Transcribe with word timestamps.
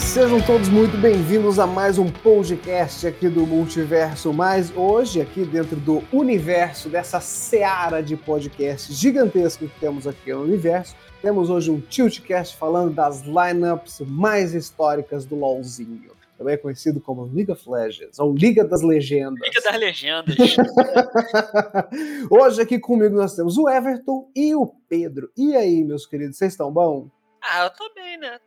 Sejam 0.00 0.42
todos 0.42 0.68
muito 0.68 0.94
bem-vindos 0.98 1.58
a 1.58 1.66
mais 1.66 1.96
um 1.96 2.10
podcast 2.10 3.06
aqui 3.06 3.30
do 3.30 3.46
Multiverso, 3.46 4.30
mas 4.30 4.70
hoje 4.76 5.22
aqui 5.22 5.42
dentro 5.42 5.76
do 5.76 6.02
universo 6.12 6.90
dessa 6.90 7.18
seara 7.18 8.02
de 8.02 8.14
podcasts 8.14 8.94
gigantesco 8.94 9.66
que 9.66 9.80
temos 9.80 10.06
aqui 10.06 10.34
no 10.34 10.42
universo, 10.42 10.94
temos 11.22 11.48
hoje 11.48 11.70
um 11.70 11.80
Tiltcast 11.80 12.56
falando 12.56 12.92
das 12.92 13.22
lineups 13.22 14.00
mais 14.00 14.52
históricas 14.54 15.24
do 15.24 15.34
LoLzinho, 15.34 16.12
também 16.36 16.58
conhecido 16.58 17.00
como 17.00 17.24
League 17.32 17.50
of 17.50 17.62
Legends, 17.66 18.18
ou 18.18 18.34
Liga 18.34 18.64
das 18.64 18.82
Legendas. 18.82 19.48
Liga 19.48 19.62
das 19.62 19.80
Legendas. 19.80 20.36
hoje 22.30 22.60
aqui 22.60 22.78
comigo 22.78 23.16
nós 23.16 23.34
temos 23.34 23.56
o 23.56 23.66
Everton 23.66 24.28
e 24.36 24.54
o 24.54 24.66
Pedro. 24.88 25.30
E 25.34 25.56
aí, 25.56 25.82
meus 25.82 26.04
queridos, 26.04 26.36
vocês 26.36 26.52
estão 26.52 26.70
bom? 26.70 27.08
Ah, 27.42 27.64
eu 27.64 27.70
tô 27.70 27.92
bem, 27.94 28.18
né? 28.18 28.38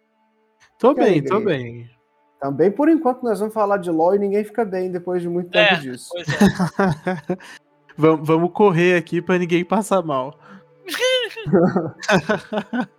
Tô 0.80 0.94
bem, 0.94 1.22
tô 1.22 1.42
bem. 1.42 1.90
Também, 2.40 2.72
por 2.72 2.88
enquanto, 2.88 3.22
nós 3.22 3.40
vamos 3.40 3.54
falar 3.54 3.76
de 3.78 3.92
LoL 3.92 4.16
e 4.16 4.20
ninguém 4.20 4.46
fica 4.46 4.64
bem 4.64 4.90
depois 4.90 5.22
de 5.22 5.28
muito 5.28 5.52
tempo 5.52 5.74
é, 5.74 5.78
disso. 5.78 6.08
Pois 6.10 6.26
é. 6.30 7.38
vamos 7.98 8.54
correr 8.54 8.96
aqui 8.96 9.22
para 9.22 9.38
ninguém 9.38 9.66
passar 9.66 10.02
mal. 10.02 10.40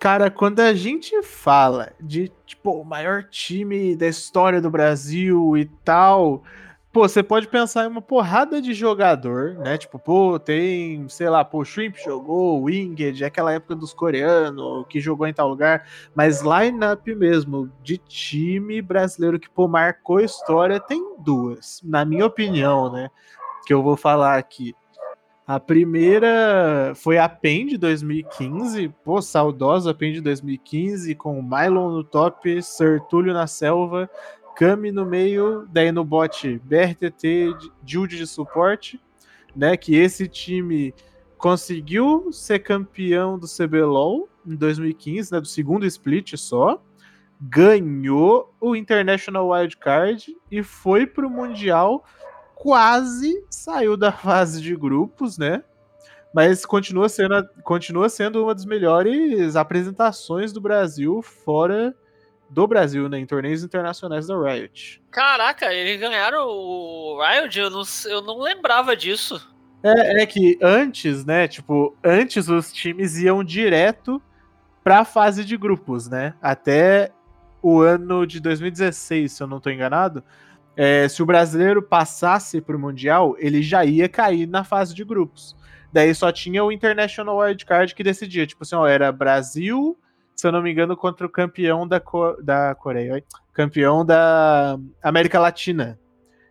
Cara, 0.00 0.32
quando 0.32 0.58
a 0.58 0.74
gente 0.74 1.22
fala 1.22 1.92
de, 2.00 2.32
tipo, 2.44 2.72
o 2.72 2.84
maior 2.84 3.22
time 3.22 3.94
da 3.94 4.08
história 4.08 4.60
do 4.60 4.68
Brasil 4.68 5.56
e 5.56 5.66
tal, 5.84 6.42
Pô, 6.92 7.08
você 7.08 7.22
pode 7.22 7.48
pensar 7.48 7.84
em 7.84 7.88
uma 7.88 8.02
porrada 8.02 8.60
de 8.60 8.74
jogador, 8.74 9.54
né? 9.54 9.78
Tipo, 9.78 9.98
pô, 9.98 10.38
tem, 10.38 11.08
sei 11.08 11.30
lá, 11.30 11.42
pô, 11.42 11.64
Shrimp 11.64 11.96
jogou, 11.96 12.64
Winged, 12.64 13.24
aquela 13.24 13.50
época 13.50 13.74
dos 13.74 13.94
coreanos 13.94 14.84
que 14.90 15.00
jogou 15.00 15.26
em 15.26 15.32
tal 15.32 15.48
lugar, 15.48 15.88
mas 16.14 16.42
lineup 16.42 17.06
mesmo 17.16 17.72
de 17.82 17.96
time 17.96 18.82
brasileiro 18.82 19.40
que, 19.40 19.48
pô, 19.48 19.66
marcou 19.66 20.20
história, 20.20 20.78
tem 20.78 21.16
duas, 21.20 21.80
na 21.82 22.04
minha 22.04 22.26
opinião, 22.26 22.92
né? 22.92 23.08
Que 23.66 23.72
eu 23.72 23.82
vou 23.82 23.96
falar 23.96 24.36
aqui. 24.36 24.74
A 25.46 25.58
primeira 25.58 26.92
foi 26.94 27.16
a 27.16 27.28
PEN 27.28 27.68
de 27.68 27.78
2015, 27.78 28.90
pô, 29.02 29.22
saudosa 29.22 29.94
PEN 29.94 30.12
de 30.12 30.20
2015, 30.20 31.14
com 31.14 31.38
o 31.38 31.42
Mylon 31.42 31.90
no 31.90 32.04
top, 32.04 32.62
Sertúlio 32.62 33.32
na 33.32 33.46
selva, 33.46 34.10
Kami 34.54 34.92
no 34.92 35.06
meio, 35.06 35.66
daí 35.72 35.90
no 35.90 36.04
bot 36.04 36.60
BRTT, 36.64 37.56
Jude 37.84 38.16
de 38.16 38.26
suporte, 38.26 39.00
né? 39.56 39.76
Que 39.76 39.96
esse 39.96 40.28
time 40.28 40.94
conseguiu 41.38 42.30
ser 42.32 42.60
campeão 42.60 43.38
do 43.38 43.46
CBLOL 43.46 44.28
em 44.46 44.54
2015, 44.54 45.32
né? 45.32 45.40
Do 45.40 45.46
segundo 45.46 45.86
split 45.86 46.36
só. 46.36 46.82
Ganhou 47.40 48.54
o 48.60 48.76
International 48.76 49.48
Wildcard 49.48 50.36
e 50.50 50.62
foi 50.62 51.06
pro 51.06 51.30
Mundial. 51.30 52.04
Quase 52.54 53.44
saiu 53.50 53.96
da 53.96 54.12
fase 54.12 54.62
de 54.62 54.76
grupos, 54.76 55.38
né? 55.38 55.64
Mas 56.32 56.64
continua 56.64 57.08
sendo, 57.08 57.46
continua 57.64 58.08
sendo 58.08 58.42
uma 58.44 58.54
das 58.54 58.64
melhores 58.64 59.56
apresentações 59.56 60.52
do 60.52 60.60
Brasil 60.60 61.20
fora 61.20 61.94
do 62.52 62.66
Brasil, 62.66 63.08
né, 63.08 63.18
em 63.18 63.26
torneios 63.26 63.64
internacionais 63.64 64.26
da 64.26 64.36
Riot. 64.36 65.02
Caraca, 65.10 65.72
eles 65.72 65.98
ganharam 65.98 66.46
o 66.46 67.18
Riot? 67.20 67.58
Eu 67.58 67.70
não, 67.70 67.82
eu 68.06 68.22
não 68.22 68.40
lembrava 68.40 68.94
disso. 68.94 69.40
É, 69.82 70.22
é 70.22 70.26
que 70.26 70.58
antes, 70.62 71.24
né, 71.24 71.48
tipo, 71.48 71.96
antes 72.04 72.48
os 72.48 72.72
times 72.72 73.16
iam 73.18 73.42
direto 73.42 74.22
pra 74.84 75.04
fase 75.04 75.44
de 75.44 75.56
grupos, 75.56 76.08
né, 76.08 76.34
até 76.40 77.10
o 77.62 77.80
ano 77.80 78.26
de 78.26 78.38
2016, 78.40 79.32
se 79.32 79.42
eu 79.42 79.46
não 79.46 79.60
tô 79.60 79.70
enganado, 79.70 80.22
é, 80.76 81.08
se 81.08 81.22
o 81.22 81.26
brasileiro 81.26 81.82
passasse 81.82 82.60
pro 82.60 82.78
Mundial, 82.78 83.34
ele 83.38 83.62
já 83.62 83.84
ia 83.84 84.08
cair 84.08 84.46
na 84.46 84.64
fase 84.64 84.94
de 84.94 85.04
grupos. 85.04 85.56
Daí 85.92 86.14
só 86.14 86.32
tinha 86.32 86.64
o 86.64 86.72
International 86.72 87.38
Wildcard 87.38 87.94
que 87.94 88.02
decidia, 88.02 88.46
tipo 88.46 88.62
assim, 88.62 88.74
ó, 88.74 88.86
era 88.86 89.12
Brasil, 89.12 89.98
se 90.42 90.48
eu 90.48 90.50
não 90.50 90.60
me 90.60 90.72
engano, 90.72 90.96
contra 90.96 91.24
o 91.24 91.30
campeão 91.30 91.86
da, 91.86 92.00
Co 92.00 92.34
da 92.42 92.74
Coreia, 92.74 93.22
campeão 93.52 94.04
da 94.04 94.76
América 95.00 95.38
Latina. 95.38 95.96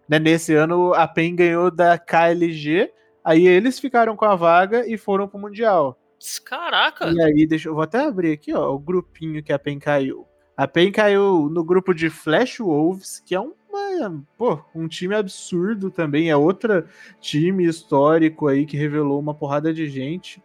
Né? 0.08 0.18
Nesse 0.18 0.56
ano, 0.56 0.94
a 0.94 1.06
PEN 1.06 1.36
ganhou 1.36 1.70
da 1.70 1.98
KLG, 1.98 2.90
aí 3.22 3.46
eles 3.46 3.82
ficaram 3.82 4.16
com 4.16 4.24
a 4.24 4.34
vaga 4.34 4.90
e 4.90 4.98
foram 4.98 5.28
pro 5.28 5.38
Mundial. 5.38 6.00
Caraca! 6.46 7.10
E 7.10 7.22
aí, 7.22 7.46
deixa 7.46 7.68
eu 7.68 7.74
vou 7.74 7.84
até 7.84 8.00
abrir 8.00 8.32
aqui, 8.32 8.54
ó, 8.54 8.74
o 8.74 8.80
grupinho 8.80 9.44
que 9.44 9.52
a 9.52 9.60
PEN 9.60 9.78
caiu. 9.78 10.26
A 10.56 10.66
PEN 10.66 10.90
caiu 10.90 11.50
no 11.52 11.62
grupo 11.62 11.94
de 11.94 12.10
Flash 12.10 12.60
Wolves, 12.60 13.20
que 13.20 13.36
é 13.36 13.42
um, 13.42 13.52
uma, 13.70 14.24
pô, 14.38 14.58
um 14.74 14.88
time 14.88 15.16
absurdo 15.16 15.92
também, 15.92 16.30
é 16.30 16.38
outro 16.38 16.86
time 17.20 17.66
histórico 17.66 18.48
aí 18.48 18.66
que 18.66 18.78
revelou 18.78 19.20
uma 19.20 19.34
porrada 19.34 19.74
de 19.74 19.90
gente. 19.90 20.42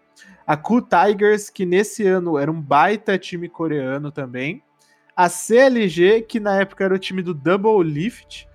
A 0.47 0.57
Cool 0.57 0.83
Tigers, 0.83 1.51
que 1.51 1.67
nesse 1.67 2.07
ano 2.07 2.39
era 2.39 2.51
um 2.51 2.61
baita 2.61 3.19
time 3.19 3.49
coreano 3.49 4.13
também. 4.13 4.63
A 5.17 5.29
CLG, 5.29 6.23
que 6.23 6.39
na 6.39 6.61
época 6.61 6.85
era 6.85 6.95
o 6.95 6.99
time 6.99 7.23
do 7.23 7.35
Double 7.35 7.83
Lift, 7.83 8.47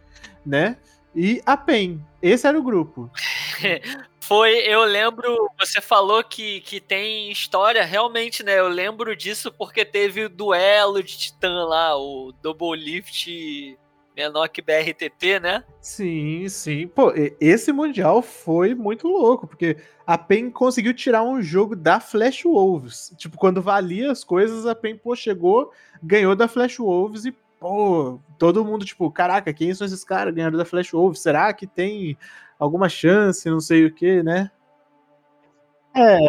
né? 0.45 0.77
E 1.13 1.41
a 1.45 1.57
PEN. 1.57 2.05
Esse 2.21 2.47
era 2.47 2.57
o 2.57 2.63
grupo. 2.63 3.11
Foi, 4.21 4.59
eu 4.59 4.85
lembro, 4.85 5.49
você 5.59 5.81
falou 5.81 6.23
que, 6.23 6.61
que 6.61 6.79
tem 6.79 7.29
história, 7.29 7.83
realmente, 7.83 8.43
né? 8.43 8.57
Eu 8.59 8.69
lembro 8.69 9.13
disso 9.13 9.51
porque 9.51 9.83
teve 9.83 10.23
o 10.23 10.29
duelo 10.29 11.03
de 11.03 11.17
Titã 11.17 11.65
lá, 11.65 11.97
o 11.97 12.31
Double 12.41 12.79
Lift 12.79 13.77
menor 14.15 14.47
que 14.49 14.61
BRTT, 14.61 15.39
né? 15.39 15.63
Sim, 15.79 16.47
sim. 16.49 16.87
Pô, 16.87 17.13
esse 17.39 17.71
Mundial 17.71 18.21
foi 18.21 18.75
muito 18.75 19.07
louco, 19.07 19.47
porque 19.47 19.77
a 20.05 20.17
PEN 20.17 20.49
conseguiu 20.49 20.93
tirar 20.93 21.23
um 21.23 21.41
jogo 21.41 21.75
da 21.75 21.99
Flash 21.99 22.43
Wolves. 22.43 23.13
Tipo, 23.17 23.37
quando 23.37 23.61
valia 23.61 24.11
as 24.11 24.23
coisas, 24.23 24.65
a 24.65 24.75
PEN, 24.75 24.97
pô, 24.97 25.15
chegou, 25.15 25.71
ganhou 26.01 26.35
da 26.35 26.47
Flash 26.47 26.77
Wolves 26.77 27.25
e, 27.25 27.31
pô, 27.59 28.19
todo 28.37 28.65
mundo, 28.65 28.85
tipo, 28.85 29.09
caraca, 29.11 29.53
quem 29.53 29.73
são 29.73 29.85
esses 29.85 30.03
caras 30.03 30.33
ganhando 30.33 30.57
da 30.57 30.65
Flash 30.65 30.91
Wolves? 30.91 31.21
Será 31.21 31.53
que 31.53 31.65
tem 31.65 32.17
alguma 32.59 32.89
chance, 32.89 33.49
não 33.49 33.59
sei 33.59 33.85
o 33.85 33.93
que, 33.93 34.21
né? 34.21 34.51
É, 35.93 36.19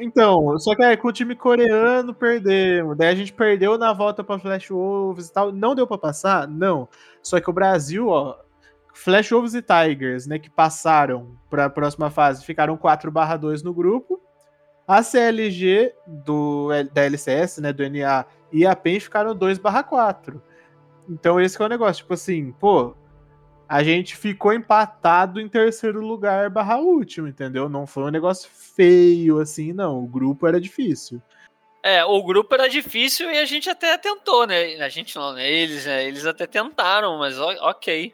então, 0.00 0.58
só 0.58 0.74
que 0.74 0.82
é, 0.82 0.96
com 0.96 1.08
o 1.08 1.12
time 1.12 1.36
coreano 1.36 2.14
perdemos. 2.14 2.96
Daí 2.96 3.08
a 3.08 3.14
gente 3.14 3.32
perdeu 3.32 3.76
na 3.76 3.92
volta 3.92 4.24
para 4.24 4.38
Flash 4.38 4.70
Wolves 4.70 5.28
e 5.28 5.32
tal. 5.32 5.52
Não 5.52 5.74
deu 5.74 5.86
para 5.86 5.98
passar? 5.98 6.48
Não. 6.48 6.88
Só 7.22 7.38
que 7.38 7.50
o 7.50 7.52
Brasil, 7.52 8.08
ó, 8.08 8.38
Flash 8.94 9.30
Wolves 9.30 9.54
e 9.54 9.62
Tigers, 9.62 10.26
né, 10.26 10.38
que 10.38 10.48
passaram 10.50 11.36
para 11.50 11.66
a 11.66 11.70
próxima 11.70 12.10
fase, 12.10 12.44
ficaram 12.44 12.76
4/2 12.78 13.62
no 13.62 13.74
grupo. 13.74 14.20
A 14.88 15.02
CLG 15.02 15.92
do 16.06 16.68
da 16.92 17.02
LCS, 17.04 17.60
né, 17.60 17.72
do 17.72 17.82
NA 17.84 18.24
e 18.52 18.66
a 18.66 18.74
PEN 18.74 19.00
ficaram 19.00 19.34
2/4. 19.34 20.42
Então 21.08 21.40
esse 21.40 21.60
é 21.60 21.64
o 21.64 21.68
negócio, 21.68 22.02
tipo 22.02 22.14
assim, 22.14 22.52
pô, 22.52 22.94
a 23.70 23.84
gente 23.84 24.16
ficou 24.16 24.52
empatado 24.52 25.40
em 25.40 25.48
terceiro 25.48 26.00
lugar 26.00 26.50
barra 26.50 26.78
último, 26.78 27.28
entendeu? 27.28 27.68
Não 27.68 27.86
foi 27.86 28.02
um 28.02 28.10
negócio 28.10 28.50
feio 28.50 29.38
assim, 29.38 29.72
não. 29.72 30.02
O 30.02 30.08
grupo 30.08 30.44
era 30.44 30.60
difícil. 30.60 31.22
É, 31.80 32.04
o 32.04 32.20
grupo 32.24 32.52
era 32.52 32.68
difícil 32.68 33.30
e 33.30 33.38
a 33.38 33.44
gente 33.44 33.70
até 33.70 33.96
tentou, 33.96 34.44
né? 34.44 34.74
A 34.82 34.88
gente 34.88 35.14
não, 35.14 35.34
né? 35.34 35.48
Eles, 35.48 35.86
né? 35.86 36.04
Eles 36.04 36.26
até 36.26 36.48
tentaram, 36.48 37.16
mas 37.18 37.38
ok. 37.38 38.12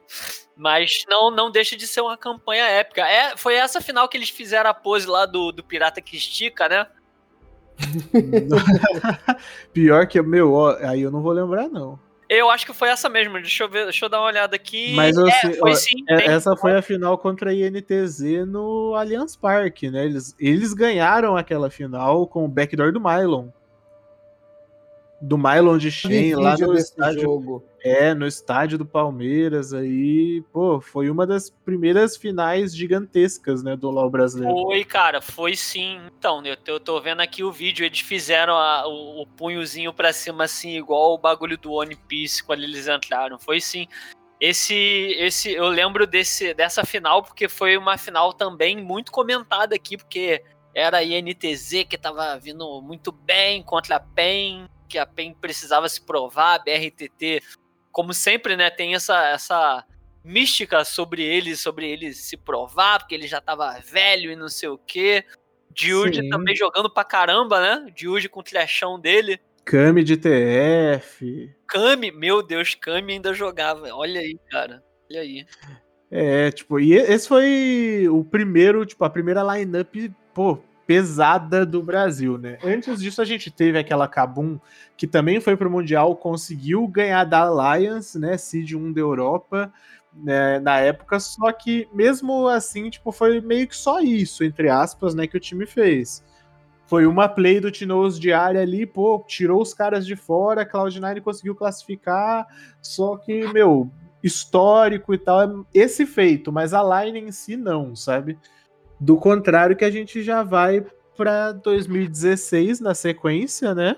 Mas 0.55 1.07
não, 1.09 1.31
não 1.31 1.51
deixa 1.51 1.75
de 1.75 1.87
ser 1.87 2.03
uma 2.03 2.19
campanha 2.19 2.67
épica. 2.67 3.09
É, 3.09 3.35
foi 3.35 3.55
essa 3.55 3.81
final 3.81 4.11
que 4.11 4.19
eles 4.19 4.29
fizeram 4.29 4.69
a 4.69 4.75
pose 4.75 5.07
lá 5.07 5.25
do, 5.25 5.53
do 5.53 5.65
Pirata 5.65 6.03
que 6.03 6.19
Estica, 6.19 6.69
né? 6.69 6.87
Pior 9.73 10.07
que, 10.07 10.21
meu, 10.21 10.53
ó, 10.53 10.77
aí 10.83 11.01
eu 11.01 11.11
não 11.11 11.23
vou 11.23 11.33
lembrar, 11.33 11.67
não. 11.67 11.99
Eu 12.29 12.51
acho 12.51 12.67
que 12.67 12.73
foi 12.73 12.89
essa 12.89 13.09
mesmo, 13.09 13.35
deixa 13.35 13.65
eu 13.65 13.69
ver, 13.69 13.85
deixa 13.85 14.05
eu 14.05 14.09
dar 14.09 14.21
uma 14.21 14.27
olhada 14.27 14.57
aqui. 14.57 14.95
Mas 14.95 15.17
é, 15.17 15.31
sei, 15.31 15.55
foi 15.55 15.75
sim. 15.75 16.05
É, 16.09 16.17
tem... 16.17 16.29
Essa 16.29 16.57
foi 16.57 16.77
a 16.77 16.83
final 16.83 17.17
contra 17.17 17.51
a 17.51 17.55
INTZ 17.55 18.47
no 18.47 18.95
Allianz 18.95 19.37
Parque, 19.37 19.91
né? 19.91 20.05
Eles, 20.05 20.35
eles 20.39 20.75
ganharam 20.75 21.37
aquela 21.37 21.71
final 21.71 22.27
com 22.27 22.45
o 22.45 22.49
backdoor 22.49 22.93
do 22.93 23.01
Mylon 23.01 23.49
do 25.27 25.37
Mylon 25.37 25.77
de 25.77 25.91
Shen 25.91 26.37
lá 26.37 26.57
no 26.57 26.75
estádio. 26.75 27.23
Jogo. 27.23 27.65
É, 27.83 28.15
no 28.15 28.27
estádio 28.27 28.79
do 28.79 28.87
Palmeiras 28.87 29.73
aí, 29.73 30.43
pô, 30.53 30.81
foi 30.81 31.11
uma 31.11 31.27
das 31.27 31.51
primeiras 31.51 32.17
finais 32.17 32.75
gigantescas, 32.75 33.63
né, 33.63 33.77
do 33.77 33.91
LoL 33.91 34.11
brasileiro. 34.11 34.55
Foi, 34.55 34.85
cara, 34.85 35.21
foi 35.21 35.57
sim. 35.57 36.01
Então, 36.19 36.45
eu 36.45 36.57
tô, 36.57 36.73
eu 36.73 36.81
tô 36.81 37.01
vendo 37.01 37.21
aqui 37.21 37.43
o 37.45 37.53
vídeo, 37.53 37.85
eles 37.85 38.01
fizeram 38.01 38.55
a, 38.55 38.87
o, 38.87 39.23
o, 39.23 39.27
punhozinho 39.27 39.93
pra 39.93 40.13
cima 40.13 40.45
assim, 40.45 40.77
igual 40.77 41.15
o 41.15 41.19
bagulho 41.19 41.59
do 41.59 41.73
One 41.73 41.97
Piece 42.09 42.43
quando 42.43 42.63
eles 42.63 42.87
entraram. 42.89 43.39
Foi 43.39 43.61
sim. 43.61 43.87
Esse, 44.41 44.75
esse, 45.19 45.53
eu 45.53 45.69
lembro 45.69 46.07
desse, 46.07 46.55
dessa 46.55 46.85
final 46.85 47.23
porque 47.23 47.49
foi 47.49 47.77
uma 47.77 47.97
final 47.97 48.33
também 48.33 48.77
muito 48.77 49.11
comentada 49.11 49.75
aqui, 49.75 49.97
porque 49.97 50.43
era 50.75 50.99
a 50.99 51.05
INTZ 51.05 51.85
que 51.89 51.97
tava 51.97 52.39
vindo 52.39 52.83
muito 52.83 53.11
bem 53.11 53.63
contra 53.63 53.97
a 53.97 54.01
PEN 54.01 54.69
que 54.87 54.99
a 54.99 55.07
PEN 55.07 55.35
precisava 55.35 55.89
se 55.89 56.01
provar, 56.01 56.55
a 56.55 56.59
BRTT, 56.59 57.43
como 57.93 58.13
sempre, 58.13 58.57
né, 58.57 58.71
tem 58.71 58.95
essa, 58.95 59.29
essa 59.29 59.85
mística 60.25 60.85
sobre 60.85 61.23
ele, 61.23 61.57
sobre 61.57 61.89
ele 61.89 62.13
se 62.13 62.37
provar, 62.37 62.99
porque 62.99 63.15
ele 63.15 63.27
já 63.27 63.41
tava 63.41 63.79
velho 63.81 64.31
e 64.31 64.37
não 64.37 64.49
sei 64.49 64.69
o 64.69 64.79
quê. 64.79 65.25
Diude 65.71 66.29
também 66.31 66.57
jogando 66.57 66.91
pra 66.91 67.05
caramba, 67.05 67.61
né? 67.61 67.91
Diude 67.95 68.29
com 68.29 68.41
o 68.41 68.43
trechão 68.43 68.99
dele. 68.99 69.39
Kami 69.65 70.03
de 70.03 70.17
TF. 70.17 71.55
Kami, 71.67 72.11
meu 72.11 72.43
Deus, 72.43 72.75
Kami 72.75 73.15
ainda 73.15 73.35
jogava. 73.35 73.89
Olha 73.93 74.21
aí, 74.21 74.39
cara. 74.51 74.83
Olha 75.11 75.21
aí. 75.21 75.47
É, 76.11 76.51
tipo, 76.51 76.81
e 76.81 76.95
esse 76.95 77.29
foi 77.29 78.09
o 78.09 78.25
primeiro, 78.25 78.87
tipo, 78.87 79.05
a 79.05 79.11
primeira 79.11 79.43
lineup, 79.43 79.95
pô, 80.33 80.59
pesada 80.87 81.67
do 81.67 81.83
Brasil, 81.83 82.39
né? 82.39 82.59
Antes 82.63 83.01
disso, 83.01 83.21
a 83.21 83.25
gente 83.25 83.51
teve 83.51 83.79
aquela 83.79 84.07
Kabum, 84.07 84.59
que 84.97 85.07
também 85.07 85.41
foi 85.41 85.57
pro 85.57 85.71
Mundial, 85.71 86.15
conseguiu 86.15 86.87
ganhar 86.87 87.25
da 87.25 87.41
Alliance, 87.41 88.19
né? 88.19 88.39
Seed 88.39 88.73
1 88.73 88.93
da 88.93 89.01
Europa, 89.01 89.73
né, 90.15 90.59
na 90.61 90.79
época, 90.79 91.21
só 91.21 91.53
que 91.53 91.89
mesmo 91.93 92.49
assim, 92.49 92.89
tipo, 92.89 93.13
foi 93.13 93.41
meio 93.41 93.69
que 93.69 93.77
só 93.77 94.01
isso, 94.01 94.43
entre 94.45 94.69
aspas, 94.69 95.15
né, 95.15 95.27
que 95.27 95.37
o 95.37 95.41
time 95.41 95.67
fez. 95.67 96.25
Foi 96.87 97.05
uma 97.05 97.29
play 97.29 97.61
do 97.61 97.71
Tinoz 97.71 98.19
de 98.19 98.33
área 98.33 98.63
ali, 98.63 98.87
pô, 98.87 99.23
tirou 99.27 99.61
os 99.61 99.75
caras 99.75 100.07
de 100.07 100.17
fora, 100.17 100.65
Cloud9 100.65 101.21
conseguiu 101.21 101.55
classificar, 101.55 102.47
só 102.81 103.17
que, 103.17 103.47
meu, 103.53 103.91
histórico 104.23 105.13
e 105.13 105.19
tal, 105.19 105.43
é 105.43 105.49
esse 105.75 106.07
feito, 106.07 106.53
mas 106.53 106.73
a 106.73 107.05
line 107.05 107.21
em 107.21 107.33
si 107.33 107.57
não, 107.57 107.95
sabe? 107.95 108.39
Do 108.99 109.17
contrário 109.17 109.77
que 109.77 109.85
a 109.85 109.91
gente 109.91 110.23
já 110.23 110.43
vai 110.43 110.85
para 111.17 111.53
2016 111.53 112.81
na 112.81 112.95
sequência, 112.95 113.75
né? 113.75 113.97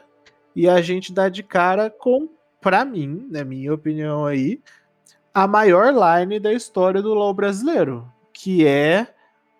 E 0.54 0.68
a 0.68 0.80
gente 0.80 1.12
dá 1.12 1.28
de 1.28 1.42
cara 1.42 1.90
com, 1.90 2.28
para 2.60 2.84
mim, 2.84 3.26
na 3.30 3.44
minha 3.44 3.72
opinião 3.72 4.26
aí, 4.26 4.60
a 5.32 5.46
maior 5.46 5.92
line 5.92 6.40
da 6.40 6.52
história 6.52 7.00
do 7.00 7.14
LoL 7.14 7.34
brasileiro, 7.34 8.10
que 8.32 8.66
é 8.66 9.06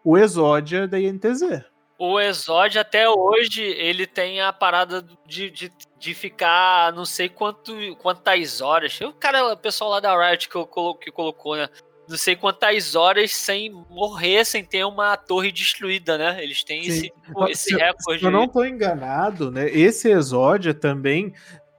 o 0.05 0.17
Exódia 0.17 0.89
da 0.89 0.99
INTZ. 0.99 1.65
O 1.99 2.21
Exódia 2.21 2.83
até 2.83 3.09
hoje 3.09 3.63
ele 3.63 4.07
tem 4.07 4.41
a 4.41 4.53
parada 4.53 5.05
de, 5.27 5.51
de, 5.51 5.73
de 5.99 6.15
ficar 6.15 6.93
não 6.93 7.05
sei 7.05 7.29
quanto, 7.29 7.73
quantas 7.97 8.61
horas. 8.61 9.01
O 9.01 9.13
cara, 9.13 9.53
o 9.53 9.57
pessoal 9.57 9.91
lá 9.91 10.01
da 10.01 10.31
Riot 10.31 10.49
que, 10.49 10.59
que 11.01 11.11
colocou, 11.11 11.57
né? 11.57 11.69
Não 12.09 12.17
sei 12.17 12.35
quantas 12.35 12.95
horas 12.95 13.35
sem 13.35 13.71
morrer, 13.91 14.45
sem 14.45 14.65
ter 14.65 14.85
uma 14.85 15.17
torre 15.17 15.53
destruída, 15.53 16.17
né? 16.17 16.43
Eles 16.43 16.65
têm 16.65 16.83
Sim. 16.85 16.89
esse, 16.89 17.13
esse 17.51 17.65
se, 17.65 17.77
recorde. 17.77 18.21
Se 18.21 18.27
eu 18.27 18.31
não 18.31 18.45
estou 18.45 18.65
enganado, 18.65 19.51
né? 19.51 19.69
Esse 19.69 20.11
Exódia 20.11 20.73
também. 20.73 21.35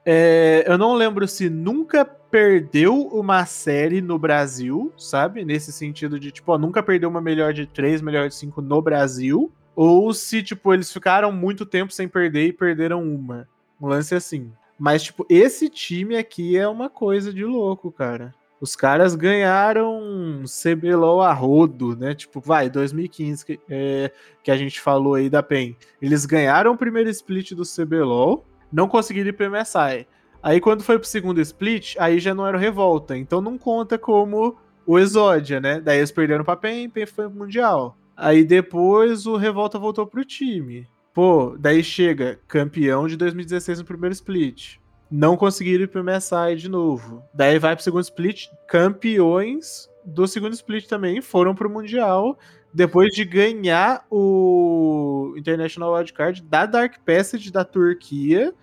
É, 0.06 0.64
eu 0.66 0.78
não 0.78 0.94
lembro 0.94 1.26
se 1.26 1.50
nunca 1.50 2.04
perdeu 2.04 3.08
uma 3.08 3.44
série 3.44 4.00
no 4.00 4.18
Brasil, 4.18 4.92
sabe? 4.96 5.44
Nesse 5.44 5.72
sentido 5.72 6.18
de, 6.18 6.30
tipo, 6.30 6.52
ó, 6.52 6.58
nunca 6.58 6.82
perdeu 6.82 7.08
uma 7.08 7.20
melhor 7.20 7.52
de 7.52 7.66
três, 7.66 8.00
melhor 8.00 8.28
de 8.28 8.34
cinco 8.34 8.62
no 8.62 8.80
Brasil. 8.80 9.52
Ou 9.74 10.12
se, 10.14 10.42
tipo, 10.42 10.72
eles 10.72 10.92
ficaram 10.92 11.32
muito 11.32 11.66
tempo 11.66 11.92
sem 11.92 12.08
perder 12.08 12.46
e 12.46 12.52
perderam 12.52 13.02
uma. 13.02 13.48
Um 13.80 13.88
lance 13.88 14.14
assim. 14.14 14.52
Mas, 14.78 15.02
tipo, 15.02 15.26
esse 15.28 15.68
time 15.68 16.16
aqui 16.16 16.56
é 16.56 16.66
uma 16.68 16.88
coisa 16.88 17.32
de 17.32 17.44
louco, 17.44 17.90
cara. 17.90 18.34
Os 18.60 18.76
caras 18.76 19.14
ganharam 19.14 20.42
CBLOL 20.44 21.22
a 21.22 21.32
rodo, 21.32 21.96
né? 21.96 22.14
Tipo, 22.14 22.40
vai, 22.40 22.68
2015 22.68 23.46
que, 23.46 23.60
é, 23.70 24.12
que 24.42 24.50
a 24.50 24.56
gente 24.56 24.80
falou 24.80 25.14
aí 25.14 25.30
da 25.30 25.42
PEN. 25.42 25.74
Eles 26.00 26.26
ganharam 26.26 26.72
o 26.72 26.76
primeiro 26.76 27.08
split 27.08 27.52
do 27.52 27.62
CBLOL, 27.62 28.44
não 28.70 28.86
conseguiram 28.86 29.30
ir 29.30 29.32
pro 29.32 29.50
MSI. 29.50 30.06
Aí 30.42 30.60
quando 30.60 30.82
foi 30.82 30.98
pro 30.98 31.08
segundo 31.08 31.40
split, 31.40 31.96
aí 31.98 32.18
já 32.20 32.34
não 32.34 32.46
era 32.46 32.58
Revolta, 32.58 33.16
então 33.16 33.40
não 33.40 33.56
conta 33.56 33.98
como 33.98 34.58
o 34.86 34.98
Exódia, 34.98 35.60
né? 35.60 35.80
Daí 35.80 35.98
eles 35.98 36.12
perderam 36.12 36.44
pra 36.44 36.56
PEN, 36.56 36.90
PEN 36.90 37.06
foi 37.06 37.28
pro 37.28 37.38
Mundial. 37.38 37.96
Aí 38.16 38.44
depois 38.44 39.26
o 39.26 39.36
Revolta 39.36 39.78
voltou 39.78 40.06
pro 40.06 40.24
time. 40.24 40.86
Pô, 41.14 41.56
daí 41.58 41.82
chega 41.82 42.38
campeão 42.46 43.08
de 43.08 43.16
2016 43.16 43.80
no 43.80 43.84
primeiro 43.84 44.12
split. 44.12 44.79
Não 45.10 45.36
conseguiram 45.36 45.84
ir 45.84 45.88
pro 45.88 46.04
MSI 46.04 46.56
de 46.56 46.68
novo. 46.68 47.22
Daí 47.34 47.58
vai 47.58 47.74
pro 47.74 47.82
segundo 47.82 48.04
split, 48.04 48.46
campeões 48.68 49.90
do 50.04 50.26
segundo 50.26 50.54
split 50.54 50.86
também 50.86 51.20
foram 51.20 51.54
pro 51.54 51.70
Mundial 51.70 52.38
depois 52.72 53.12
de 53.14 53.24
ganhar 53.24 54.04
o 54.10 55.34
International 55.36 55.92
Wildcard 55.92 56.42
da 56.42 56.66
Dark 56.66 56.98
Passage 57.04 57.50
da 57.50 57.64
Turquia 57.64 58.54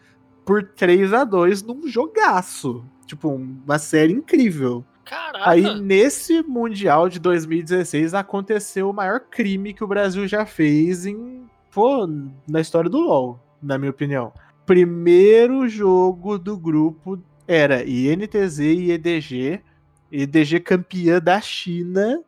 por 0.46 0.64
3 0.64 1.14
a 1.14 1.24
2 1.24 1.62
num 1.64 1.88
jogaço. 1.88 2.86
Tipo, 3.06 3.30
uma 3.30 3.78
série 3.78 4.14
incrível. 4.14 4.84
Caraca. 5.04 5.50
Aí, 5.50 5.80
nesse 5.80 6.42
Mundial 6.44 7.08
de 7.08 7.20
2016, 7.20 8.14
aconteceu 8.14 8.90
o 8.90 8.94
maior 8.94 9.22
crime 9.22 9.74
que 9.74 9.84
o 9.84 9.88
Brasil 9.88 10.28
já 10.28 10.46
fez 10.46 11.06
em, 11.06 11.46
pô, 11.72 12.08
na 12.48 12.60
história 12.60 12.90
do 12.90 13.00
LoL, 13.00 13.40
na 13.62 13.78
minha 13.78 13.92
opinião. 13.92 14.34
Primeiro 14.68 15.66
jogo 15.70 16.38
do 16.38 16.58
grupo 16.58 17.18
era 17.48 17.86
INTZ 17.86 18.60
e 18.60 18.92
EDG. 18.92 19.62
EDG 20.12 20.60
campeã 20.60 21.22
da 21.22 21.40
China 21.40 22.22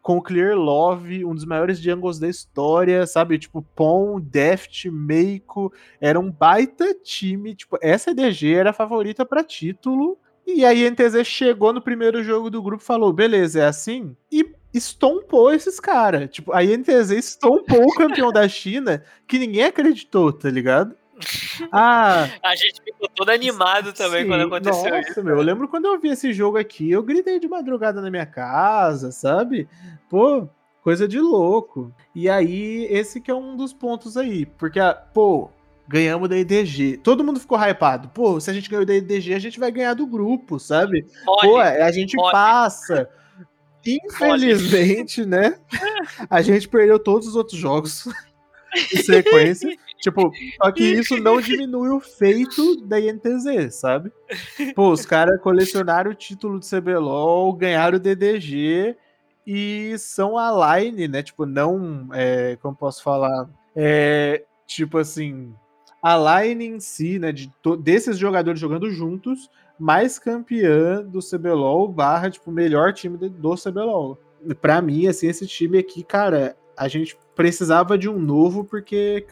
com 0.00 0.22
Clear 0.22 0.56
Love, 0.56 1.24
um 1.24 1.34
dos 1.34 1.44
maiores 1.44 1.80
jungles 1.80 2.20
da 2.20 2.28
história, 2.28 3.04
sabe? 3.08 3.40
Tipo, 3.40 3.60
Pon, 3.74 4.20
Deft, 4.20 4.88
Meiko, 4.88 5.72
era 6.00 6.18
um 6.20 6.30
baita 6.30 6.94
time. 6.94 7.56
Tipo, 7.56 7.76
essa 7.82 8.12
EDG 8.12 8.54
era 8.54 8.70
a 8.70 8.72
favorita 8.72 9.26
para 9.26 9.42
título. 9.42 10.16
E 10.46 10.64
a 10.64 10.72
NTZ 10.72 11.26
chegou 11.26 11.72
no 11.72 11.82
primeiro 11.82 12.22
jogo 12.22 12.48
do 12.50 12.62
grupo 12.62 12.84
falou: 12.84 13.12
beleza, 13.12 13.62
é 13.62 13.66
assim? 13.66 14.16
E 14.30 14.48
estompou 14.72 15.52
esses 15.52 15.80
caras. 15.80 16.30
Tipo, 16.30 16.52
a 16.52 16.62
INTZ 16.62 17.10
estompou 17.10 17.82
o 17.82 17.94
campeão 17.94 18.30
da 18.30 18.48
China 18.48 19.02
que 19.26 19.40
ninguém 19.40 19.64
acreditou, 19.64 20.32
tá 20.32 20.48
ligado? 20.48 20.99
Ah, 21.72 22.28
a 22.42 22.56
gente 22.56 22.82
ficou 22.82 23.08
todo 23.08 23.30
animado 23.30 23.92
também 23.92 24.22
sim, 24.22 24.28
quando 24.28 24.42
aconteceu 24.42 24.90
nossa, 24.90 25.10
isso. 25.10 25.24
Meu, 25.24 25.36
eu 25.36 25.42
lembro 25.42 25.68
quando 25.68 25.86
eu 25.86 26.00
vi 26.00 26.08
esse 26.08 26.32
jogo 26.32 26.58
aqui, 26.58 26.90
eu 26.90 27.02
gritei 27.02 27.38
de 27.38 27.48
madrugada 27.48 28.00
na 28.00 28.10
minha 28.10 28.26
casa, 28.26 29.12
sabe? 29.12 29.68
Pô, 30.08 30.48
coisa 30.82 31.06
de 31.06 31.20
louco. 31.20 31.92
E 32.14 32.28
aí, 32.28 32.86
esse 32.90 33.20
que 33.20 33.30
é 33.30 33.34
um 33.34 33.56
dos 33.56 33.72
pontos 33.72 34.16
aí, 34.16 34.46
porque, 34.46 34.80
pô, 35.12 35.50
ganhamos 35.90 36.28
da 36.28 36.38
IDG. 36.38 36.98
Todo 36.98 37.24
mundo 37.24 37.40
ficou 37.40 37.58
hypado. 37.58 38.08
Pô, 38.10 38.40
se 38.40 38.48
a 38.48 38.54
gente 38.54 38.70
ganhou 38.70 38.86
da 38.86 38.94
IDG, 38.94 39.34
a 39.34 39.38
gente 39.38 39.58
vai 39.58 39.72
ganhar 39.72 39.94
do 39.94 40.06
grupo, 40.06 40.58
sabe? 40.58 41.04
Pode, 41.24 41.46
pô, 41.46 41.58
a 41.58 41.90
gente 41.90 42.16
passa. 42.16 43.08
Infelizmente, 43.84 45.24
né? 45.24 45.58
A 46.28 46.42
gente 46.42 46.68
perdeu 46.68 46.98
todos 46.98 47.26
os 47.26 47.34
outros 47.34 47.58
jogos 47.58 48.06
em 48.94 49.02
sequência. 49.02 49.76
Tipo, 50.00 50.32
só 50.56 50.72
que 50.72 50.82
isso 50.82 51.16
não 51.18 51.40
diminui 51.40 51.90
o 51.90 52.00
feito 52.00 52.84
da 52.86 52.98
INTZ, 53.00 53.74
sabe? 53.74 54.12
Pô, 54.74 54.90
os 54.90 55.04
caras 55.04 55.40
colecionaram 55.40 56.10
o 56.10 56.14
título 56.14 56.58
do 56.58 56.66
CBLOL, 56.66 57.52
ganharam 57.52 57.96
o 57.96 58.00
DDG 58.00 58.96
e 59.46 59.94
são 59.98 60.38
a 60.38 60.78
line, 60.78 61.08
né? 61.08 61.22
Tipo, 61.22 61.46
não. 61.46 62.08
É, 62.12 62.56
como 62.62 62.76
posso 62.76 63.02
falar? 63.02 63.48
É, 63.74 64.44
tipo 64.66 64.98
assim. 64.98 65.52
A 66.02 66.42
line 66.42 66.64
em 66.64 66.80
si, 66.80 67.18
né? 67.18 67.30
De 67.30 67.50
desses 67.78 68.16
jogadores 68.16 68.58
jogando 68.58 68.90
juntos, 68.90 69.50
mais 69.78 70.18
campeã 70.18 71.02
do 71.02 71.20
CBLOL 71.20 71.88
barra, 71.88 72.30
tipo, 72.30 72.50
melhor 72.50 72.92
time 72.92 73.18
do 73.18 73.54
CBLOL. 73.54 74.18
Pra 74.60 74.80
mim, 74.80 75.06
assim, 75.06 75.26
esse 75.26 75.46
time 75.46 75.78
aqui, 75.78 76.02
cara, 76.02 76.56
a 76.76 76.88
gente 76.88 77.18
precisava 77.34 77.98
de 77.98 78.08
um 78.08 78.18
novo 78.18 78.64
porque 78.64 79.26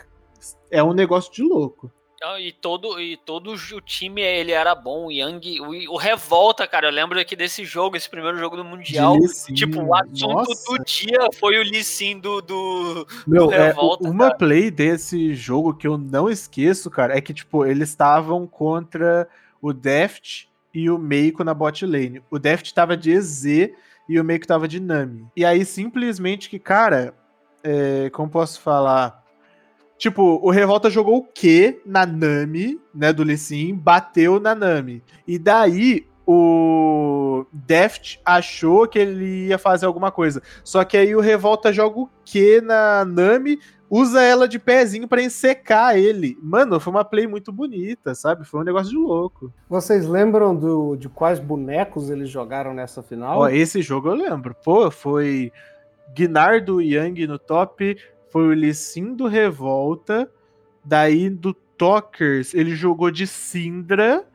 é 0.70 0.82
um 0.82 0.92
negócio 0.92 1.32
de 1.32 1.42
louco. 1.42 1.92
E 2.40 2.50
todo, 2.50 3.00
e 3.00 3.16
todo 3.16 3.52
o 3.52 3.80
time 3.80 4.20
ele 4.20 4.50
era 4.50 4.74
bom. 4.74 5.06
O 5.06 5.12
Young, 5.12 5.60
o, 5.60 5.94
o, 5.94 5.96
Revolta, 5.96 6.66
cara. 6.66 6.88
Eu 6.88 6.92
lembro 6.92 7.20
aqui 7.20 7.36
desse 7.36 7.64
jogo, 7.64 7.96
esse 7.96 8.10
primeiro 8.10 8.36
jogo 8.36 8.56
do 8.56 8.64
Mundial. 8.64 9.16
Tipo, 9.54 9.82
o 9.82 9.94
assunto 9.94 10.26
Nossa. 10.26 10.64
do 10.66 10.84
dia 10.84 11.28
foi 11.38 11.58
o 11.58 11.62
Lee 11.62 11.84
Sin 11.84 12.18
do, 12.18 12.40
do, 12.40 13.06
Meu, 13.24 13.46
do 13.46 13.52
é, 13.52 13.68
Revolta. 13.68 14.08
É, 14.08 14.10
uma 14.10 14.26
cara. 14.26 14.36
play 14.36 14.68
desse 14.68 15.32
jogo 15.32 15.74
que 15.74 15.86
eu 15.86 15.96
não 15.96 16.28
esqueço, 16.28 16.90
cara, 16.90 17.16
é 17.16 17.20
que, 17.20 17.32
tipo, 17.32 17.64
eles 17.64 17.90
estavam 17.90 18.48
contra 18.48 19.28
o 19.62 19.72
Deft 19.72 20.48
e 20.74 20.90
o 20.90 20.98
Meiko 20.98 21.44
na 21.44 21.54
bot 21.54 21.86
lane. 21.86 22.20
O 22.28 22.38
Deft 22.38 22.74
tava 22.74 22.96
de 22.96 23.12
EZ 23.12 23.70
e 24.08 24.18
o 24.18 24.24
Meiko 24.24 24.46
tava 24.46 24.66
de 24.66 24.80
Nami. 24.80 25.24
E 25.36 25.44
aí, 25.44 25.64
simplesmente 25.64 26.50
que, 26.50 26.58
cara, 26.58 27.14
é, 27.62 28.10
como 28.10 28.28
posso 28.28 28.60
falar? 28.60 29.24
Tipo, 29.98 30.38
o 30.40 30.50
Revolta 30.50 30.88
jogou 30.88 31.18
o 31.18 31.24
Q 31.24 31.80
na 31.84 32.06
Nami, 32.06 32.80
né, 32.94 33.12
do 33.12 33.24
Lissin, 33.24 33.74
bateu 33.74 34.38
na 34.38 34.54
Nami. 34.54 35.02
E 35.26 35.38
daí 35.38 36.06
o 36.24 37.44
Deft 37.52 38.20
achou 38.24 38.86
que 38.86 38.98
ele 38.98 39.46
ia 39.48 39.58
fazer 39.58 39.86
alguma 39.86 40.12
coisa. 40.12 40.40
Só 40.62 40.84
que 40.84 40.96
aí 40.96 41.16
o 41.16 41.20
Revolta 41.20 41.72
joga 41.72 41.98
o 41.98 42.08
Q 42.24 42.60
na 42.60 43.04
Nami, 43.04 43.58
usa 43.90 44.22
ela 44.22 44.46
de 44.46 44.58
pezinho 44.58 45.08
para 45.08 45.22
ensecar 45.22 45.96
ele. 45.96 46.38
Mano, 46.40 46.78
foi 46.78 46.92
uma 46.92 47.04
play 47.04 47.26
muito 47.26 47.50
bonita, 47.50 48.14
sabe? 48.14 48.44
Foi 48.44 48.60
um 48.60 48.64
negócio 48.64 48.90
de 48.90 48.96
louco. 48.96 49.52
Vocês 49.68 50.06
lembram 50.06 50.54
do, 50.54 50.96
de 50.96 51.08
quais 51.08 51.40
bonecos 51.40 52.10
eles 52.10 52.28
jogaram 52.28 52.72
nessa 52.74 53.02
final? 53.02 53.40
Ó, 53.40 53.48
esse 53.48 53.82
jogo 53.82 54.08
eu 54.08 54.14
lembro. 54.14 54.54
Pô, 54.62 54.90
foi 54.90 55.50
Guinardo 56.14 56.80
Yang 56.80 57.26
no 57.26 57.38
top, 57.38 57.96
foi 58.30 58.48
o 58.48 58.52
Lissin 58.52 59.14
do 59.14 59.26
Revolta, 59.26 60.30
daí 60.84 61.30
do 61.30 61.52
Tokers 61.52 62.54
ele 62.54 62.74
jogou 62.74 63.10
de 63.10 63.26
Syndra, 63.26 64.26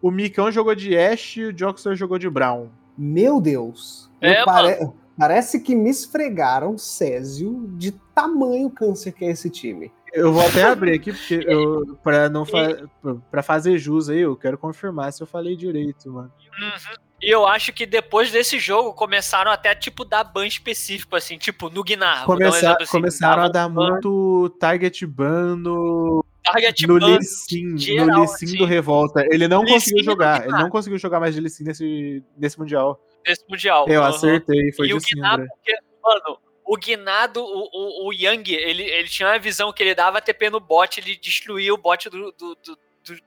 o 0.00 0.10
Micão 0.10 0.50
jogou 0.50 0.74
de 0.74 0.96
Ash 0.96 1.36
e 1.36 1.44
o 1.44 1.58
Joxer 1.58 1.94
jogou 1.96 2.18
de 2.18 2.28
Brown. 2.28 2.68
Meu 2.96 3.40
Deus! 3.40 4.10
É, 4.20 4.44
pare... 4.44 4.78
Parece 5.18 5.60
que 5.60 5.74
me 5.74 5.88
esfregaram 5.88 6.76
Césio 6.76 7.66
de 7.76 7.92
tamanho 8.14 8.68
câncer 8.68 9.12
que 9.12 9.24
é 9.24 9.30
esse 9.30 9.48
time. 9.48 9.90
Eu 10.12 10.32
vou 10.32 10.46
até 10.46 10.64
abrir 10.64 10.92
aqui, 10.92 11.12
porque 11.12 11.40
eu, 11.48 11.98
pra, 12.02 12.28
não 12.28 12.44
fa 12.44 12.88
pra 13.30 13.42
fazer 13.42 13.78
jus 13.78 14.08
aí, 14.10 14.20
eu 14.20 14.36
quero 14.36 14.58
confirmar 14.58 15.12
se 15.12 15.22
eu 15.22 15.26
falei 15.26 15.56
direito, 15.56 16.10
mano. 16.10 16.30
Uhum. 16.60 17.05
E 17.20 17.30
eu 17.30 17.46
acho 17.46 17.72
que 17.72 17.86
depois 17.86 18.30
desse 18.30 18.58
jogo 18.58 18.92
começaram 18.92 19.50
até, 19.50 19.74
tipo, 19.74 20.04
dar 20.04 20.24
ban 20.24 20.46
específico, 20.46 21.16
assim, 21.16 21.38
tipo, 21.38 21.70
no 21.70 21.82
Gnar. 21.82 22.26
Começar, 22.26 22.72
um 22.72 22.82
assim, 22.82 22.90
começaram 22.90 23.42
a 23.42 23.48
dar 23.48 23.68
ban. 23.68 23.90
muito 23.90 24.50
target 24.60 25.06
ban 25.06 25.56
no. 25.56 26.24
Target 26.44 26.86
no 26.86 27.00
ban 27.00 27.16
Lissin, 27.16 27.64
no 27.64 28.20
Lissin 28.20 28.44
assim. 28.44 28.56
do 28.58 28.64
Revolta. 28.64 29.24
Ele 29.30 29.48
não 29.48 29.62
Lissin 29.62 29.74
conseguiu 29.74 30.04
jogar. 30.04 30.42
Ele 30.42 30.52
não 30.52 30.68
conseguiu 30.68 30.98
jogar 30.98 31.18
mais 31.18 31.34
de 31.34 31.40
Lissin 31.40 31.64
nesse, 31.64 32.22
nesse 32.36 32.58
Mundial. 32.58 33.00
Nesse 33.26 33.44
Mundial. 33.48 33.86
Eu 33.88 34.02
uhum. 34.02 34.06
acertei, 34.06 34.72
foi 34.72 34.86
e 34.86 34.88
de 34.88 34.94
o 34.94 35.00
Gnar, 35.00 35.38
porque, 35.38 35.78
mano, 36.02 36.38
o 36.66 36.76
Guinado, 36.76 37.40
o, 37.40 37.68
o, 37.72 38.08
o 38.08 38.12
Yang, 38.12 38.52
ele, 38.52 38.82
ele 38.82 39.08
tinha 39.08 39.28
uma 39.28 39.38
visão 39.38 39.72
que 39.72 39.82
ele 39.82 39.94
dava 39.94 40.20
TP 40.20 40.50
no 40.50 40.58
bot, 40.58 40.98
ele 40.98 41.16
destruía 41.16 41.72
o 41.72 41.78
bot 41.78 42.10
do, 42.10 42.32
do, 42.32 42.54
do, 42.56 42.76
do 43.04 43.18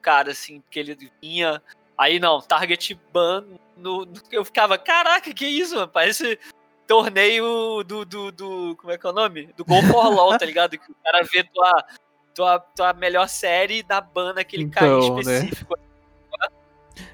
cara, 0.00 0.32
assim, 0.32 0.60
porque 0.62 0.80
ele 0.80 0.96
vinha 1.22 1.62
Aí 1.98 2.18
não, 2.18 2.40
target 2.40 2.98
ban. 3.12 3.44
No, 3.76 4.04
no, 4.04 4.12
eu 4.30 4.44
ficava, 4.44 4.78
caraca, 4.78 5.32
que 5.32 5.46
isso, 5.46 5.74
mano? 5.74 5.88
Parece 5.88 6.38
torneio 6.86 7.82
do, 7.84 8.04
do, 8.04 8.32
do. 8.32 8.76
Como 8.76 8.92
é 8.92 8.98
que 8.98 9.06
é 9.06 9.10
o 9.10 9.12
nome? 9.12 9.48
Do 9.56 9.64
Go 9.64 9.82
for 9.82 10.08
LOL, 10.08 10.38
tá 10.38 10.46
ligado? 10.46 10.78
Que 10.78 10.90
o 10.90 10.96
cara 11.04 11.24
vê 11.24 11.44
tua, 11.44 11.84
tua, 12.34 12.58
tua 12.58 12.92
melhor 12.92 13.28
série 13.28 13.82
dá 13.82 14.00
ban 14.00 14.34
naquele 14.34 14.64
então, 14.64 15.00
cara 15.00 15.14
né? 15.14 15.38
específico. 15.38 15.76
Né? 15.78 15.86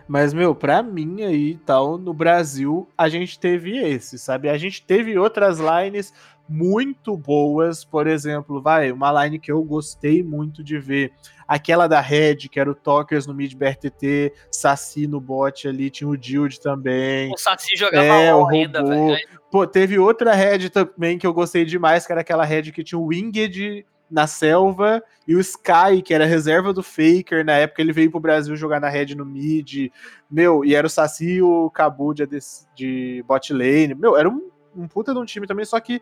Mas, 0.07 0.35
meu, 0.35 0.55
pra 0.55 0.83
mim 0.83 1.23
aí 1.23 1.57
tal, 1.57 1.97
no 1.97 2.13
Brasil, 2.13 2.89
a 2.97 3.09
gente 3.09 3.39
teve 3.39 3.79
esse, 3.79 4.19
sabe? 4.19 4.49
A 4.49 4.59
gente 4.59 4.85
teve 4.85 5.19
outras 5.19 5.59
lines 5.59 6.13
muito 6.49 7.17
boas, 7.17 7.85
por 7.85 8.07
exemplo, 8.07 8.61
vai, 8.61 8.93
uma 8.93 9.25
line 9.25 9.39
que 9.39 9.51
eu 9.51 9.63
gostei 9.63 10.23
muito 10.23 10.63
de 10.63 10.79
ver 10.79 11.13
Aquela 11.53 11.87
da 11.87 12.01
Red, 12.01 12.49
que 12.51 12.59
era 12.59 12.71
o 12.71 12.75
Tokers 12.75 13.27
no 13.27 13.35
mid 13.35 13.53
BRTT, 13.55 14.33
Saci 14.51 15.07
no 15.07 15.21
bot 15.21 15.69
ali, 15.69 15.91
tinha 15.91 16.09
o 16.09 16.17
Dild 16.17 16.59
também. 16.59 17.31
O 17.31 17.37
Saci 17.37 17.77
jogava 17.77 18.07
é, 18.07 18.35
o 18.35 18.49
ainda, 18.49 18.83
velho. 18.83 19.19
Pô, 19.51 19.67
teve 19.67 19.99
outra 19.99 20.33
Red 20.33 20.71
também 20.71 21.19
que 21.19 21.27
eu 21.27 21.35
gostei 21.35 21.67
demais, 21.67 22.07
que 22.07 22.13
era 22.13 22.23
aquela 22.23 22.47
Red 22.47 22.73
que 22.73 22.83
tinha 22.83 22.99
o 22.99 23.09
Winged 23.09 23.85
na 24.11 24.27
selva 24.27 25.03
e 25.29 25.37
o 25.37 25.41
Sky, 25.41 26.01
que 26.03 26.15
era 26.15 26.25
reserva 26.25 26.73
do 26.73 26.83
Faker, 26.83 27.45
na 27.45 27.53
época 27.53 27.83
ele 27.83 27.93
veio 27.93 28.11
pro 28.11 28.19
Brasil 28.19 28.57
jogar 28.57 28.81
na 28.81 28.89
Red 28.89 29.15
no 29.15 29.27
mid. 29.27 29.91
Meu, 30.31 30.65
e 30.65 30.75
era 30.75 30.87
o 30.87 30.91
Saci 30.91 31.33
e 31.33 31.43
o 31.43 31.69
Cabu 31.69 32.15
de, 32.15 32.27
de 32.75 33.23
bot 33.29 33.53
lane. 33.53 33.95
Meu, 33.95 34.17
era 34.17 34.27
um, 34.27 34.51
um 34.75 34.89
puta 34.89 35.13
de 35.13 35.19
um 35.19 35.25
time 35.27 35.47
também, 35.47 35.67
só 35.67 35.79
que 35.79 36.01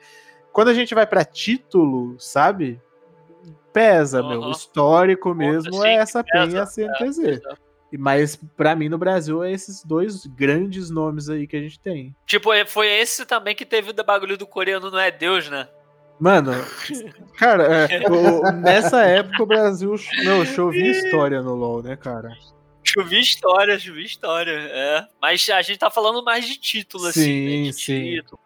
quando 0.53 0.69
a 0.69 0.75
gente 0.75 0.95
vai 0.95 1.09
para 1.09 1.25
título, 1.25 2.15
sabe? 2.21 2.81
Pesa, 3.73 4.23
uhum. 4.23 4.29
meu. 4.29 4.41
O 4.43 4.51
histórico 4.51 5.35
mesmo 5.35 5.85
é 5.85 5.95
essa 5.95 6.23
PEN 6.25 6.51
e 6.51 6.59
a 6.59 6.67
CNTZ. 6.67 7.19
É, 7.19 7.99
mas 7.99 8.37
para 8.57 8.77
mim 8.77 8.89
no 8.89 8.99
Brasil 8.99 9.43
é 9.43 9.51
esses 9.51 9.85
dois 9.85 10.25
grandes 10.27 10.91
nomes 10.91 11.29
aí 11.29 11.47
que 11.47 11.57
a 11.57 11.61
gente 11.61 11.79
tem. 11.81 12.15
Tipo, 12.27 12.53
é, 12.53 12.65
foi 12.65 12.87
esse 12.87 13.27
também 13.27 13.55
que 13.55 13.67
teve 13.67 13.91
o 13.91 14.05
bagulho 14.05 14.37
do 14.37 14.47
coreano 14.47 14.91
não 14.91 14.99
é 14.99 15.11
Deus, 15.11 15.49
né? 15.49 15.69
Mano, 16.19 16.53
cara, 17.39 17.89
é, 17.91 18.07
o, 18.07 18.43
nessa 18.53 19.03
época 19.05 19.43
o 19.43 19.47
Brasil 19.47 19.95
meu, 20.23 20.45
chovia 20.45 20.91
história 20.91 21.41
no 21.41 21.55
LoL, 21.55 21.83
né, 21.83 21.97
cara? 21.97 22.37
Chovia 22.85 23.21
história, 23.21 23.79
chovia 23.79 24.05
história, 24.05 24.53
é. 24.53 25.07
Mas 25.21 25.49
a 25.49 25.63
gente 25.63 25.79
tá 25.79 25.91
falando 25.91 26.23
mais 26.23 26.47
de 26.47 26.57
título, 26.59 27.07
assim, 27.07 27.23
sim, 27.23 27.63
né? 27.65 27.71
De 27.71 27.73
sim. 27.73 28.03
título. 28.03 28.41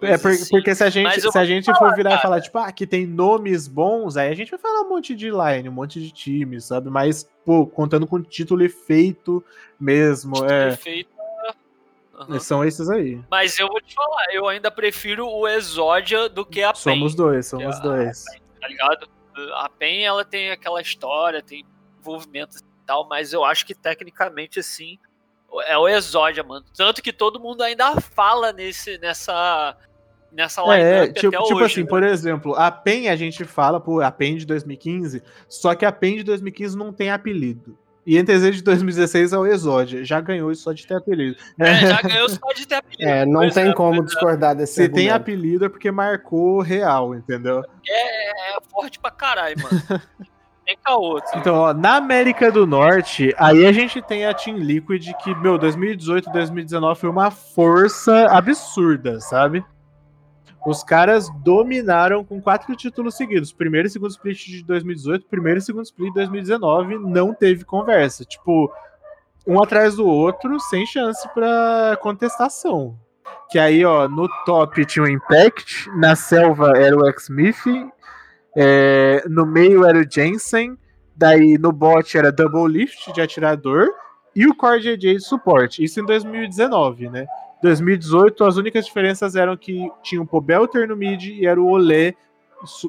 É, 0.00 0.16
porque, 0.16 0.28
assim. 0.28 0.50
porque 0.50 0.74
se 0.74 0.84
a 0.84 0.90
gente, 0.90 1.20
se 1.20 1.38
a 1.38 1.44
gente 1.44 1.66
falar, 1.66 1.78
for 1.78 1.96
virar 1.96 2.10
cara. 2.10 2.20
e 2.20 2.22
falar, 2.22 2.40
tipo, 2.40 2.58
ah, 2.58 2.72
que 2.72 2.86
tem 2.86 3.06
nomes 3.06 3.68
bons, 3.68 4.16
aí 4.16 4.30
a 4.30 4.34
gente 4.34 4.50
vai 4.50 4.60
falar 4.60 4.82
um 4.82 4.88
monte 4.88 5.14
de 5.14 5.30
line, 5.30 5.68
um 5.68 5.72
monte 5.72 6.00
de 6.00 6.10
times, 6.10 6.66
sabe? 6.66 6.90
Mas, 6.90 7.28
pô, 7.44 7.66
contando 7.66 8.06
com 8.06 8.22
título 8.22 8.64
e 8.64 8.68
feito 8.68 9.44
mesmo. 9.78 10.34
Título 10.34 10.52
é. 10.52 10.76
Feito, 10.76 11.10
uhum. 12.28 12.40
São 12.40 12.64
esses 12.64 12.88
aí. 12.88 13.20
Mas 13.30 13.58
eu 13.58 13.68
vou 13.68 13.80
te 13.80 13.94
falar, 13.94 14.26
eu 14.32 14.46
ainda 14.46 14.70
prefiro 14.70 15.28
o 15.28 15.46
Exódia 15.46 16.28
do 16.28 16.44
que 16.46 16.62
a 16.62 16.72
PEN. 16.72 16.80
Somos 16.80 17.14
dois, 17.14 17.46
somos 17.46 17.78
dois. 17.80 18.24
PEN, 18.24 18.40
tá 18.60 18.68
ligado? 18.68 19.08
A 19.54 19.68
PEN, 19.68 20.04
ela 20.04 20.24
tem 20.24 20.50
aquela 20.50 20.80
história, 20.80 21.42
tem 21.42 21.64
envolvimento 22.00 22.58
e 22.58 22.86
tal, 22.86 23.08
mas 23.08 23.32
eu 23.32 23.44
acho 23.44 23.66
que 23.66 23.74
tecnicamente, 23.74 24.60
assim, 24.60 24.98
é 25.62 25.76
o 25.78 25.88
Exódia, 25.88 26.42
mano. 26.42 26.64
Tanto 26.76 27.02
que 27.02 27.12
todo 27.12 27.40
mundo 27.40 27.62
ainda 27.62 28.00
fala 28.00 28.52
nesse, 28.52 28.98
nessa, 28.98 29.76
nessa 30.32 30.62
é, 30.76 31.08
tipo, 31.08 31.30
tipo 31.30 31.54
hoje, 31.54 31.64
assim, 31.64 31.82
né? 31.82 31.88
por 31.88 32.02
exemplo, 32.02 32.54
a 32.54 32.70
PEN 32.70 33.08
a 33.08 33.16
gente 33.16 33.44
fala, 33.44 33.80
pô, 33.80 34.00
a 34.00 34.10
PEN 34.10 34.36
de 34.36 34.46
2015, 34.46 35.22
só 35.48 35.74
que 35.74 35.84
a 35.84 35.92
PEN 35.92 36.16
de 36.16 36.24
2015 36.24 36.76
não 36.76 36.92
tem 36.92 37.10
apelido. 37.10 37.78
E 38.06 38.22
NTZ 38.22 38.56
de 38.56 38.62
2016 38.62 39.32
é 39.32 39.38
o 39.38 39.46
Exódia. 39.46 40.04
Já 40.04 40.20
ganhou 40.20 40.52
isso 40.52 40.62
só 40.62 40.72
de 40.72 40.86
ter 40.86 40.94
apelido. 40.94 41.38
É, 41.58 41.74
já 41.88 42.02
ganhou 42.02 42.28
só 42.28 42.52
de 42.54 42.66
ter 42.66 42.74
apelido. 42.74 43.02
É, 43.02 43.24
não 43.24 43.48
tem 43.48 43.70
é, 43.70 43.72
como 43.72 44.04
discordar 44.04 44.54
desse 44.54 44.74
Se 44.74 44.82
argumento. 44.82 45.02
tem 45.02 45.10
apelido 45.10 45.64
é 45.64 45.68
porque 45.70 45.90
marcou 45.90 46.60
real, 46.60 47.14
entendeu? 47.14 47.64
É, 47.88 48.56
é 48.56 48.60
forte 48.70 48.98
pra 48.98 49.10
caralho, 49.10 49.56
mano. 49.62 50.02
tem 50.64 50.76
caô. 50.82 51.20
Então, 51.34 51.54
ó, 51.56 51.74
na 51.74 51.96
América 51.96 52.50
do 52.50 52.66
Norte, 52.66 53.34
aí 53.36 53.66
a 53.66 53.72
gente 53.72 54.00
tem 54.02 54.24
a 54.24 54.34
Team 54.34 54.56
Liquid 54.56 55.12
que, 55.22 55.34
meu, 55.36 55.58
2018, 55.58 56.30
2019 56.30 57.00
foi 57.00 57.10
uma 57.10 57.30
força 57.30 58.26
absurda, 58.26 59.20
sabe? 59.20 59.64
Os 60.66 60.82
caras 60.82 61.28
dominaram 61.42 62.24
com 62.24 62.40
quatro 62.40 62.74
títulos 62.74 63.16
seguidos. 63.16 63.52
Primeiro 63.52 63.86
e 63.86 63.90
segundo 63.90 64.10
split 64.10 64.46
de 64.46 64.64
2018, 64.64 65.26
primeiro 65.26 65.58
e 65.58 65.62
segundo 65.62 65.84
split 65.84 66.08
de 66.08 66.14
2019, 66.14 66.98
não 66.98 67.34
teve 67.34 67.64
conversa. 67.64 68.24
Tipo, 68.24 68.72
um 69.46 69.62
atrás 69.62 69.96
do 69.96 70.06
outro, 70.06 70.58
sem 70.58 70.86
chance 70.86 71.28
para 71.34 71.98
contestação. 72.00 72.98
Que 73.50 73.58
aí, 73.58 73.84
ó, 73.84 74.08
no 74.08 74.26
top 74.46 74.84
tinha 74.86 75.04
o 75.04 75.08
Impact, 75.08 75.90
na 75.90 76.16
selva 76.16 76.72
era 76.76 76.96
o 76.96 77.06
X-Smith, 77.08 77.92
é, 78.56 79.24
no 79.28 79.44
meio 79.44 79.84
era 79.84 79.98
o 79.98 80.04
Jensen, 80.08 80.76
daí 81.16 81.58
no 81.58 81.72
bot 81.72 82.16
era 82.16 82.32
Double 82.32 82.68
Lift 82.68 83.12
de 83.12 83.20
atirador 83.20 83.88
e 84.34 84.46
o 84.46 84.54
Core 84.54 84.80
JJ 84.80 84.96
de 84.96 85.20
suporte. 85.20 85.82
Isso 85.82 86.00
em 86.00 86.06
2019, 86.06 87.08
né? 87.08 87.26
2018, 87.62 88.44
as 88.44 88.56
únicas 88.56 88.84
diferenças 88.84 89.36
eram 89.36 89.56
que 89.56 89.90
tinha 90.02 90.20
o 90.20 90.26
Pobelter 90.26 90.86
no 90.86 90.96
mid 90.96 91.24
e 91.24 91.46
era 91.46 91.60
o 91.60 91.68
Olé, 91.68 92.14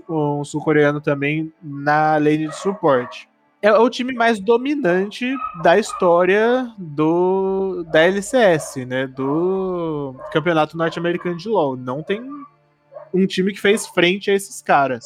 um 0.09 0.43
sul-coreano 0.43 0.99
também, 0.99 1.53
na 1.61 2.17
lane 2.17 2.47
de 2.47 2.55
suporte. 2.55 3.29
É 3.61 3.71
o 3.71 3.89
time 3.89 4.13
mais 4.13 4.39
dominante 4.39 5.33
da 5.63 5.79
história 5.79 6.71
do 6.77 7.83
da 7.91 8.01
LCS, 8.01 8.85
né? 8.85 9.07
Do 9.07 10.15
Campeonato 10.31 10.77
Norte-Americano 10.77 11.37
de 11.37 11.49
LoL. 11.49 11.75
Não 11.75 12.03
tem 12.03 12.21
um 13.13 13.25
time 13.25 13.53
que 13.53 13.59
fez 13.59 13.87
frente 13.87 14.29
a 14.29 14.35
esses 14.35 14.61
caras. 14.61 15.05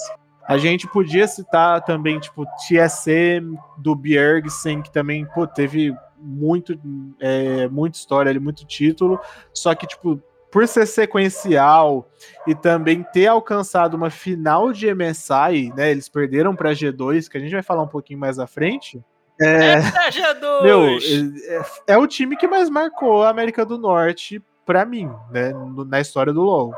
A 0.50 0.58
gente 0.58 0.88
podia 0.88 1.27
citar 1.27 1.86
também, 1.86 2.20
tipo, 2.20 2.44
TSM 2.68 3.56
do 3.77 3.94
Bjergsen, 3.94 4.82
que 4.82 4.91
também, 4.91 5.24
pô, 5.24 5.46
teve 5.46 5.96
muito, 6.18 6.74
é, 7.20 7.68
muita 7.68 8.00
história 8.00 8.32
ali, 8.32 8.39
muito 8.39 8.65
título. 8.65 9.20
Só 9.53 9.75
que, 9.75 9.86
tipo, 9.86 10.20
por 10.51 10.68
ser 10.68 10.88
sequencial 10.88 12.10
e 12.48 12.56
também 12.56 13.03
ter 13.13 13.27
alcançado 13.27 13.94
uma 13.94 14.10
final 14.10 14.74
de 14.74 14.91
MSI, 14.91 15.72
né? 15.75 15.91
Eles 15.91 16.10
perderam 16.10 16.56
para 16.56 16.72
G2, 16.72 17.29
que 17.29 17.38
a 17.38 17.39
gente 17.39 17.51
vai 17.51 17.62
falar 17.62 17.84
um 17.84 17.88
pouquinho 17.88 18.20
mais 18.20 18.39
à 18.39 18.48
frente. 18.48 19.00
É, 19.39 19.74
é 19.74 19.82
G2! 20.10 20.63
Meu, 20.63 20.88
é, 20.88 21.94
é, 21.94 21.98
o 22.00 22.08
time 22.08 22.36
que 22.36 22.48
mais 22.48 22.72
marcou 22.72 23.22
a 23.22 23.29
América 23.29 23.63
do 23.63 23.77
Norte 23.77 24.44
para 24.65 24.84
mim, 24.84 25.12
né? 25.29 25.53
Na 25.88 26.01
história 26.01 26.34
do 26.34 26.41
LoL. 26.41 26.74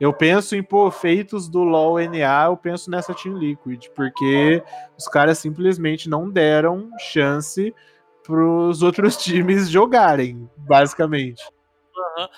Eu 0.00 0.14
penso 0.14 0.56
em, 0.56 0.62
pô, 0.62 0.90
feitos 0.90 1.46
do 1.46 1.62
LoL 1.62 1.98
NA, 2.08 2.46
eu 2.46 2.56
penso 2.56 2.90
nessa 2.90 3.12
Team 3.12 3.36
Liquid, 3.36 3.88
porque 3.94 4.62
os 4.96 5.06
caras 5.06 5.38
simplesmente 5.38 6.08
não 6.08 6.30
deram 6.30 6.90
chance 6.98 7.74
para 8.22 8.42
os 8.42 8.82
outros 8.82 9.18
times 9.22 9.68
jogarem, 9.68 10.48
basicamente. 10.56 11.44
Uhum. 11.94 12.28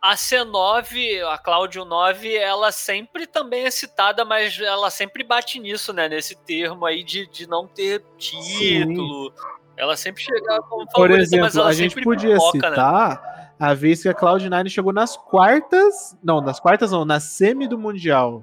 a 0.00 0.14
C9, 0.14 1.24
a 1.24 1.36
Cláudio 1.38 1.84
9, 1.84 2.36
ela 2.36 2.70
sempre 2.70 3.26
também 3.26 3.64
é 3.64 3.70
citada, 3.70 4.24
mas 4.24 4.58
ela 4.60 4.90
sempre 4.90 5.24
bate 5.24 5.58
nisso, 5.58 5.92
né? 5.92 6.08
Nesse 6.08 6.36
termo 6.36 6.86
aí 6.86 7.02
de, 7.02 7.26
de 7.26 7.48
não 7.48 7.66
ter 7.66 8.00
título. 8.16 9.32
Sim. 9.36 9.60
Ela 9.76 9.96
sempre 9.96 10.22
chega 10.22 10.62
como 10.62 10.88
favorita, 10.88 10.94
Por 10.94 11.10
exemplo, 11.10 11.62
a 11.62 11.72
gente 11.72 12.00
podia 12.00 12.34
né? 12.34 12.40
citar 12.52 12.70
né? 12.70 13.39
A 13.60 13.74
vez 13.74 14.02
que 14.02 14.08
a 14.08 14.14
Cloud9 14.14 14.70
chegou 14.70 14.90
nas 14.90 15.18
quartas. 15.18 16.16
Não, 16.24 16.40
nas 16.40 16.58
quartas 16.58 16.92
não, 16.92 17.04
na 17.04 17.20
semi 17.20 17.68
do 17.68 17.78
Mundial. 17.78 18.42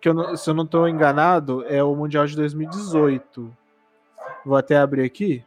Que 0.00 0.08
eu, 0.08 0.34
se 0.34 0.48
eu 0.48 0.54
não 0.54 0.64
estou 0.64 0.88
enganado, 0.88 1.62
é 1.66 1.84
o 1.84 1.94
Mundial 1.94 2.26
de 2.26 2.34
2018. 2.34 3.54
Vou 4.46 4.56
até 4.56 4.78
abrir 4.78 5.04
aqui. 5.04 5.44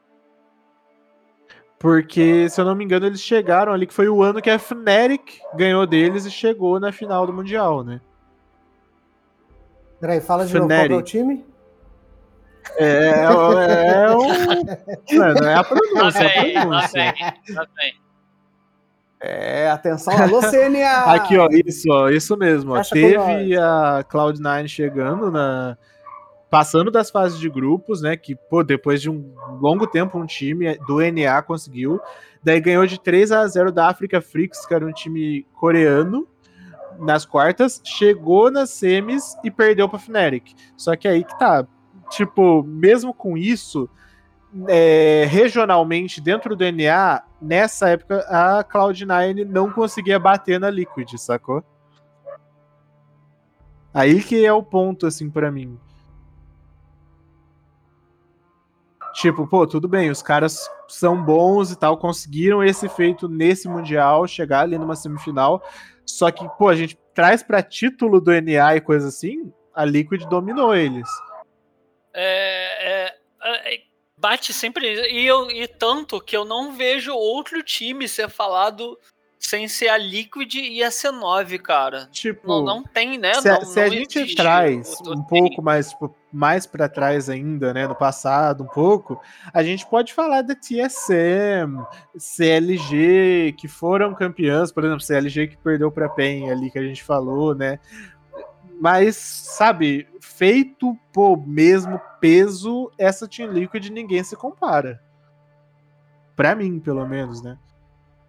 Porque, 1.80 2.48
se 2.50 2.62
eu 2.62 2.66
não 2.66 2.76
me 2.76 2.86
engano, 2.86 3.08
eles 3.08 3.20
chegaram 3.20 3.74
ali, 3.74 3.88
que 3.88 3.94
foi 3.96 4.08
o 4.08 4.22
ano 4.22 4.40
que 4.40 4.50
a 4.52 4.60
Fnatic 4.60 5.40
ganhou 5.56 5.88
deles 5.88 6.26
e 6.26 6.32
chegou 6.32 6.80
na 6.80 6.92
final 6.92 7.26
do 7.26 7.34
Mundial, 7.34 7.84
né? 7.84 8.00
Peraí, 10.00 10.22
fala 10.22 10.46
de 10.46 10.52
Fnatic. 10.52 10.70
novo 10.70 10.88
qual 10.88 11.00
é 11.00 11.02
o 11.02 11.04
time? 11.04 11.46
É, 12.78 12.86
é, 12.86 14.04
é 14.04 14.12
um... 14.12 14.28
Mano, 15.18 15.48
é 15.48 15.56
a 15.56 15.64
pronúncia, 15.64 16.30
tá 16.30 16.42
bem, 16.42 16.58
a 16.58 16.62
pronúncia. 16.62 17.14
Tá 17.56 17.68
bem, 17.76 18.02
É, 19.24 19.70
atenção, 19.70 20.18
alô, 20.18 20.42
CNA! 20.42 21.04
Aqui, 21.14 21.38
ó, 21.38 21.48
isso, 21.52 21.88
ó, 21.92 22.10
isso 22.10 22.36
mesmo. 22.36 22.74
Ó. 22.74 22.82
Teve 22.82 23.56
a 23.56 24.04
Cloud9 24.10 24.68
chegando 24.68 25.30
na, 25.30 25.78
passando 26.50 26.90
das 26.90 27.12
fases 27.12 27.40
de 27.40 27.48
grupos, 27.48 28.02
né? 28.02 28.18
Que, 28.18 28.36
pô, 28.36 28.64
depois 28.64 29.00
de 29.00 29.12
um 29.12 29.32
longo 29.60 29.86
tempo, 29.86 30.18
um 30.18 30.26
time 30.26 30.76
do 30.88 31.00
NA 31.00 31.42
conseguiu. 31.44 32.02
Daí 32.44 32.60
ganhou 32.60 32.88
de 32.88 33.00
3 33.00 33.32
a 33.32 33.48
0 33.48 33.72
da 33.72 33.90
Africa 33.90 34.20
Freaks, 34.20 34.66
que 34.66 34.74
era 34.74 34.86
um 34.86 34.92
time 34.92 35.46
coreano, 35.54 36.28
nas 37.00 37.24
quartas. 37.24 37.80
Chegou 37.86 38.50
nas 38.50 38.72
semis 38.72 39.36
e 39.44 39.52
perdeu 39.52 39.88
pra 39.88 40.00
Fnatic. 40.00 40.56
Só 40.76 40.96
que 40.96 41.08
aí 41.08 41.24
que 41.24 41.38
tá. 41.38 41.66
Tipo, 42.10 42.64
mesmo 42.64 43.14
com 43.14 43.38
isso, 43.38 43.88
é, 44.68 45.26
regionalmente, 45.30 46.20
dentro 46.20 46.56
do 46.56 46.64
NA, 46.72 47.24
nessa 47.42 47.90
época, 47.90 48.20
a 48.28 48.64
Cloud9 48.64 49.46
não 49.46 49.72
conseguia 49.72 50.20
bater 50.20 50.60
na 50.60 50.70
Liquid, 50.70 51.18
sacou? 51.18 51.64
Aí 53.94 54.22
que 54.24 54.46
é 54.46 54.54
o 54.54 54.64
ponto, 54.64 55.06
assim, 55.06 55.30
para 55.30 55.52
mim. 55.52 55.78
Tipo, 59.14 59.46
pô, 59.46 59.68
tudo 59.68 59.88
bem, 59.88 60.10
os 60.10 60.22
caras 60.22 60.70
são 60.88 61.22
bons 61.22 61.72
e 61.72 61.76
tal, 61.78 61.98
conseguiram 61.98 62.64
esse 62.64 62.88
feito 62.88 63.28
nesse 63.28 63.68
Mundial, 63.68 64.26
chegar 64.28 64.62
ali 64.62 64.78
numa 64.78 64.96
semifinal. 64.96 65.62
Só 66.06 66.32
que, 66.32 66.48
pô, 66.58 66.70
a 66.70 66.76
gente 66.76 66.98
traz 67.14 67.44
para 67.44 67.62
título 67.62 68.22
do 68.22 68.32
NA 68.32 68.78
e 68.78 68.82
coisa 68.82 69.10
assim, 69.10 69.52
a 69.74 69.84
Liquid 69.84 70.24
dominou 70.26 70.74
eles. 70.74 71.10
É, 72.14 73.06
é, 73.06 73.16
é, 73.44 73.91
bate 74.22 74.54
sempre. 74.54 74.86
E, 75.12 75.26
eu, 75.26 75.50
e 75.50 75.68
tanto 75.68 76.22
que 76.22 76.38
eu 76.38 76.46
não 76.46 76.74
vejo 76.74 77.14
outro 77.14 77.64
time 77.64 78.08
ser 78.08 78.30
falado 78.30 78.98
sem 79.40 79.68
ser 79.68 79.88
a 79.88 79.98
Liquid 79.98 80.54
e 80.54 80.84
a 80.84 80.90
C9, 80.90 81.60
cara. 81.60 82.08
Tipo, 82.12 82.48
não, 82.48 82.64
não 82.64 82.84
tem, 82.84 83.18
né? 83.18 83.34
Se, 83.34 83.50
não, 83.50 83.66
se 83.66 83.76
não 83.76 83.84
a 83.84 83.90
gente 83.90 84.36
traz 84.36 85.02
um 85.02 85.24
pouco 85.24 85.64
mais, 85.64 85.90
tipo, 85.90 86.16
mais 86.32 86.68
para 86.68 86.88
trás 86.88 87.28
ainda, 87.28 87.74
né, 87.74 87.88
no 87.88 87.96
passado, 87.96 88.64
um 88.64 88.68
pouco, 88.68 89.20
a 89.52 89.64
gente 89.64 89.86
pode 89.88 90.14
falar 90.14 90.44
da 90.44 90.54
TSM, 90.54 91.84
CLG, 92.16 93.56
que 93.58 93.68
foram 93.68 94.14
campeãs, 94.14 94.72
por 94.72 94.86
exemplo, 94.86 95.02
CLG 95.02 95.48
que 95.48 95.58
perdeu 95.58 95.92
para 95.92 96.08
PEN 96.08 96.52
ali 96.52 96.70
que 96.70 96.78
a 96.78 96.84
gente 96.84 97.04
falou, 97.04 97.56
né? 97.56 97.80
Mas, 98.82 99.16
sabe, 99.16 100.08
feito 100.20 100.98
por 101.14 101.38
mesmo 101.38 102.02
peso, 102.20 102.92
essa 102.98 103.28
Team 103.28 103.52
Liquid 103.52 103.90
ninguém 103.90 104.24
se 104.24 104.36
compara. 104.36 105.00
Para 106.36 106.56
mim, 106.56 106.80
pelo 106.80 107.08
menos, 107.08 107.44
né? 107.44 107.60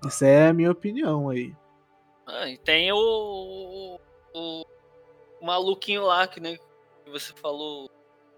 Isso 0.06 0.22
é 0.26 0.48
a 0.48 0.52
minha 0.52 0.70
opinião 0.70 1.30
aí. 1.30 1.54
Ah, 2.26 2.50
e 2.50 2.58
tem 2.58 2.92
o, 2.92 2.98
o, 2.98 3.98
o, 4.34 4.66
maluquinho 5.40 6.04
lá 6.04 6.26
que, 6.26 6.38
né, 6.38 6.58
que 7.02 7.10
você 7.10 7.32
falou. 7.32 7.88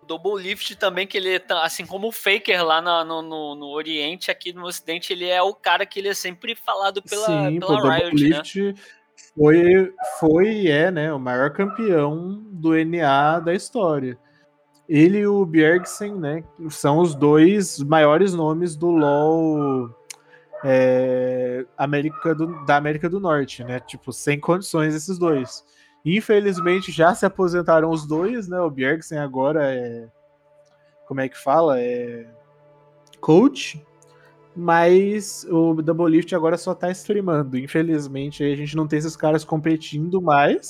O 0.01 0.07
Double 0.07 0.41
Lift 0.41 0.77
também, 0.77 1.09
que 1.09 1.17
ele 1.17 1.35
é, 1.35 1.45
assim 1.65 1.85
como 1.85 2.07
o 2.07 2.13
Faker 2.13 2.65
lá 2.65 2.81
no, 2.81 3.23
no, 3.23 3.55
no, 3.57 3.71
Oriente, 3.71 4.31
aqui 4.31 4.53
no 4.53 4.67
Ocidente, 4.67 5.13
ele 5.13 5.27
é 5.27 5.43
o 5.43 5.53
cara 5.53 5.85
que 5.85 5.99
ele 5.99 6.11
é 6.11 6.15
sempre 6.15 6.55
falado 6.55 7.03
pela, 7.03 7.27
Sim, 7.27 7.59
pela 7.59 7.81
pô, 7.81 7.89
Riot, 7.89 8.11
Double 8.11 8.29
né? 8.29 8.37
Lift 8.37 8.95
foi, 9.37 9.93
foi 10.21 10.49
e 10.49 10.71
é, 10.71 10.91
né, 10.91 11.13
o 11.13 11.19
maior 11.19 11.51
campeão 11.51 12.43
do 12.51 12.73
NA 12.85 13.41
da 13.41 13.55
história. 13.55 14.19
Ele 14.89 15.19
e 15.19 15.27
o 15.27 15.45
Bjergsen, 15.45 16.15
né, 16.15 16.45
são 16.69 16.99
os 16.99 17.15
dois 17.15 17.79
maiores 17.81 18.35
nomes 18.35 18.77
do 18.77 18.91
LoL 18.91 19.91
é, 20.65 21.67
América 21.77 22.35
do, 22.35 22.65
da 22.65 22.77
América 22.77 23.09
do 23.09 23.21
Norte, 23.21 23.63
né? 23.63 23.81
Tipo, 23.81 24.13
sem 24.13 24.41
condições 24.41 24.95
esses 24.95 25.19
dois. 25.19 25.63
Infelizmente 26.05 26.91
já 26.91 27.15
se 27.15 27.27
aposentaram 27.27 27.91
os 27.91 28.07
dois, 28.07 28.49
né? 28.49 28.59
O 28.61 28.71
Bjergsen 28.71 29.19
agora 29.19 29.75
é. 29.75 30.09
Como 31.07 31.21
é 31.21 31.29
que 31.29 31.37
fala? 31.37 31.79
É. 31.79 32.27
Coach. 33.21 33.85
Mas 34.57 35.45
o 35.51 35.75
Double 35.83 36.09
Lift 36.09 36.35
agora 36.35 36.57
só 36.57 36.75
tá 36.75 36.91
streamando. 36.91 37.59
Infelizmente 37.59 38.45
a 38.45 38.57
gente 38.57 38.77
não 38.77 38.87
tem 38.87 38.99
esses 38.99 39.17
caras 39.17 39.45
competindo 39.45 40.23
mais. 40.23 40.69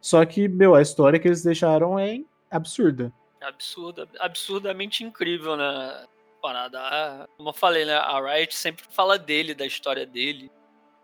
Só 0.00 0.24
que, 0.24 0.48
meu, 0.48 0.74
a 0.74 0.82
história 0.82 1.18
que 1.18 1.28
eles 1.28 1.42
deixaram 1.42 1.98
é 1.98 2.20
absurda. 2.50 3.12
Absurda, 3.40 4.08
absurdamente 4.20 5.02
incrível, 5.02 5.56
né? 5.56 6.04
parada. 6.40 7.28
Como 7.36 7.50
eu 7.50 7.52
falei, 7.52 7.84
né? 7.84 7.94
A 7.94 8.20
Riot 8.20 8.54
sempre 8.54 8.84
fala 8.90 9.18
dele, 9.18 9.54
da 9.54 9.66
história 9.66 10.06
dele, 10.06 10.50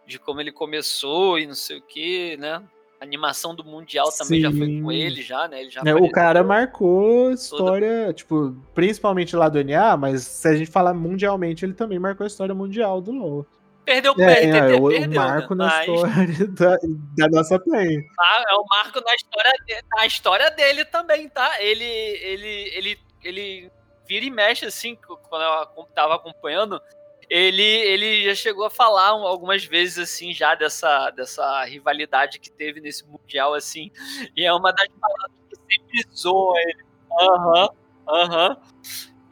de 0.07 0.19
como 0.19 0.41
ele 0.41 0.51
começou 0.51 1.39
e 1.39 1.47
não 1.47 1.55
sei 1.55 1.79
o 1.79 1.83
que, 1.83 2.37
né? 2.39 2.63
A 3.01 3.05
animação 3.05 3.55
do 3.55 3.63
Mundial 3.63 4.11
também 4.11 4.41
Sim. 4.41 4.43
já 4.43 4.51
foi 4.51 4.81
com 4.81 4.93
ele, 4.93 5.23
já, 5.23 5.47
né? 5.49 5.61
Ele 5.61 5.71
já 5.71 5.83
é, 5.85 5.95
o 5.95 6.11
cara 6.11 6.43
marcou 6.43 7.31
história, 7.31 8.01
toda... 8.01 8.13
tipo, 8.15 8.57
principalmente 8.75 9.37
lá 9.37 9.49
do 9.49 9.63
NA, 9.63 9.97
mas 9.97 10.23
se 10.23 10.49
a 10.49 10.57
gente 10.57 10.71
falar 10.71 10.95
mundialmente, 10.95 11.65
ele 11.65 11.75
também 11.75 11.99
marcou 11.99 12.25
a 12.25 12.27
história 12.27 12.55
mundial 12.55 13.01
do 13.01 13.13
LoL. 13.13 13.47
Perdeu 13.87 14.15
o 14.15 14.21
é, 14.21 14.45
é, 14.45 14.75
o, 14.75 14.89
perdeu, 14.89 15.21
marco 15.21 15.55
né? 15.55 15.65
na 15.65 15.71
mas... 15.71 15.89
história 15.89 16.49
da, 16.59 16.77
da 17.17 17.29
nossa 17.29 17.59
play. 17.61 17.99
Ah, 18.19 18.45
é 18.51 18.55
o 18.55 18.65
marco 18.69 19.01
na 19.01 19.15
história, 19.15 19.53
de, 19.65 19.75
na 19.97 20.07
história 20.07 20.51
dele 20.51 20.85
também, 20.87 21.29
tá? 21.29 21.63
Ele, 21.63 21.85
ele, 21.85 22.71
ele, 22.75 22.99
ele 23.23 23.73
vira 24.09 24.25
e 24.25 24.31
mexe, 24.31 24.67
assim, 24.67 24.97
quando 24.97 25.43
eu 25.43 25.85
tava 25.95 26.17
acompanhando, 26.17 26.83
ele, 27.29 27.63
ele 27.63 28.25
já 28.25 28.35
chegou 28.35 28.67
a 28.67 28.71
falar 28.71 29.09
algumas 29.09 29.65
vezes, 29.65 29.99
assim, 29.99 30.33
já 30.33 30.55
dessa, 30.55 31.11
dessa 31.11 31.65
rivalidade 31.65 32.39
que 32.39 32.51
teve 32.51 32.81
nesse 32.81 33.07
Mundial, 33.07 33.55
assim, 33.55 33.91
e 34.37 34.45
é 34.45 34.53
uma 34.53 34.73
das 34.73 34.89
palavras 34.89 35.31
que 35.49 35.57
sempre 35.57 36.17
zoa 36.17 36.59
ele. 36.61 36.85
Aham, 37.21 37.63
uhum, 37.63 37.69
aham. 38.09 38.49
Uhum. 38.51 38.57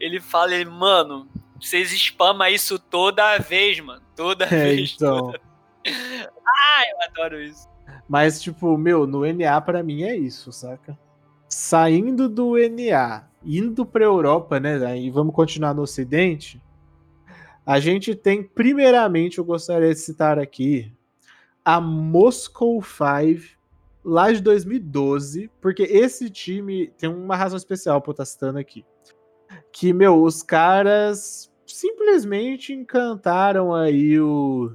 Ele 0.00 0.20
fala, 0.20 0.54
ele, 0.54 0.68
mano, 0.68 1.28
vocês 1.60 1.90
spamam 1.92 2.48
isso 2.48 2.78
toda 2.78 3.38
vez, 3.38 3.78
mano, 3.80 4.02
toda 4.16 4.44
é, 4.46 4.48
vez. 4.48 4.94
Então... 4.94 5.32
Toda... 5.32 5.40
Ai, 5.86 6.90
eu 6.90 7.02
adoro 7.02 7.40
isso. 7.40 7.68
Mas, 8.08 8.40
tipo, 8.42 8.76
meu, 8.76 9.06
no 9.06 9.24
NA 9.32 9.60
para 9.60 9.82
mim 9.82 10.02
é 10.02 10.16
isso, 10.16 10.52
saca? 10.52 10.98
Saindo 11.48 12.28
do 12.28 12.54
NA 12.56 13.24
indo 13.44 13.84
para 13.84 14.04
a 14.04 14.06
Europa, 14.06 14.58
né? 14.58 14.84
Aí 14.86 15.10
vamos 15.10 15.34
continuar 15.34 15.74
no 15.74 15.82
Ocidente. 15.82 16.60
A 17.66 17.80
gente 17.80 18.14
tem, 18.14 18.42
primeiramente, 18.42 19.38
eu 19.38 19.44
gostaria 19.44 19.92
de 19.94 20.00
citar 20.00 20.38
aqui 20.38 20.92
a 21.64 21.80
Moscow 21.80 22.80
Five, 22.82 23.56
lá 24.04 24.30
de 24.30 24.42
2012, 24.42 25.50
porque 25.62 25.82
esse 25.84 26.28
time 26.28 26.88
tem 26.98 27.08
uma 27.08 27.36
razão 27.36 27.56
especial 27.56 28.02
para 28.02 28.10
eu 28.10 28.12
estar 28.12 28.26
citando 28.26 28.58
aqui. 28.58 28.84
Que, 29.72 29.94
meu, 29.94 30.22
os 30.22 30.42
caras 30.42 31.50
simplesmente 31.66 32.74
encantaram 32.74 33.74
aí 33.74 34.20
o, 34.20 34.72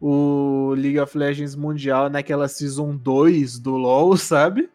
o 0.00 0.74
League 0.76 0.98
of 0.98 1.16
Legends 1.16 1.54
Mundial 1.54 2.10
naquela 2.10 2.48
Season 2.48 2.96
2 2.96 3.60
do 3.60 3.76
LoL, 3.76 4.16
sabe? 4.18 4.68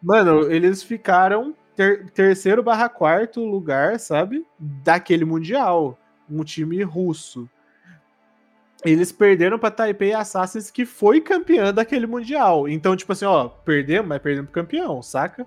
Mano, 0.00 0.50
eles 0.52 0.84
ficaram 0.84 1.52
ter, 1.74 2.08
terceiro 2.12 2.62
barra 2.62 2.88
quarto 2.88 3.44
lugar, 3.44 3.98
sabe? 3.98 4.46
Daquele 4.56 5.24
Mundial. 5.24 5.98
Um 6.30 6.44
time 6.44 6.82
russo. 6.82 7.48
Eles 8.84 9.10
perderam 9.10 9.58
para 9.58 9.72
Taipei 9.72 10.12
Assassins, 10.12 10.70
que 10.70 10.86
foi 10.86 11.20
campeã 11.20 11.74
daquele 11.74 12.06
Mundial. 12.06 12.68
Então, 12.68 12.94
tipo 12.94 13.12
assim, 13.12 13.24
ó, 13.24 13.48
perdemos, 13.48 14.08
mas 14.08 14.22
perdemos 14.22 14.50
pro 14.50 14.62
campeão, 14.62 15.02
saca? 15.02 15.46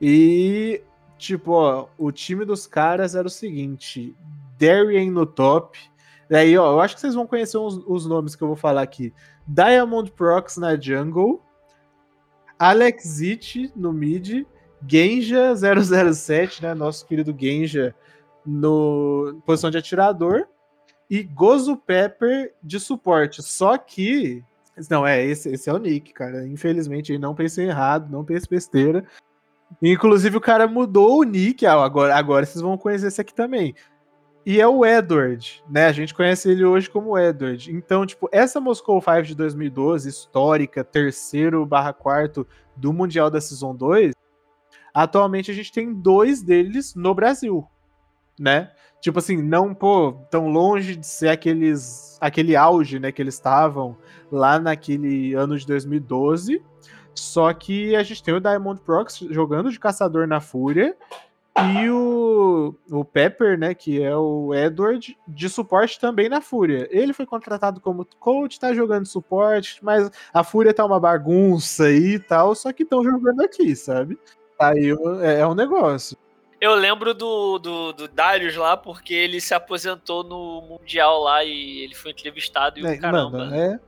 E, 0.00 0.82
tipo, 1.18 1.52
ó, 1.52 1.88
o 1.98 2.10
time 2.10 2.44
dos 2.44 2.66
caras 2.66 3.14
era 3.14 3.26
o 3.26 3.30
seguinte: 3.30 4.16
Darien 4.58 5.10
no 5.10 5.26
top, 5.26 5.78
E 6.30 6.34
aí, 6.34 6.56
ó, 6.56 6.72
eu 6.72 6.80
acho 6.80 6.94
que 6.94 7.00
vocês 7.00 7.14
vão 7.14 7.26
conhecer 7.26 7.58
os, 7.58 7.76
os 7.86 8.06
nomes 8.06 8.34
que 8.34 8.42
eu 8.42 8.48
vou 8.48 8.56
falar 8.56 8.82
aqui. 8.82 9.12
Diamond 9.46 10.10
Prox 10.12 10.56
na 10.56 10.80
jungle, 10.80 11.42
Alex 12.58 13.20
It 13.20 13.70
no 13.76 13.92
mid, 13.92 14.46
Genja 14.88 15.54
007, 15.54 16.62
né, 16.62 16.74
nosso 16.74 17.06
querido 17.06 17.34
Genja 17.38 17.94
no 18.44 19.40
posição 19.46 19.70
de 19.70 19.78
atirador 19.78 20.46
e 21.08 21.22
Gozo 21.22 21.76
Pepper 21.76 22.54
de 22.62 22.80
suporte. 22.80 23.42
Só 23.42 23.76
que 23.76 24.44
não, 24.88 25.06
é, 25.06 25.24
esse, 25.24 25.50
esse 25.50 25.68
é 25.68 25.72
o 25.72 25.78
Nick, 25.78 26.12
cara. 26.12 26.46
Infelizmente, 26.46 27.18
não 27.18 27.34
pensei 27.34 27.66
errado, 27.66 28.10
não 28.10 28.24
pensei 28.24 28.48
besteira. 28.48 29.04
Inclusive, 29.82 30.36
o 30.36 30.40
cara 30.40 30.66
mudou 30.66 31.20
o 31.20 31.22
Nick. 31.22 31.66
Ah, 31.66 31.74
agora, 31.74 32.14
agora 32.16 32.46
vocês 32.46 32.62
vão 32.62 32.78
conhecer 32.78 33.08
esse 33.08 33.20
aqui 33.20 33.34
também. 33.34 33.74
E 34.44 34.60
é 34.60 34.66
o 34.66 34.84
Edward, 34.84 35.62
né? 35.70 35.86
A 35.86 35.92
gente 35.92 36.12
conhece 36.12 36.50
ele 36.50 36.64
hoje 36.64 36.90
como 36.90 37.16
Edward. 37.16 37.70
Então, 37.72 38.04
tipo, 38.04 38.28
essa 38.32 38.60
Moscow 38.60 39.00
5 39.00 39.22
de 39.22 39.34
2012, 39.36 40.08
histórica, 40.08 40.82
terceiro 40.82 41.64
barra 41.64 41.92
quarto 41.92 42.46
do 42.74 42.92
Mundial 42.92 43.30
da 43.30 43.40
Season 43.40 43.74
2, 43.74 44.12
atualmente 44.92 45.50
a 45.50 45.54
gente 45.54 45.70
tem 45.70 45.94
dois 45.94 46.42
deles 46.42 46.94
no 46.96 47.14
Brasil, 47.14 47.64
né? 48.42 48.70
Tipo 49.00 49.20
assim, 49.20 49.40
não, 49.40 49.72
pô, 49.72 50.12
tão 50.30 50.48
longe 50.48 50.96
de 50.96 51.06
ser 51.06 51.28
aqueles, 51.28 52.18
aquele 52.20 52.56
auge, 52.56 52.98
né, 52.98 53.10
que 53.10 53.22
eles 53.22 53.34
estavam 53.34 53.96
lá 54.30 54.58
naquele 54.58 55.34
ano 55.34 55.56
de 55.56 55.66
2012. 55.66 56.62
Só 57.14 57.52
que 57.52 57.94
a 57.94 58.02
gente 58.02 58.22
tem 58.22 58.34
o 58.34 58.40
Diamond 58.40 58.80
Prox 58.80 59.18
jogando 59.30 59.70
de 59.70 59.78
caçador 59.78 60.26
na 60.26 60.40
Fúria 60.40 60.96
e 61.74 61.90
o, 61.90 62.74
o 62.90 63.04
Pepper, 63.04 63.58
né, 63.58 63.74
que 63.74 64.02
é 64.02 64.16
o 64.16 64.54
Edward, 64.54 65.16
de 65.28 65.48
suporte 65.48 66.00
também 66.00 66.28
na 66.28 66.40
Fúria. 66.40 66.88
Ele 66.90 67.12
foi 67.12 67.26
contratado 67.26 67.80
como 67.80 68.06
coach, 68.18 68.58
tá 68.58 68.72
jogando 68.72 69.06
suporte, 69.06 69.78
mas 69.84 70.10
a 70.32 70.42
Fúria 70.42 70.72
tá 70.72 70.84
uma 70.84 70.98
bagunça 70.98 71.90
e 71.90 72.18
tal, 72.18 72.54
só 72.54 72.72
que 72.72 72.82
estão 72.82 73.04
jogando 73.04 73.42
aqui, 73.42 73.76
sabe? 73.76 74.18
Aí 74.58 74.90
é, 75.22 75.40
é 75.40 75.46
um 75.46 75.54
negócio. 75.54 76.16
Eu 76.62 76.76
lembro 76.76 77.12
do, 77.12 77.58
do, 77.58 77.92
do 77.92 78.06
Darius 78.06 78.54
lá, 78.54 78.76
porque 78.76 79.12
ele 79.12 79.40
se 79.40 79.52
aposentou 79.52 80.22
no 80.22 80.62
Mundial 80.62 81.20
lá 81.20 81.42
e 81.42 81.80
ele 81.80 81.92
foi 81.92 82.12
entrevistado 82.12 82.78
e 82.78 82.86
é, 82.86 82.92
o 82.92 83.00
caramba. 83.00 83.38
Mano, 83.38 83.54
é. 83.56 83.80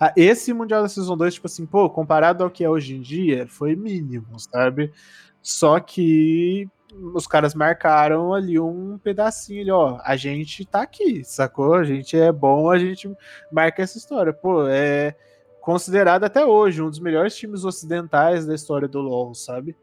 Ah, 0.00 0.12
esse 0.16 0.52
Mundial 0.52 0.80
da 0.80 0.88
Season 0.88 1.16
2, 1.16 1.34
tipo 1.34 1.48
assim, 1.48 1.66
pô, 1.66 1.90
comparado 1.90 2.44
ao 2.44 2.50
que 2.50 2.62
é 2.62 2.70
hoje 2.70 2.94
em 2.94 3.00
dia, 3.00 3.48
foi 3.48 3.74
mínimo, 3.74 4.38
sabe? 4.38 4.92
Só 5.42 5.80
que 5.80 6.68
os 7.12 7.26
caras 7.26 7.52
marcaram 7.52 8.32
ali 8.32 8.60
um 8.60 8.96
pedacinho 8.96 9.62
ali, 9.62 9.70
ó, 9.72 9.98
a 10.04 10.14
gente 10.14 10.64
tá 10.64 10.82
aqui, 10.82 11.24
sacou? 11.24 11.74
A 11.74 11.82
gente 11.82 12.16
é 12.16 12.30
bom, 12.30 12.70
a 12.70 12.78
gente 12.78 13.12
marca 13.50 13.82
essa 13.82 13.98
história. 13.98 14.32
Pô, 14.32 14.68
é 14.68 15.16
considerado 15.60 16.22
até 16.22 16.46
hoje 16.46 16.80
um 16.80 16.90
dos 16.90 17.00
melhores 17.00 17.34
times 17.34 17.64
ocidentais 17.64 18.46
da 18.46 18.54
história 18.54 18.86
do 18.86 19.00
LoL, 19.00 19.34
sabe? 19.34 19.74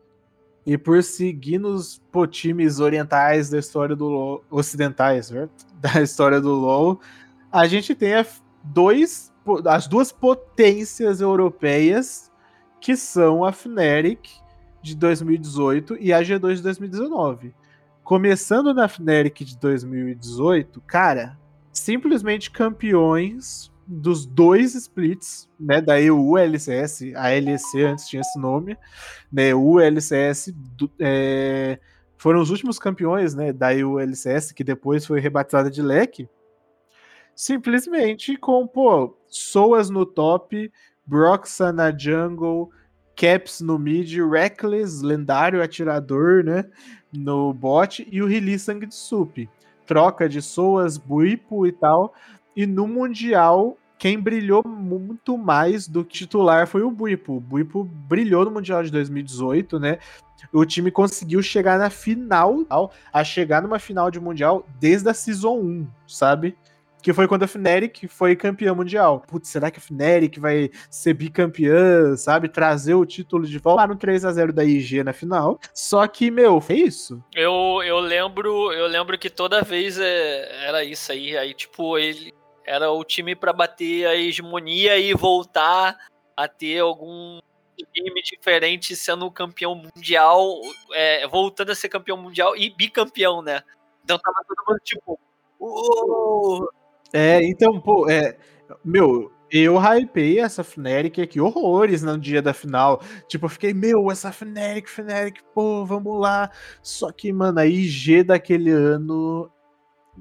E 0.67 0.77
por 0.77 1.01
seguir 1.01 1.59
nos 1.59 1.97
pô, 2.11 2.27
times 2.27 2.81
orientais 2.81 3.49
da 3.49 3.57
história 3.57 3.95
do 3.95 4.05
LoL, 4.05 4.43
ocidentais, 4.51 5.27
certo? 5.27 5.65
da 5.79 6.01
história 6.01 6.41
do 6.41 6.53
LoL, 6.53 6.99
a 7.49 7.65
gente 7.65 7.95
tem 7.95 8.15
a, 8.15 8.25
dois, 8.61 9.33
as 9.65 9.87
duas 9.87 10.11
potências 10.11 11.21
europeias, 11.21 12.29
que 12.81 12.97
são 12.97 13.45
a 13.45 13.53
Fnatic 13.53 14.29
de 14.81 14.93
2018 14.93 15.95
e 16.01 16.11
a 16.11 16.21
G2 16.21 16.55
de 16.55 16.63
2019. 16.63 17.55
Começando 18.03 18.73
na 18.73 18.89
Fnatic 18.89 19.45
de 19.45 19.57
2018, 19.57 20.81
cara, 20.81 21.39
simplesmente 21.71 22.51
campeões 22.51 23.71
dos 23.87 24.25
dois 24.25 24.75
splits, 24.75 25.49
né, 25.57 25.79
da 25.79 25.99
EU 26.01 26.37
LCS, 26.37 27.13
a 27.15 27.29
LEC 27.29 27.83
antes 27.85 28.07
tinha 28.07 28.21
esse 28.21 28.37
nome, 28.37 28.77
né, 29.31 29.49
EU 29.51 29.79
LCS 29.79 30.51
do, 30.53 30.91
é, 30.99 31.79
foram 32.17 32.41
os 32.41 32.49
últimos 32.49 32.77
campeões, 32.77 33.33
né, 33.33 33.53
da 33.53 33.73
EU 33.73 33.99
LCS, 33.99 34.51
que 34.51 34.63
depois 34.63 35.05
foi 35.05 35.21
rebatizada 35.21 35.71
de 35.71 35.81
LEC, 35.81 36.27
simplesmente 37.33 38.35
com, 38.35 38.67
pô, 38.67 39.15
Soas 39.27 39.89
no 39.89 40.05
top, 40.05 40.71
Broxa 41.05 41.71
na 41.71 41.95
jungle, 41.97 42.69
Caps 43.15 43.61
no 43.61 43.79
mid, 43.79 44.13
Reckless, 44.19 45.03
lendário 45.03 45.63
atirador, 45.63 46.43
né, 46.43 46.65
no 47.13 47.53
bot, 47.53 48.07
e 48.11 48.21
o 48.21 48.27
Release 48.27 48.65
Sangue 48.65 48.85
de 48.85 48.95
Sup. 48.95 49.49
Troca 49.85 50.27
de 50.27 50.41
Soas, 50.41 50.97
Buipo 50.97 51.65
e 51.65 51.71
tal, 51.71 52.13
e 52.57 52.65
no 52.65 52.87
Mundial, 52.87 53.77
quem 53.99 54.19
brilhou 54.19 54.63
muito 54.67 55.37
mais 55.37 55.87
do 55.87 56.03
titular 56.03 56.65
foi 56.65 56.81
o 56.81 56.89
Buipo. 56.89 57.33
O 57.33 57.39
Buipo 57.39 57.83
brilhou 57.83 58.43
no 58.45 58.49
Mundial 58.49 58.81
de 58.81 58.91
2018, 58.91 59.79
né? 59.79 59.99
O 60.51 60.65
time 60.65 60.89
conseguiu 60.89 61.43
chegar 61.43 61.77
na 61.77 61.91
final, 61.91 62.65
a 63.13 63.23
chegar 63.23 63.61
numa 63.61 63.77
final 63.77 64.09
de 64.09 64.19
Mundial 64.19 64.65
desde 64.79 65.07
a 65.07 65.13
Season 65.13 65.55
1, 65.55 65.87
sabe? 66.07 66.57
Que 66.99 67.13
foi 67.13 67.27
quando 67.27 67.43
a 67.43 67.47
Fnatic 67.47 68.07
foi 68.09 68.35
campeã 68.35 68.73
mundial. 68.73 69.23
Putz, 69.27 69.49
será 69.49 69.69
que 69.69 69.77
a 69.77 69.81
Fnatic 69.81 70.39
vai 70.39 70.71
ser 70.89 71.13
bicampeã, 71.13 72.17
sabe? 72.17 72.49
Trazer 72.49 72.95
o 72.95 73.05
título 73.05 73.45
de 73.45 73.59
volta 73.59 73.85
no 73.85 73.95
3 73.95 74.25
a 74.25 74.31
0 74.31 74.51
da 74.51 74.65
IG 74.65 75.03
na 75.03 75.13
final. 75.13 75.59
Só 75.75 76.05
que, 76.07 76.31
meu, 76.31 76.59
foi 76.59 76.77
isso. 76.77 77.23
Eu, 77.35 77.83
eu 77.85 77.99
lembro, 77.99 78.73
eu 78.73 78.87
lembro 78.87 79.15
que 79.17 79.29
toda 79.29 79.61
vez 79.61 79.99
é, 79.99 80.67
era 80.67 80.83
isso 80.83 81.11
aí. 81.11 81.37
Aí, 81.37 81.53
tipo, 81.53 81.97
ele 81.99 82.33
era 82.67 82.91
o 82.91 83.03
time 83.05 83.33
para 83.33 83.53
bater 83.53 84.05
a 84.05 84.15
hegemonia 84.15 84.97
e 84.99 85.13
voltar 85.13 85.97
a 86.35 86.47
ter 86.49 86.79
algum 86.79 87.39
time 87.93 88.21
diferente 88.21 88.93
sendo 88.95 89.31
campeão 89.31 89.73
mundial, 89.73 90.59
é, 90.93 91.25
voltando 91.27 91.71
a 91.71 91.75
ser 91.75 91.87
campeão 91.87 92.17
mundial 92.17 92.57
e 92.57 92.69
bicampeão, 92.69 93.41
né? 93.41 93.63
Então 94.03 94.19
tava 94.19 94.37
todo 94.45 94.65
mundo 94.67 94.79
tipo. 94.83 95.19
Uh! 95.59 96.67
É, 97.13 97.41
então, 97.43 97.79
pô, 97.79 98.09
é, 98.09 98.37
meu, 98.83 99.31
eu 99.49 99.77
hypei 99.79 100.39
essa 100.41 100.61
Fnatic 100.61 101.19
aqui 101.19 101.39
horrores 101.39 102.03
no 102.03 102.17
dia 102.17 102.41
da 102.41 102.53
final. 102.53 103.01
Tipo, 103.29 103.45
eu 103.45 103.49
fiquei, 103.49 103.73
meu, 103.73 104.11
essa 104.11 104.31
Fnatic, 104.31 104.89
Fnatic, 104.89 105.41
pô, 105.53 105.85
vamos 105.85 106.19
lá. 106.19 106.51
Só 106.83 107.13
que, 107.13 107.31
mano, 107.31 107.59
a 107.59 107.65
IG 107.65 108.23
daquele 108.23 108.71
ano, 108.71 109.49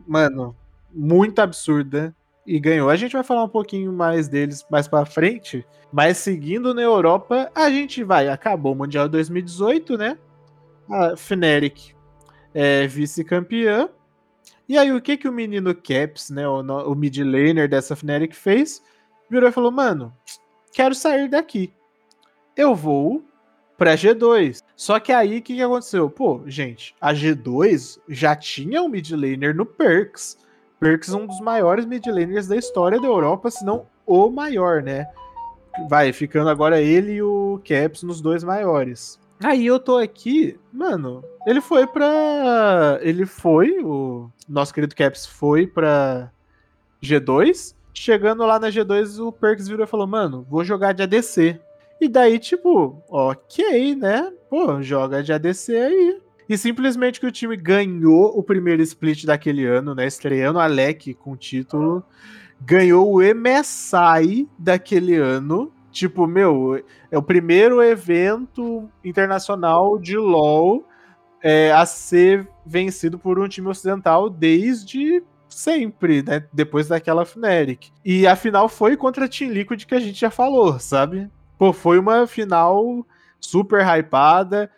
mano, 0.07 0.57
muito 0.93 1.41
absurda 1.41 2.15
e 2.47 2.61
ganhou. 2.61 2.89
A 2.89 2.97
gente 2.97 3.13
vai 3.13 3.25
falar 3.25 3.45
um 3.45 3.49
pouquinho 3.49 3.93
mais 3.93 4.29
deles 4.29 4.65
mais 4.71 4.87
para 4.87 5.05
frente, 5.05 5.67
mas 5.93 6.19
seguindo 6.19 6.73
na 6.73 6.83
Europa, 6.83 7.51
a 7.55 7.71
gente 7.71 8.05
vai. 8.05 8.29
Acabou 8.29 8.73
o 8.73 8.77
Mundial 8.77 9.09
2018, 9.09 9.99
né? 9.99 10.19
A 10.89 11.17
Fnatic 11.17 11.95
é 12.55 12.87
vice-campeã. 12.87 13.89
E 14.69 14.79
aí, 14.79 14.93
o 14.93 15.01
que 15.01 15.17
que 15.17 15.29
o 15.29 15.33
menino 15.33 15.75
Caps, 15.75 16.31
né, 16.31 16.47
o, 16.49 16.61
o 16.61 16.95
mid 16.95 17.19
laner 17.19 17.69
dessa 17.69 17.95
Fnatic 17.95 18.35
fez? 18.35 18.83
Virou 19.29 19.49
e 19.49 19.53
falou: 19.53 19.71
Mano, 19.71 20.13
quero 20.73 20.95
sair 20.95 21.29
daqui. 21.29 21.73
Eu 22.57 22.75
vou 22.75 23.25
pra 23.77 23.95
G2. 23.95 24.63
Só 24.75 24.99
que 24.99 25.13
aí, 25.13 25.39
o 25.39 25.43
que, 25.43 25.57
que 25.57 25.63
aconteceu? 25.63 26.09
Pô, 26.09 26.43
gente, 26.47 26.95
a 27.01 27.13
G2 27.13 28.01
já 28.09 28.35
tinha 28.35 28.83
um 28.83 28.89
mid 28.89 29.11
laner 29.11 29.55
no 29.55 29.67
Perks. 29.67 30.39
Perks 30.79 31.13
um 31.13 31.27
dos 31.27 31.41
maiores 31.41 31.87
mid 31.87 32.07
laners 32.07 32.47
da 32.47 32.57
história 32.57 33.01
da 33.01 33.07
Europa, 33.07 33.51
se 33.51 33.65
não 33.65 33.87
o 34.07 34.31
maior, 34.31 34.83
né? 34.83 35.07
Vai, 35.89 36.13
ficando 36.13 36.49
agora 36.49 36.81
ele 36.81 37.15
e 37.15 37.23
o 37.23 37.61
Caps 37.65 38.03
nos 38.03 38.21
dois 38.21 38.43
maiores. 38.45 39.19
Aí 39.43 39.67
eu 39.67 39.79
tô 39.79 39.99
aqui, 39.99 40.59
mano, 40.73 41.23
ele 41.47 41.61
foi 41.61 41.87
pra. 41.87 42.99
Ele 43.03 43.27
foi, 43.27 43.79
o 43.83 44.31
nosso 44.49 44.73
querido 44.73 44.95
Caps 44.95 45.27
foi 45.27 45.67
pra 45.67 46.31
G2. 47.03 47.75
Chegando 47.93 48.45
lá 48.45 48.59
na 48.59 48.69
G2, 48.69 49.19
o 49.27 49.33
Perks 49.33 49.69
virou 49.69 49.85
e 49.85 49.89
falou: 49.89 50.07
Mano, 50.07 50.47
vou 50.49 50.65
jogar 50.65 50.93
de 50.93 51.03
ADC. 51.03 51.59
E 52.01 52.09
daí, 52.09 52.39
tipo, 52.39 53.03
ok, 53.09 53.95
né? 53.95 54.31
Pô, 54.51 54.83
joga 54.83 55.23
de 55.23 55.33
ADC 55.33 55.75
aí. 55.75 56.21
E 56.49 56.57
simplesmente 56.57 57.19
que 57.19 57.27
o 57.27 57.33
time 57.33 57.57
ganhou 57.57 58.39
o 58.39 58.43
primeiro 58.43 58.83
split 58.83 59.25
daquele 59.25 59.65
ano, 59.65 59.95
né? 59.95 60.07
Estreando 60.07 60.59
a 60.59 60.65
Alec 60.65 61.15
com 61.15 61.33
o 61.33 61.37
título. 61.37 62.05
Ganhou 62.61 63.13
o 63.13 63.21
MSI 63.21 64.49
daquele 64.59 65.17
ano. 65.17 65.73
Tipo, 65.91 66.27
meu, 66.27 66.83
é 67.11 67.19
o 67.19 67.23
primeiro 67.23 67.83
evento 67.83 68.89
internacional 69.03 69.99
de 69.99 70.17
LoL 70.17 70.87
é, 71.43 71.73
a 71.73 71.85
ser 71.85 72.47
vencido 72.65 73.19
por 73.19 73.39
um 73.39 73.49
time 73.49 73.69
ocidental 73.69 74.29
desde 74.31 75.23
sempre, 75.49 76.23
né? 76.23 76.45
Depois 76.53 76.89
daquela 76.89 77.25
Fnatic. 77.25 77.91
E 78.05 78.27
a 78.27 78.37
final 78.37 78.69
foi 78.69 78.97
contra 78.97 79.25
a 79.25 79.29
Team 79.29 79.51
Liquid 79.51 79.85
que 79.85 79.95
a 79.95 80.01
gente 80.01 80.21
já 80.21 80.31
falou, 80.31 80.79
sabe? 80.79 81.31
Pô, 81.59 81.73
foi 81.73 81.99
uma 81.99 82.27
final 82.27 83.07
super 83.41 83.85
hypada 83.85 84.71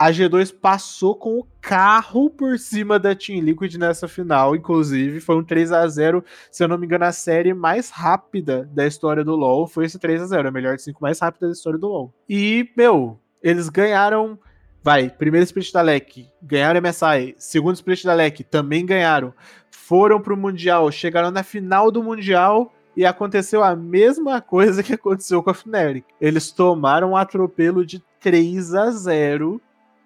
a 0.00 0.10
G2 0.10 0.50
passou 0.58 1.14
com 1.14 1.38
o 1.38 1.46
carro 1.60 2.30
por 2.30 2.58
cima 2.58 2.98
da 2.98 3.14
Team 3.14 3.40
Liquid 3.40 3.74
nessa 3.74 4.08
final, 4.08 4.56
inclusive. 4.56 5.20
Foi 5.20 5.36
um 5.36 5.44
3 5.44 5.72
a 5.72 5.86
0 5.86 6.24
se 6.50 6.64
eu 6.64 6.68
não 6.68 6.78
me 6.78 6.86
engano, 6.86 7.04
a 7.04 7.12
série 7.12 7.52
mais 7.52 7.90
rápida 7.90 8.66
da 8.72 8.86
história 8.86 9.22
do 9.22 9.36
LoL 9.36 9.66
foi 9.66 9.84
esse 9.84 9.98
3 9.98 10.22
a 10.22 10.26
0 10.26 10.48
a 10.48 10.50
melhor 10.50 10.76
de 10.76 10.84
5 10.84 11.02
mais 11.02 11.20
rápida 11.20 11.48
da 11.48 11.52
história 11.52 11.78
do 11.78 11.86
LoL. 11.86 12.14
E, 12.26 12.70
meu, 12.74 13.20
eles 13.42 13.68
ganharam. 13.68 14.38
Vai, 14.82 15.10
primeiro 15.10 15.44
split 15.44 15.70
da 15.70 15.82
LEC, 15.82 16.26
ganharam 16.42 16.80
MSI. 16.80 17.34
Segundo 17.36 17.74
split 17.74 18.02
da 18.02 18.14
LEC, 18.14 18.42
também 18.42 18.86
ganharam. 18.86 19.34
Foram 19.70 20.18
pro 20.18 20.34
Mundial, 20.34 20.90
chegaram 20.90 21.30
na 21.30 21.42
final 21.42 21.90
do 21.90 22.02
Mundial 22.02 22.72
e 22.96 23.04
aconteceu 23.04 23.62
a 23.62 23.76
mesma 23.76 24.40
coisa 24.40 24.82
que 24.82 24.94
aconteceu 24.94 25.42
com 25.42 25.50
a 25.50 25.54
Fnatic. 25.54 26.06
Eles 26.18 26.50
tomaram 26.50 27.10
um 27.10 27.16
atropelo 27.18 27.84
de 27.84 28.02
3 28.18 28.74
a 28.74 28.90
0 28.92 29.60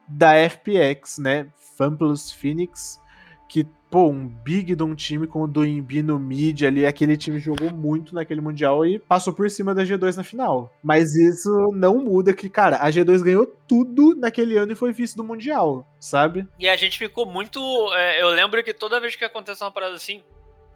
da 0.08 0.32
FPX, 0.48 1.18
né? 1.18 1.48
Famplus 1.76 2.30
Phoenix, 2.30 3.00
que, 3.48 3.66
pô, 3.90 4.08
um 4.08 4.28
big 4.28 4.74
de 4.74 4.82
um 4.82 4.94
time 4.94 5.26
com 5.26 5.42
o 5.42 5.48
Doimbi 5.48 6.02
no 6.02 6.18
mid 6.18 6.62
ali, 6.62 6.86
aquele 6.86 7.16
time 7.16 7.38
jogou 7.38 7.70
muito 7.70 8.14
naquele 8.14 8.40
Mundial 8.40 8.84
e 8.86 8.98
passou 8.98 9.32
por 9.32 9.50
cima 9.50 9.74
da 9.74 9.82
G2 9.82 10.16
na 10.16 10.24
final. 10.24 10.72
Mas 10.82 11.14
isso 11.14 11.50
não 11.72 11.98
muda 11.98 12.32
que, 12.32 12.48
cara, 12.48 12.78
a 12.78 12.90
G2 12.90 13.22
ganhou 13.22 13.46
tudo 13.68 14.14
naquele 14.16 14.56
ano 14.56 14.72
e 14.72 14.76
foi 14.76 14.92
vice 14.92 15.16
do 15.16 15.24
Mundial, 15.24 15.86
sabe? 16.00 16.46
E 16.58 16.68
a 16.68 16.76
gente 16.76 16.98
ficou 16.98 17.26
muito. 17.26 17.60
É, 17.94 18.22
eu 18.22 18.28
lembro 18.28 18.62
que 18.62 18.74
toda 18.74 19.00
vez 19.00 19.16
que 19.16 19.24
acontece 19.24 19.62
uma 19.62 19.70
parada 19.70 19.94
assim, 19.94 20.22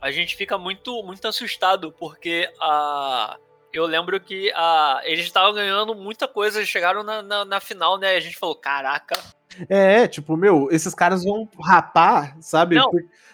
a 0.01 0.11
gente 0.11 0.37
fica 0.37 0.57
muito, 0.57 1.03
muito 1.03 1.27
assustado, 1.27 1.93
porque 1.93 2.49
a 2.61 3.37
eu 3.73 3.87
lembro 3.87 4.19
que 4.21 4.51
uh, 4.51 5.01
eles 5.05 5.25
estavam 5.25 5.53
ganhando 5.53 5.95
muita 5.95 6.27
coisa, 6.27 6.65
chegaram 6.65 7.03
na, 7.03 7.23
na, 7.23 7.45
na, 7.45 7.61
final, 7.61 7.99
né? 7.99 8.17
A 8.17 8.21
gente 8.21 8.37
falou, 8.37 8.55
caraca. 8.55 9.19
É, 9.69 10.07
tipo, 10.07 10.37
meu, 10.37 10.69
esses 10.71 10.95
caras 10.95 11.25
vão 11.25 11.49
rapar, 11.61 12.37
sabe? 12.41 12.77
Não, 12.77 12.91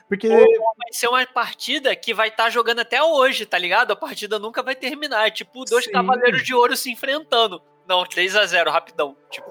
porque. 0.09 0.29
Vai 0.29 0.93
ser 0.93 1.09
uma 1.09 1.27
partida 1.27 1.95
que 1.97 2.15
vai 2.15 2.29
estar 2.29 2.45
tá 2.45 2.51
jogando 2.51 2.81
até 2.81 3.03
hoje, 3.03 3.47
tá 3.47 3.59
ligado? 3.59 3.93
A 3.93 3.97
partida 3.97 4.39
nunca 4.39 4.63
vai 4.63 4.75
terminar. 4.75 5.27
É 5.27 5.31
tipo, 5.31 5.65
dois 5.65 5.85
Sim. 5.85 5.93
cavaleiros 5.93 6.43
de 6.43 6.55
ouro 6.55 6.77
se 6.77 6.91
enfrentando. 6.91 7.61
Não, 7.87 8.03
3 8.05 8.35
a 8.37 8.47
0 8.47 8.71
rapidão. 8.71 9.15
Tipo. 9.31 9.47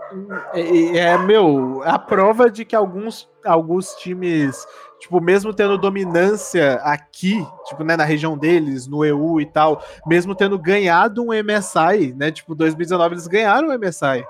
É, 0.53 0.97
é, 0.97 1.17
meu, 1.17 1.83
a 1.83 1.99
prova 1.99 2.49
de 2.49 2.65
que 2.65 2.75
alguns, 2.75 3.29
alguns 3.45 3.93
times 3.95 4.65
tipo, 5.03 5.19
mesmo 5.19 5.53
tendo 5.53 5.77
dominância 5.77 6.75
aqui, 6.75 7.45
tipo, 7.65 7.83
né, 7.83 7.97
na 7.97 8.05
região 8.05 8.37
deles, 8.37 8.87
no 8.87 9.03
EU 9.03 9.41
e 9.41 9.45
tal, 9.45 9.83
mesmo 10.07 10.33
tendo 10.33 10.57
ganhado 10.57 11.21
um 11.21 11.33
MSI, 11.33 12.13
né, 12.15 12.31
tipo, 12.31 12.55
2019 12.55 13.15
eles 13.15 13.27
ganharam 13.27 13.67
o 13.67 13.77
MSI, 13.77 14.25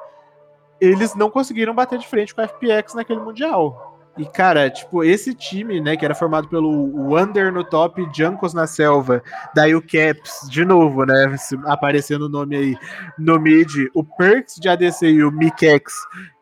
eles 0.82 1.14
não 1.14 1.30
conseguiram 1.30 1.76
bater 1.76 2.00
de 2.00 2.08
frente 2.08 2.34
com 2.34 2.42
a 2.42 2.48
FPX 2.48 2.96
naquele 2.96 3.20
Mundial. 3.20 4.00
E, 4.18 4.26
cara, 4.26 4.68
tipo, 4.68 5.04
esse 5.04 5.36
time, 5.36 5.80
né, 5.80 5.96
que 5.96 6.06
era 6.06 6.16
formado 6.16 6.48
pelo 6.48 7.12
Wander 7.12 7.54
no 7.54 7.64
top, 7.64 8.10
Junkos 8.12 8.56
na 8.56 8.66
selva, 8.66 9.22
daí 9.54 9.76
o 9.76 9.82
Caps, 9.82 10.50
de 10.50 10.66
novo, 10.66 11.06
né, 11.06 11.36
aparecendo 11.66 12.24
o 12.24 12.30
nome 12.30 12.56
aí, 12.56 12.78
no 13.20 13.40
mid, 13.40 13.70
o 13.94 14.04
Perks 14.04 14.56
de 14.56 14.70
ADC 14.70 15.06
e 15.06 15.24
o 15.24 15.32
Mikex 15.32 15.94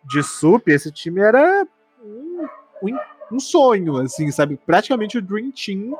de 0.05 0.23
sup, 0.23 0.69
esse 0.69 0.89
time 0.89 1.19
era 1.19 1.67
um, 2.01 2.47
um 2.83 2.97
um 3.35 3.39
sonho, 3.39 3.97
assim, 3.97 4.31
sabe? 4.31 4.59
Praticamente 4.65 5.17
o 5.17 5.21
Dream 5.21 5.51
Team, 5.51 5.97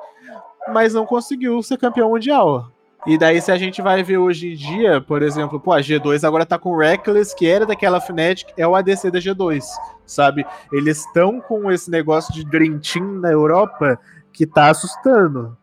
mas 0.70 0.94
não 0.94 1.06
conseguiu 1.06 1.62
ser 1.62 1.78
campeão 1.78 2.10
mundial. 2.10 2.72
E 3.06 3.18
daí, 3.18 3.42
se 3.42 3.52
a 3.52 3.58
gente 3.58 3.82
vai 3.82 4.04
ver 4.04 4.20
hoje 4.20 4.52
em 4.52 4.56
dia, 4.56 5.02
por 5.02 5.24
exemplo, 5.24 5.60
pô, 5.60 5.74
a 5.74 5.80
G2 5.80 6.24
agora 6.24 6.46
tá 6.46 6.60
com 6.60 6.70
o 6.70 6.78
Reckless, 6.78 7.36
que 7.36 7.48
era 7.48 7.66
daquela 7.66 8.00
Fnatic, 8.00 8.50
é 8.56 8.68
o 8.68 8.76
ADC 8.76 9.10
da 9.10 9.18
G2, 9.18 9.64
sabe? 10.06 10.46
Eles 10.72 11.00
estão 11.00 11.42
com 11.42 11.72
esse 11.72 11.90
negócio 11.90 12.32
de 12.32 12.46
Dream 12.46 12.80
Team 12.80 13.20
na 13.20 13.32
Europa 13.32 14.00
que 14.32 14.46
tá 14.46 14.70
assustando. 14.70 15.58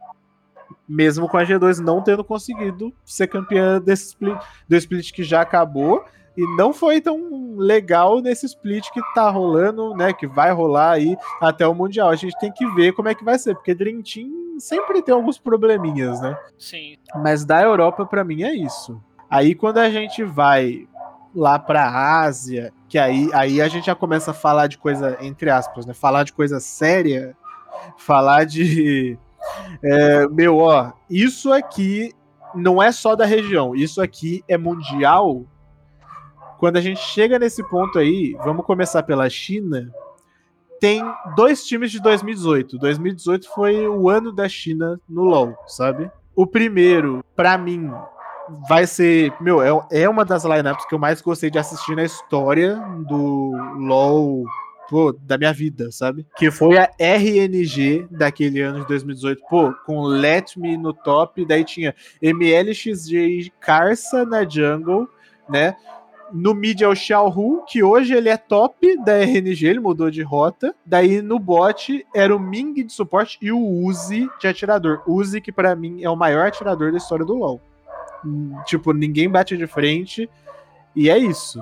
Mesmo 0.88 1.28
com 1.28 1.36
a 1.36 1.44
G2 1.44 1.78
não 1.78 2.02
tendo 2.02 2.24
conseguido 2.24 2.92
ser 3.04 3.28
campeã 3.28 3.80
desse 3.80 4.06
split, 4.06 4.38
do 4.68 4.76
split 4.76 5.12
que 5.12 5.22
já 5.22 5.40
acabou 5.40 6.04
e 6.38 6.46
não 6.56 6.72
foi 6.72 7.00
tão 7.00 7.56
legal 7.56 8.20
nesse 8.20 8.46
split 8.46 8.88
que 8.92 9.00
tá 9.12 9.28
rolando, 9.28 9.92
né? 9.96 10.12
Que 10.12 10.24
vai 10.24 10.52
rolar 10.52 10.92
aí 10.92 11.16
até 11.40 11.66
o 11.66 11.74
Mundial. 11.74 12.10
A 12.10 12.14
gente 12.14 12.38
tem 12.38 12.52
que 12.52 12.64
ver 12.74 12.92
como 12.92 13.08
é 13.08 13.14
que 13.14 13.24
vai 13.24 13.36
ser, 13.36 13.56
porque 13.56 13.74
Dream 13.74 14.00
Team 14.02 14.60
sempre 14.60 15.02
tem 15.02 15.12
alguns 15.12 15.36
probleminhas, 15.36 16.20
né? 16.20 16.38
Sim. 16.56 16.96
Mas 17.16 17.44
da 17.44 17.60
Europa, 17.60 18.06
para 18.06 18.22
mim, 18.22 18.44
é 18.44 18.54
isso. 18.54 19.02
Aí 19.28 19.52
quando 19.52 19.78
a 19.78 19.90
gente 19.90 20.22
vai 20.22 20.86
lá 21.34 21.58
pra 21.58 22.20
Ásia, 22.20 22.72
que 22.88 23.00
aí, 23.00 23.28
aí 23.32 23.60
a 23.60 23.66
gente 23.66 23.86
já 23.86 23.96
começa 23.96 24.30
a 24.30 24.34
falar 24.34 24.68
de 24.68 24.78
coisa, 24.78 25.18
entre 25.20 25.50
aspas, 25.50 25.86
né? 25.86 25.92
Falar 25.92 26.22
de 26.22 26.32
coisa 26.32 26.60
séria, 26.60 27.36
falar 27.96 28.44
de. 28.44 29.18
É, 29.82 30.28
meu, 30.28 30.58
ó, 30.58 30.92
isso 31.10 31.52
aqui 31.52 32.12
não 32.54 32.80
é 32.80 32.92
só 32.92 33.16
da 33.16 33.24
região, 33.24 33.74
isso 33.74 34.00
aqui 34.00 34.44
é 34.46 34.56
mundial 34.56 35.44
quando 36.58 36.76
a 36.76 36.80
gente 36.80 37.00
chega 37.00 37.38
nesse 37.38 37.62
ponto 37.62 37.98
aí, 37.98 38.36
vamos 38.44 38.66
começar 38.66 39.02
pela 39.02 39.28
China. 39.30 39.90
Tem 40.80 41.02
dois 41.34 41.64
times 41.64 41.90
de 41.90 42.00
2018. 42.00 42.78
2018 42.78 43.48
foi 43.54 43.88
o 43.88 44.08
ano 44.08 44.32
da 44.32 44.48
China 44.48 45.00
no 45.08 45.22
LoL, 45.22 45.56
sabe? 45.66 46.10
O 46.34 46.46
primeiro, 46.46 47.24
para 47.34 47.56
mim, 47.58 47.90
vai 48.68 48.86
ser. 48.86 49.32
Meu, 49.40 49.62
é, 49.62 50.02
é 50.02 50.08
uma 50.08 50.24
das 50.24 50.44
lineups 50.44 50.86
que 50.86 50.94
eu 50.94 50.98
mais 50.98 51.20
gostei 51.20 51.50
de 51.50 51.58
assistir 51.58 51.96
na 51.96 52.04
história 52.04 52.76
do 53.06 53.52
LoL 53.76 54.44
pô, 54.88 55.12
da 55.12 55.36
minha 55.36 55.52
vida, 55.52 55.90
sabe? 55.92 56.26
Que 56.36 56.50
foi 56.50 56.78
a 56.78 56.90
RNG 56.98 58.08
daquele 58.10 58.60
ano 58.60 58.80
de 58.80 58.88
2018, 58.88 59.42
pô, 59.48 59.72
com 59.84 60.02
Let 60.02 60.56
Me 60.56 60.76
no 60.76 60.92
top, 60.92 61.44
daí 61.44 61.62
tinha 61.62 61.94
MLXG 62.22 63.16
e 63.16 63.50
Karsa 63.60 64.24
na 64.24 64.48
jungle, 64.48 65.08
né? 65.48 65.76
No 66.32 66.54
mid 66.54 66.80
é 66.82 66.88
o 66.88 66.94
Xiaohu, 66.94 67.64
que 67.66 67.82
hoje 67.82 68.14
ele 68.14 68.28
é 68.28 68.36
top 68.36 68.96
da 69.02 69.18
RNG, 69.18 69.66
ele 69.66 69.80
mudou 69.80 70.10
de 70.10 70.22
rota. 70.22 70.74
Daí 70.84 71.22
no 71.22 71.38
bot 71.38 72.06
era 72.14 72.34
o 72.34 72.38
Ming 72.38 72.84
de 72.84 72.92
suporte 72.92 73.38
e 73.40 73.50
o 73.50 73.58
Uzi 73.58 74.28
de 74.40 74.46
atirador. 74.46 75.02
Uzi, 75.06 75.40
que 75.40 75.52
para 75.52 75.74
mim 75.74 76.02
é 76.02 76.10
o 76.10 76.16
maior 76.16 76.46
atirador 76.46 76.90
da 76.92 76.98
história 76.98 77.24
do 77.24 77.34
LoL. 77.34 77.60
Tipo, 78.66 78.92
ninguém 78.92 79.28
bate 79.28 79.56
de 79.56 79.66
frente. 79.66 80.28
E 80.94 81.08
é 81.08 81.16
isso. 81.16 81.60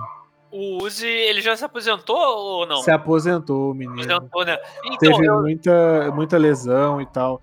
O 0.51 0.83
Uzi, 0.83 1.07
ele 1.07 1.41
já 1.41 1.57
se 1.57 1.65
aposentou 1.65 2.17
ou 2.17 2.67
não? 2.67 2.79
Se 2.79 2.91
aposentou, 2.91 3.75
menino. 3.75 4.01
Aposentou, 4.03 4.45
né? 4.45 4.57
Então, 4.87 4.99
Teve 4.99 5.27
eu... 5.29 5.41
muita, 5.43 6.11
muita 6.13 6.39
lesão 6.39 7.01
e 7.01 7.07
tal. 7.07 7.41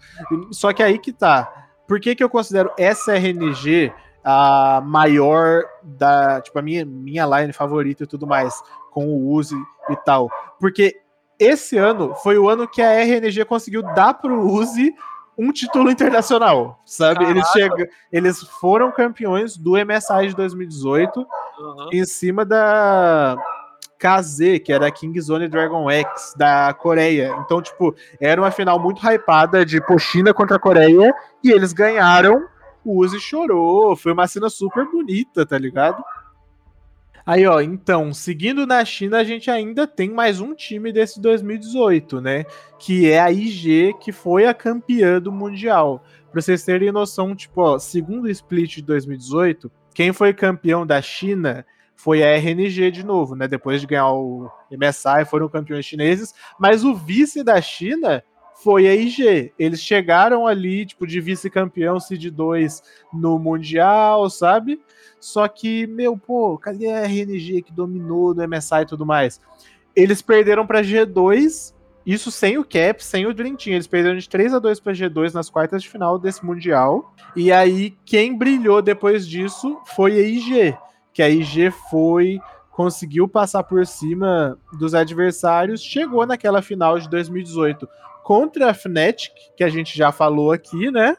Só 0.52 0.74
que 0.74 0.82
aí 0.82 0.98
que 0.98 1.14
tá. 1.14 1.68
Por 1.88 2.00
que, 2.00 2.16
que 2.16 2.24
eu 2.24 2.30
considero 2.30 2.72
essa 2.78 3.14
RNG 3.14 3.94
a 4.24 4.82
maior 4.86 5.64
da, 5.84 6.42
tipo, 6.42 6.58
a 6.58 6.62
minha, 6.62 6.86
minha 6.86 7.26
line 7.26 7.54
favorita 7.54 8.04
e 8.04 8.08
tudo 8.08 8.26
mais, 8.26 8.54
com 8.92 9.08
o 9.08 9.32
Uzi 9.32 9.58
e 9.90 9.96
tal. 9.98 10.30
Porque 10.60 11.02
esse 11.38 11.78
ano 11.78 12.16
foi 12.16 12.38
o 12.38 12.50
ano 12.50 12.68
que 12.68 12.82
a 12.82 12.92
RNG 13.04 13.44
conseguiu 13.46 13.82
dar 13.94 14.14
pro 14.14 14.40
Uzi 14.40 14.94
um 15.38 15.52
título 15.52 15.90
internacional, 15.90 16.80
sabe? 16.86 17.26
Eles, 17.26 17.48
chegam, 17.50 17.86
eles 18.12 18.40
foram 18.62 18.92
campeões 18.92 19.58
do 19.58 19.72
MSI 19.72 20.28
de 20.28 20.36
2018 20.36 21.20
uhum. 21.20 21.90
em 21.92 22.06
cima 22.06 22.46
da 22.46 23.36
KZ, 23.98 24.60
que 24.64 24.72
era 24.72 24.88
a 24.88 24.92
Kingzone 24.92 25.48
Dragon 25.48 25.90
X 25.90 26.34
da 26.38 26.74
Coreia. 26.74 27.36
Então, 27.40 27.62
tipo, 27.62 27.96
era 28.20 28.40
uma 28.42 28.52
final 28.52 28.78
muito 28.78 29.02
hypada 29.06 29.66
de 29.66 29.82
Pochina 29.82 30.34
contra 30.34 30.58
a 30.58 30.60
Coreia 30.60 31.14
e 31.44 31.52
eles 31.52 31.74
ganharam 31.74 32.46
o 32.84 33.00
Uzi 33.00 33.20
chorou. 33.20 33.96
Foi 33.96 34.14
uma 34.14 34.28
cena 34.28 34.50
super 34.50 34.86
bonita, 34.90 35.46
tá 35.46 35.58
ligado? 35.58 36.04
Aí, 37.26 37.48
ó, 37.48 37.62
então, 37.62 38.14
seguindo 38.14 38.68
na 38.68 38.84
China, 38.84 39.20
a 39.20 39.24
gente 39.24 39.50
ainda 39.50 39.88
tem 39.88 40.10
mais 40.10 40.42
um 40.42 40.54
time 40.54 40.92
desse 40.92 41.22
2018, 41.22 42.20
né? 42.20 42.44
Que 42.78 43.10
é 43.10 43.20
a 43.22 43.32
IG, 43.32 43.96
que 44.02 44.12
foi 44.12 44.46
a 44.46 44.54
campeã 44.54 45.22
do 45.22 45.32
Mundial. 45.32 46.04
Pra 46.32 46.42
vocês 46.42 46.66
terem 46.66 46.92
noção, 46.92 47.34
tipo, 47.34 47.62
ó, 47.62 47.80
segundo 47.80 48.26
o 48.26 48.30
split 48.30 48.76
de 48.76 48.82
2018, 48.82 49.72
quem 49.94 50.12
foi 50.12 50.34
campeão 50.34 50.86
da 50.86 51.02
China 51.02 51.66
foi 51.96 52.22
a 52.22 52.36
RNG 52.36 52.92
de 52.92 53.06
novo, 53.06 53.36
né? 53.36 53.48
Depois 53.48 53.80
de 53.80 53.88
ganhar 53.88 54.12
o 54.12 54.52
MSI, 54.70 55.24
foram 55.26 55.48
campeões 55.48 55.86
chineses, 55.86 56.34
mas 56.60 56.84
o 56.84 56.94
vice 56.94 57.42
da 57.42 57.62
China 57.62 58.22
foi 58.64 58.88
a 58.88 58.96
IG. 58.96 59.52
Eles 59.60 59.82
chegaram 59.82 60.48
ali, 60.48 60.86
tipo, 60.86 61.06
de 61.06 61.20
vice-campeão 61.20 62.00
Seed 62.00 62.28
2 62.28 62.82
no 63.12 63.38
Mundial, 63.38 64.30
sabe? 64.30 64.80
Só 65.20 65.48
que, 65.48 65.86
meu, 65.88 66.18
pô, 66.18 66.58
cadê 66.58 66.90
a 66.92 67.04
RNG 67.04 67.62
que 67.62 67.74
dominou 67.74 68.34
no 68.34 68.48
MSI 68.48 68.82
e 68.82 68.86
tudo 68.86 69.06
mais? 69.06 69.42
Eles 69.96 70.22
perderam 70.22 70.66
para 70.66 70.82
G2, 70.82 71.74
isso 72.06 72.32
sem 72.32 72.58
o 72.58 72.64
Cap, 72.64 73.04
sem 73.04 73.26
o 73.26 73.34
Dream 73.34 73.56
Team. 73.56 73.76
Eles 73.76 73.88
perderam 73.88 74.18
de 74.18 74.28
3 74.28 74.54
a 74.54 74.60
2 74.60 74.80
para 74.80 74.94
G2 74.94 75.34
nas 75.34 75.50
quartas 75.50 75.84
de 75.84 75.90
final 75.90 76.18
desse 76.18 76.46
Mundial. 76.46 77.14
E 77.36 77.52
aí, 77.52 77.96
quem 78.06 78.38
brilhou 78.38 78.82
depois 78.82 79.28
disso 79.28 79.80
foi 79.96 80.14
a 80.14 80.22
IG. 80.22 80.78
Que 81.14 81.22
a 81.22 81.30
IG 81.30 81.70
foi 81.90 82.40
conseguiu 82.72 83.28
passar 83.28 83.62
por 83.64 83.86
cima 83.86 84.58
dos 84.80 84.96
adversários, 84.96 85.80
chegou 85.80 86.26
naquela 86.26 86.60
final 86.60 86.98
de 86.98 87.08
2018 87.08 87.88
contra 88.24 88.70
a 88.70 88.74
Fnatic, 88.74 89.34
que 89.56 89.64
a 89.64 89.70
gente 89.70 89.96
já 89.98 90.12
falou 90.12 90.52
aqui, 90.52 90.90
né? 90.90 91.16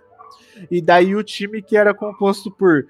E 0.71 0.81
daí 0.81 1.15
o 1.15 1.23
time 1.23 1.63
que 1.63 1.77
era 1.77 1.95
composto 1.95 2.51
por 2.51 2.87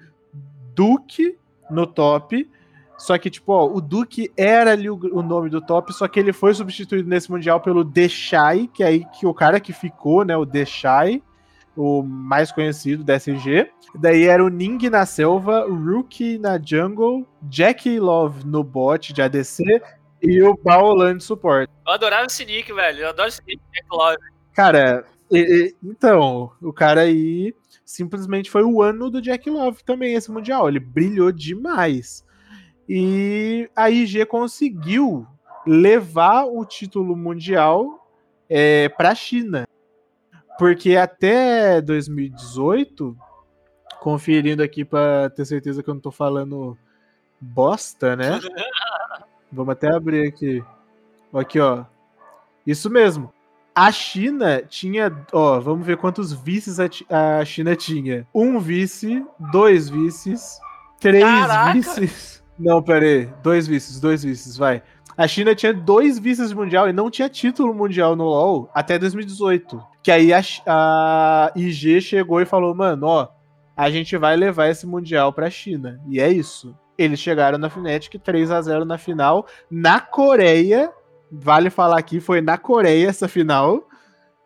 Duke 0.73 1.37
no 1.69 1.85
top, 1.85 2.49
só 2.97 3.17
que, 3.17 3.29
tipo, 3.29 3.51
ó, 3.51 3.67
o 3.67 3.81
Duke 3.81 4.31
era 4.37 4.71
ali 4.71 4.89
o, 4.89 4.95
o, 4.95 5.21
nome 5.21 5.49
do 5.49 5.59
top, 5.59 5.93
só 5.93 6.07
que 6.07 6.19
ele 6.19 6.31
foi 6.31 6.53
substituído 6.53 7.09
nesse 7.09 7.29
Mundial 7.29 7.59
pelo 7.59 7.83
Deshai, 7.83 8.69
que 8.73 8.83
é 8.83 8.87
aí 8.87 9.05
que 9.19 9.25
o 9.25 9.33
cara 9.33 9.59
que 9.59 9.73
ficou, 9.73 10.23
né, 10.23 10.37
o 10.37 10.45
Deshai, 10.45 11.21
o 11.75 12.01
mais 12.01 12.51
conhecido 12.51 13.03
da 13.03 13.15
SG. 13.15 13.69
Daí 13.95 14.23
era 14.23 14.43
o 14.43 14.49
Ning 14.49 14.89
na 14.89 15.05
selva, 15.05 15.65
Rookie 15.67 16.37
na 16.37 16.57
jungle, 16.57 17.27
Jack 17.43 17.99
Love 17.99 18.45
no 18.45 18.63
bot 18.63 19.11
de 19.11 19.21
ADC 19.21 19.63
e 20.25 20.41
o 20.41 20.57
Baolan 20.57 21.17
de 21.17 21.23
suporte. 21.23 21.71
Eu 21.85 21.93
adorava 21.93 22.25
esse 22.25 22.45
nick, 22.45 22.71
velho. 22.73 22.99
Eu 22.99 23.09
adoro 23.09 23.29
esse 23.29 23.41
nick, 23.45 23.61
Jack 23.73 23.87
Love. 23.91 24.17
Cara, 24.53 25.05
e, 25.31 25.37
e, 25.37 25.75
então, 25.83 26.51
o 26.61 26.73
cara 26.73 27.01
aí 27.01 27.53
simplesmente 27.83 28.49
foi 28.49 28.63
o 28.63 28.81
ano 28.81 29.09
do 29.09 29.21
Jack 29.21 29.49
Love 29.49 29.83
também, 29.83 30.13
esse 30.13 30.31
Mundial. 30.31 30.67
Ele 30.67 30.79
brilhou 30.79 31.31
demais. 31.31 32.25
E 32.87 33.69
a 33.75 33.89
IG 33.89 34.25
conseguiu 34.25 35.27
levar 35.65 36.45
o 36.45 36.63
título 36.63 37.15
mundial 37.15 38.07
é, 38.47 38.89
para 38.89 39.09
a 39.09 39.15
China. 39.15 39.67
Porque 40.57 40.95
até 40.95 41.81
2018, 41.81 43.17
conferindo 43.99 44.63
aqui 44.63 44.85
para 44.85 45.29
ter 45.31 45.45
certeza 45.45 45.83
que 45.83 45.89
eu 45.89 45.93
não 45.93 45.99
estou 45.99 46.11
falando 46.11 46.77
bosta, 47.41 48.15
né? 48.15 48.39
Vamos 49.51 49.71
até 49.73 49.93
abrir 49.93 50.27
aqui. 50.27 50.63
Aqui, 51.33 51.59
ó. 51.59 51.85
Isso 52.65 52.89
mesmo. 52.89 53.31
A 53.73 53.91
China 53.91 54.61
tinha, 54.61 55.11
ó, 55.33 55.59
vamos 55.59 55.85
ver 55.85 55.97
quantos 55.97 56.31
vices 56.31 56.77
a, 56.79 57.43
China 57.43 57.75
tinha. 57.75 58.25
Um 58.33 58.57
vice, 58.57 59.25
dois 59.51 59.89
vices, 59.89 60.57
três 60.99 61.23
Caraca. 61.23 61.73
vices. 61.73 62.43
Não, 62.57 62.81
pera 62.81 63.05
aí. 63.05 63.25
Dois 63.43 63.67
vices, 63.67 63.99
dois 63.99 64.23
vices, 64.23 64.55
vai. 64.55 64.81
A 65.17 65.27
China 65.27 65.53
tinha 65.53 65.73
dois 65.73 66.17
vices 66.17 66.53
mundial 66.53 66.89
e 66.89 66.93
não 66.93 67.09
tinha 67.09 67.27
título 67.29 67.73
mundial 67.73 68.15
no 68.15 68.23
LoL 68.23 68.69
até 68.73 68.97
2018. 68.97 69.81
Que 70.01 70.11
aí 70.11 70.33
a, 70.33 70.41
a 70.65 71.51
IG 71.55 71.99
chegou 72.01 72.41
e 72.41 72.45
falou, 72.45 72.73
mano, 72.73 73.07
ó, 73.07 73.27
a 73.75 73.89
gente 73.89 74.15
vai 74.17 74.37
levar 74.37 74.69
esse 74.69 74.87
mundial 74.87 75.33
pra 75.33 75.49
China. 75.49 75.99
E 76.07 76.19
é 76.19 76.29
isso. 76.29 76.73
Eles 76.97 77.19
chegaram 77.19 77.57
na 77.57 77.69
Fnatic 77.69 78.21
3 78.21 78.51
a 78.51 78.61
0 78.61 78.85
na 78.85 78.97
final, 78.97 79.45
na 79.69 79.99
Coreia. 79.99 80.91
Vale 81.31 81.69
falar 81.69 81.97
aqui, 81.97 82.19
foi 82.19 82.41
na 82.41 82.57
Coreia 82.57 83.09
essa 83.09 83.27
final. 83.27 83.87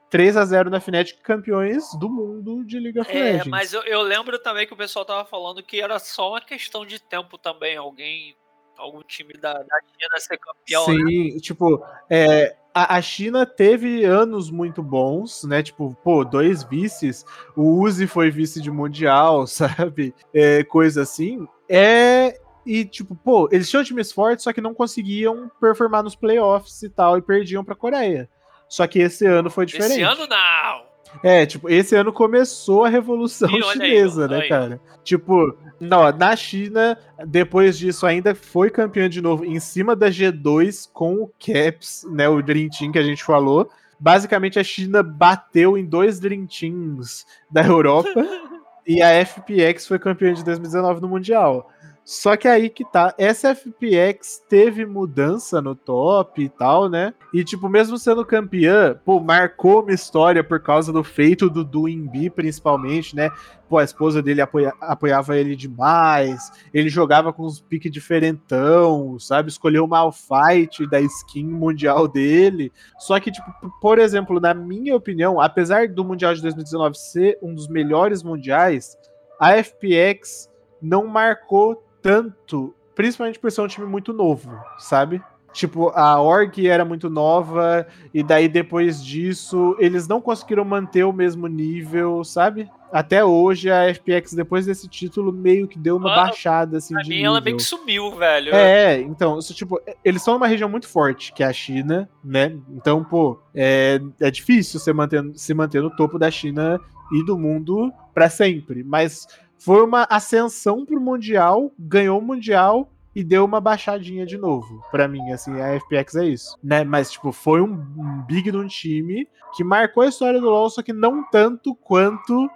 3 0.09 0.37
a 0.37 0.45
0 0.45 0.69
na 0.69 0.79
Fnatic, 0.79 1.21
campeões 1.21 1.83
do 1.99 2.09
mundo 2.09 2.65
de 2.65 2.79
League 2.79 2.99
of 2.99 3.11
é, 3.11 3.13
Legends. 3.13 3.47
Mas 3.47 3.73
eu, 3.73 3.83
eu, 3.83 4.01
lembro 4.01 4.39
também 4.39 4.65
que 4.65 4.73
o 4.73 4.77
pessoal 4.77 5.05
tava 5.05 5.23
falando 5.23 5.61
que 5.61 5.79
era 5.79 5.99
só 5.99 6.31
uma 6.31 6.41
questão 6.41 6.85
de 6.85 6.99
tempo 6.99 7.37
também, 7.37 7.77
alguém, 7.77 8.35
algum 8.75 9.03
time 9.03 9.33
da, 9.33 9.53
da 9.53 9.79
China 9.81 10.19
ser 10.19 10.37
campeão. 10.37 10.87
Né? 10.87 10.95
Sim, 10.95 11.33
né? 11.35 11.39
tipo, 11.39 11.85
é, 12.09 12.55
a, 12.83 12.97
a, 12.97 13.01
China 13.01 13.45
teve 13.45 14.03
anos 14.05 14.49
muito 14.49 14.81
bons, 14.81 15.43
né? 15.43 15.61
Tipo, 15.63 15.95
pô, 16.03 16.23
dois 16.23 16.63
vices, 16.63 17.25
o 17.55 17.81
Uzi 17.81 18.07
foi 18.07 18.29
vice 18.29 18.61
de 18.61 18.71
mundial, 18.71 19.45
sabe? 19.47 20.13
É, 20.33 20.63
coisa 20.63 21.01
assim. 21.01 21.47
É, 21.67 22.39
e, 22.65 22.85
tipo, 22.85 23.15
pô, 23.15 23.49
eles 23.51 23.69
tinham 23.69 23.83
times 23.83 24.11
fortes, 24.11 24.43
só 24.43 24.53
que 24.53 24.61
não 24.61 24.73
conseguiam 24.73 25.49
performar 25.59 26.03
nos 26.03 26.15
playoffs 26.15 26.81
e 26.83 26.89
tal, 26.89 27.17
e 27.17 27.21
perdiam 27.21 27.63
pra 27.63 27.75
Coreia. 27.75 28.29
Só 28.67 28.85
que 28.85 28.99
esse 28.99 29.25
ano 29.25 29.49
foi 29.49 29.65
diferente. 29.65 29.93
Esse 29.93 30.03
ano 30.03 30.27
não! 30.27 30.88
É, 31.23 31.45
tipo, 31.45 31.69
esse 31.69 31.95
ano 31.95 32.13
começou 32.13 32.85
a 32.85 32.89
Revolução 32.89 33.49
Chinesa, 33.49 34.25
aí, 34.25 34.29
né, 34.29 34.39
aí. 34.41 34.49
cara? 34.49 34.81
Tipo, 35.03 35.57
não, 35.79 36.11
na 36.11 36.35
China, 36.35 36.97
depois 37.25 37.77
disso, 37.77 38.05
ainda 38.05 38.35
foi 38.35 38.69
campeã 38.69 39.09
de 39.09 39.21
novo 39.21 39.45
em 39.45 39.59
cima 39.59 39.95
da 39.95 40.09
G2 40.09 40.89
com 40.93 41.15
o 41.15 41.31
Caps, 41.39 42.05
né? 42.09 42.27
O 42.27 42.41
Dream 42.41 42.69
Team 42.69 42.91
que 42.91 42.99
a 42.99 43.03
gente 43.03 43.23
falou. 43.23 43.69
Basicamente, 43.99 44.59
a 44.59 44.63
China 44.63 45.03
bateu 45.03 45.77
em 45.77 45.85
dois 45.85 46.19
Dream 46.19 46.45
Teams 46.45 47.25
da 47.51 47.65
Europa 47.65 48.09
e 48.87 49.01
a 49.01 49.25
FPX 49.25 49.87
foi 49.87 49.99
campeã 49.99 50.33
de 50.33 50.43
2019 50.43 51.01
no 51.01 51.09
Mundial. 51.09 51.69
Só 52.03 52.35
que 52.35 52.47
aí 52.47 52.69
que 52.69 52.83
tá, 52.83 53.13
essa 53.17 53.53
FPX 53.53 54.43
teve 54.49 54.85
mudança 54.85 55.61
no 55.61 55.75
top 55.75 56.43
e 56.43 56.49
tal, 56.49 56.89
né? 56.89 57.13
E, 57.31 57.43
tipo, 57.43 57.69
mesmo 57.69 57.99
sendo 57.99 58.25
campeã, 58.25 58.99
pô, 59.05 59.19
marcou 59.19 59.83
uma 59.83 59.93
história 59.93 60.43
por 60.43 60.59
causa 60.59 60.91
do 60.91 61.03
feito 61.03 61.49
do 61.49 61.63
Duimbi, 61.63 62.31
principalmente, 62.31 63.15
né? 63.15 63.29
Pô, 63.69 63.77
a 63.77 63.83
esposa 63.83 64.23
dele 64.23 64.41
apoia, 64.41 64.73
apoiava 64.81 65.37
ele 65.37 65.55
demais, 65.55 66.51
ele 66.73 66.89
jogava 66.89 67.31
com 67.31 67.45
uns 67.45 67.61
piques 67.61 67.91
diferentão, 67.91 69.19
sabe? 69.19 69.49
Escolheu 69.49 69.85
uma 69.85 69.99
Malfight 69.99 70.87
da 70.87 70.99
skin 71.01 71.45
mundial 71.45 72.07
dele. 72.07 72.71
Só 72.97 73.19
que, 73.19 73.31
tipo, 73.31 73.45
por 73.79 73.99
exemplo, 73.99 74.39
na 74.39 74.53
minha 74.53 74.95
opinião, 74.95 75.39
apesar 75.39 75.87
do 75.87 76.03
Mundial 76.03 76.33
de 76.33 76.41
2019 76.41 76.97
ser 76.97 77.37
um 77.41 77.53
dos 77.53 77.67
melhores 77.67 78.23
mundiais, 78.23 78.97
a 79.39 79.51
FPX 79.63 80.49
não 80.81 81.05
marcou 81.05 81.83
tanto, 82.01 82.73
principalmente 82.95 83.39
por 83.39 83.51
ser 83.51 83.61
um 83.61 83.67
time 83.67 83.87
muito 83.87 84.13
novo, 84.13 84.51
sabe? 84.77 85.21
Tipo, 85.51 85.89
a 85.89 86.21
org 86.21 86.67
era 86.67 86.85
muito 86.85 87.09
nova, 87.09 87.87
e 88.13 88.21
daí 88.21 88.47
depois 88.47 89.03
disso, 89.03 89.75
eles 89.79 90.07
não 90.07 90.21
conseguiram 90.21 90.63
manter 90.63 91.03
o 91.03 91.13
mesmo 91.13 91.47
nível, 91.47 92.23
sabe? 92.23 92.69
Até 92.91 93.23
hoje, 93.23 93.69
a 93.69 93.93
FPX, 93.93 94.33
depois 94.33 94.65
desse 94.65 94.87
título, 94.87 95.31
meio 95.31 95.67
que 95.67 95.77
deu 95.77 95.97
uma 95.97 96.11
ah, 96.11 96.15
baixada, 96.25 96.77
assim, 96.77 96.93
pra 96.93 97.03
de 97.03 97.09
mim, 97.09 97.15
nível. 97.17 97.31
ela 97.31 97.41
meio 97.41 97.57
que 97.57 97.63
sumiu, 97.63 98.11
velho. 98.15 98.53
É, 98.53 98.99
então, 98.99 99.37
isso, 99.37 99.53
tipo, 99.53 99.79
eles 100.03 100.23
são 100.23 100.37
uma 100.37 100.47
região 100.47 100.69
muito 100.69 100.87
forte, 100.87 101.31
que 101.33 101.43
é 101.43 101.47
a 101.47 101.53
China, 101.53 102.09
né? 102.23 102.55
Então, 102.71 103.03
pô, 103.03 103.39
é, 103.53 103.99
é 104.19 104.31
difícil 104.31 104.79
você 104.79 104.91
manter, 104.91 105.23
se 105.35 105.53
manter 105.53 105.81
no 105.81 105.95
topo 105.95 106.17
da 106.17 106.31
China 106.31 106.79
e 107.11 107.23
do 107.25 107.37
mundo 107.37 107.91
para 108.13 108.29
sempre. 108.29 108.83
Mas 108.83 109.27
foi 109.59 109.83
uma 109.83 110.07
ascensão 110.09 110.85
pro 110.85 110.99
Mundial, 110.99 111.71
ganhou 111.77 112.19
o 112.19 112.21
Mundial 112.21 112.91
e 113.13 113.23
deu 113.23 113.43
uma 113.43 113.59
baixadinha 113.59 114.25
de 114.25 114.37
novo. 114.37 114.81
Para 114.89 115.07
mim, 115.07 115.31
assim, 115.31 115.59
a 115.59 115.79
FPX 115.79 116.15
é 116.15 116.25
isso, 116.25 116.57
né? 116.63 116.83
Mas, 116.83 117.11
tipo, 117.11 117.31
foi 117.31 117.61
um, 117.61 117.73
um 117.97 118.23
big 118.25 118.49
de 118.49 118.57
um 118.57 118.67
time 118.67 119.27
que 119.53 119.63
marcou 119.63 120.03
a 120.03 120.07
história 120.07 120.39
do 120.39 120.49
LoL, 120.49 120.69
só 120.69 120.81
que 120.81 120.93
não 120.93 121.23
tanto 121.29 121.75
quanto 121.75 122.49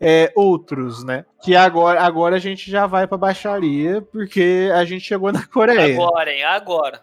é, 0.00 0.32
outros, 0.34 1.02
né? 1.04 1.24
Que 1.42 1.56
agora, 1.56 2.00
agora 2.02 2.36
a 2.36 2.38
gente 2.38 2.70
já 2.70 2.86
vai 2.86 3.06
pra 3.06 3.16
baixaria, 3.16 4.02
porque 4.02 4.70
a 4.74 4.84
gente 4.84 5.04
chegou 5.04 5.32
na 5.32 5.46
Coreia. 5.46 5.94
Agora, 5.94 6.32
hein? 6.32 6.44
Agora. 6.44 7.00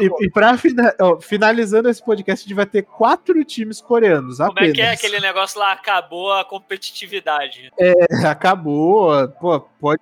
E, 0.00 0.24
e 0.24 0.30
pra 0.30 0.56
fina, 0.58 0.94
ó, 1.00 1.20
finalizando 1.20 1.88
esse 1.88 2.04
podcast, 2.04 2.44
a 2.44 2.48
gente 2.48 2.56
vai 2.56 2.66
ter 2.66 2.82
quatro 2.82 3.42
times 3.44 3.80
coreanos 3.80 4.38
Como 4.38 4.50
apenas. 4.50 4.70
é 4.70 4.74
que 4.74 4.82
é 4.82 4.90
aquele 4.90 5.20
negócio 5.20 5.58
lá? 5.58 5.72
Acabou 5.72 6.32
a 6.32 6.44
competitividade. 6.44 7.70
É, 7.78 7.94
acabou. 8.26 9.28
Pô, 9.40 9.60
pode. 9.60 10.00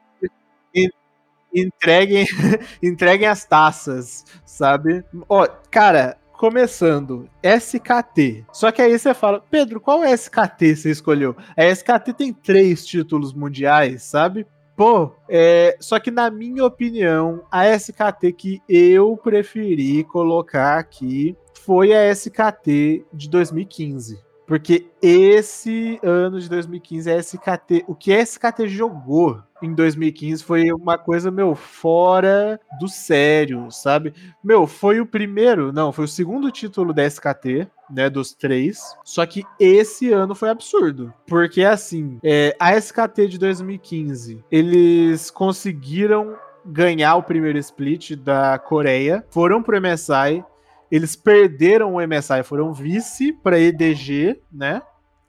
Entreguem, 1.56 2.26
entreguem 2.82 3.28
as 3.28 3.44
taças, 3.44 4.24
sabe? 4.44 5.04
Ó, 5.28 5.46
cara, 5.70 6.18
começando, 6.36 7.28
SKT. 7.42 8.44
Só 8.52 8.70
que 8.70 8.82
aí 8.82 8.98
você 8.98 9.14
fala, 9.14 9.42
Pedro, 9.50 9.80
qual 9.80 10.04
SKT 10.04 10.76
você 10.76 10.90
escolheu? 10.90 11.36
A 11.56 11.64
SKT 11.64 12.12
tem 12.12 12.32
três 12.32 12.84
títulos 12.84 13.32
mundiais, 13.32 14.02
sabe? 14.02 14.46
Pô, 14.76 15.12
é, 15.28 15.76
só 15.80 16.00
que 16.00 16.10
na 16.10 16.30
minha 16.30 16.64
opinião, 16.64 17.44
a 17.50 17.68
SKT 17.68 18.32
que 18.32 18.62
eu 18.68 19.16
preferi 19.16 20.02
colocar 20.04 20.78
aqui 20.78 21.36
foi 21.62 21.94
a 21.94 22.10
SKT 22.10 23.04
de 23.12 23.28
2015. 23.30 24.18
Porque 24.46 24.86
esse 25.00 25.98
ano 26.02 26.40
de 26.40 26.48
2015, 26.48 27.10
a 27.10 27.16
SKT, 27.16 27.84
o 27.86 27.94
que 27.94 28.12
a 28.12 28.20
SKT 28.20 28.68
jogou 28.68 29.42
em 29.62 29.74
2015 29.74 30.44
foi 30.44 30.70
uma 30.72 30.98
coisa, 30.98 31.30
meu, 31.30 31.54
fora 31.54 32.60
do 32.78 32.86
sério, 32.86 33.70
sabe? 33.70 34.12
Meu, 34.42 34.66
foi 34.66 35.00
o 35.00 35.06
primeiro, 35.06 35.72
não, 35.72 35.92
foi 35.92 36.04
o 36.04 36.08
segundo 36.08 36.50
título 36.50 36.92
da 36.92 37.04
SKT, 37.06 37.66
né, 37.90 38.10
dos 38.10 38.34
três. 38.34 38.78
Só 39.02 39.24
que 39.24 39.44
esse 39.58 40.12
ano 40.12 40.34
foi 40.34 40.50
absurdo. 40.50 41.12
Porque, 41.26 41.62
assim, 41.62 42.18
é, 42.22 42.54
a 42.60 42.76
SKT 42.76 43.28
de 43.28 43.38
2015, 43.38 44.44
eles 44.50 45.30
conseguiram 45.30 46.36
ganhar 46.64 47.16
o 47.16 47.22
primeiro 47.22 47.58
split 47.58 48.16
da 48.16 48.58
Coreia, 48.58 49.24
foram 49.30 49.62
pro 49.62 49.80
MSI, 49.80 50.42
eles 50.94 51.16
perderam 51.16 51.94
o 51.94 52.06
MSI, 52.06 52.44
foram 52.44 52.72
vice 52.72 53.32
para 53.32 53.58
EDG, 53.58 54.40
né? 54.52 54.80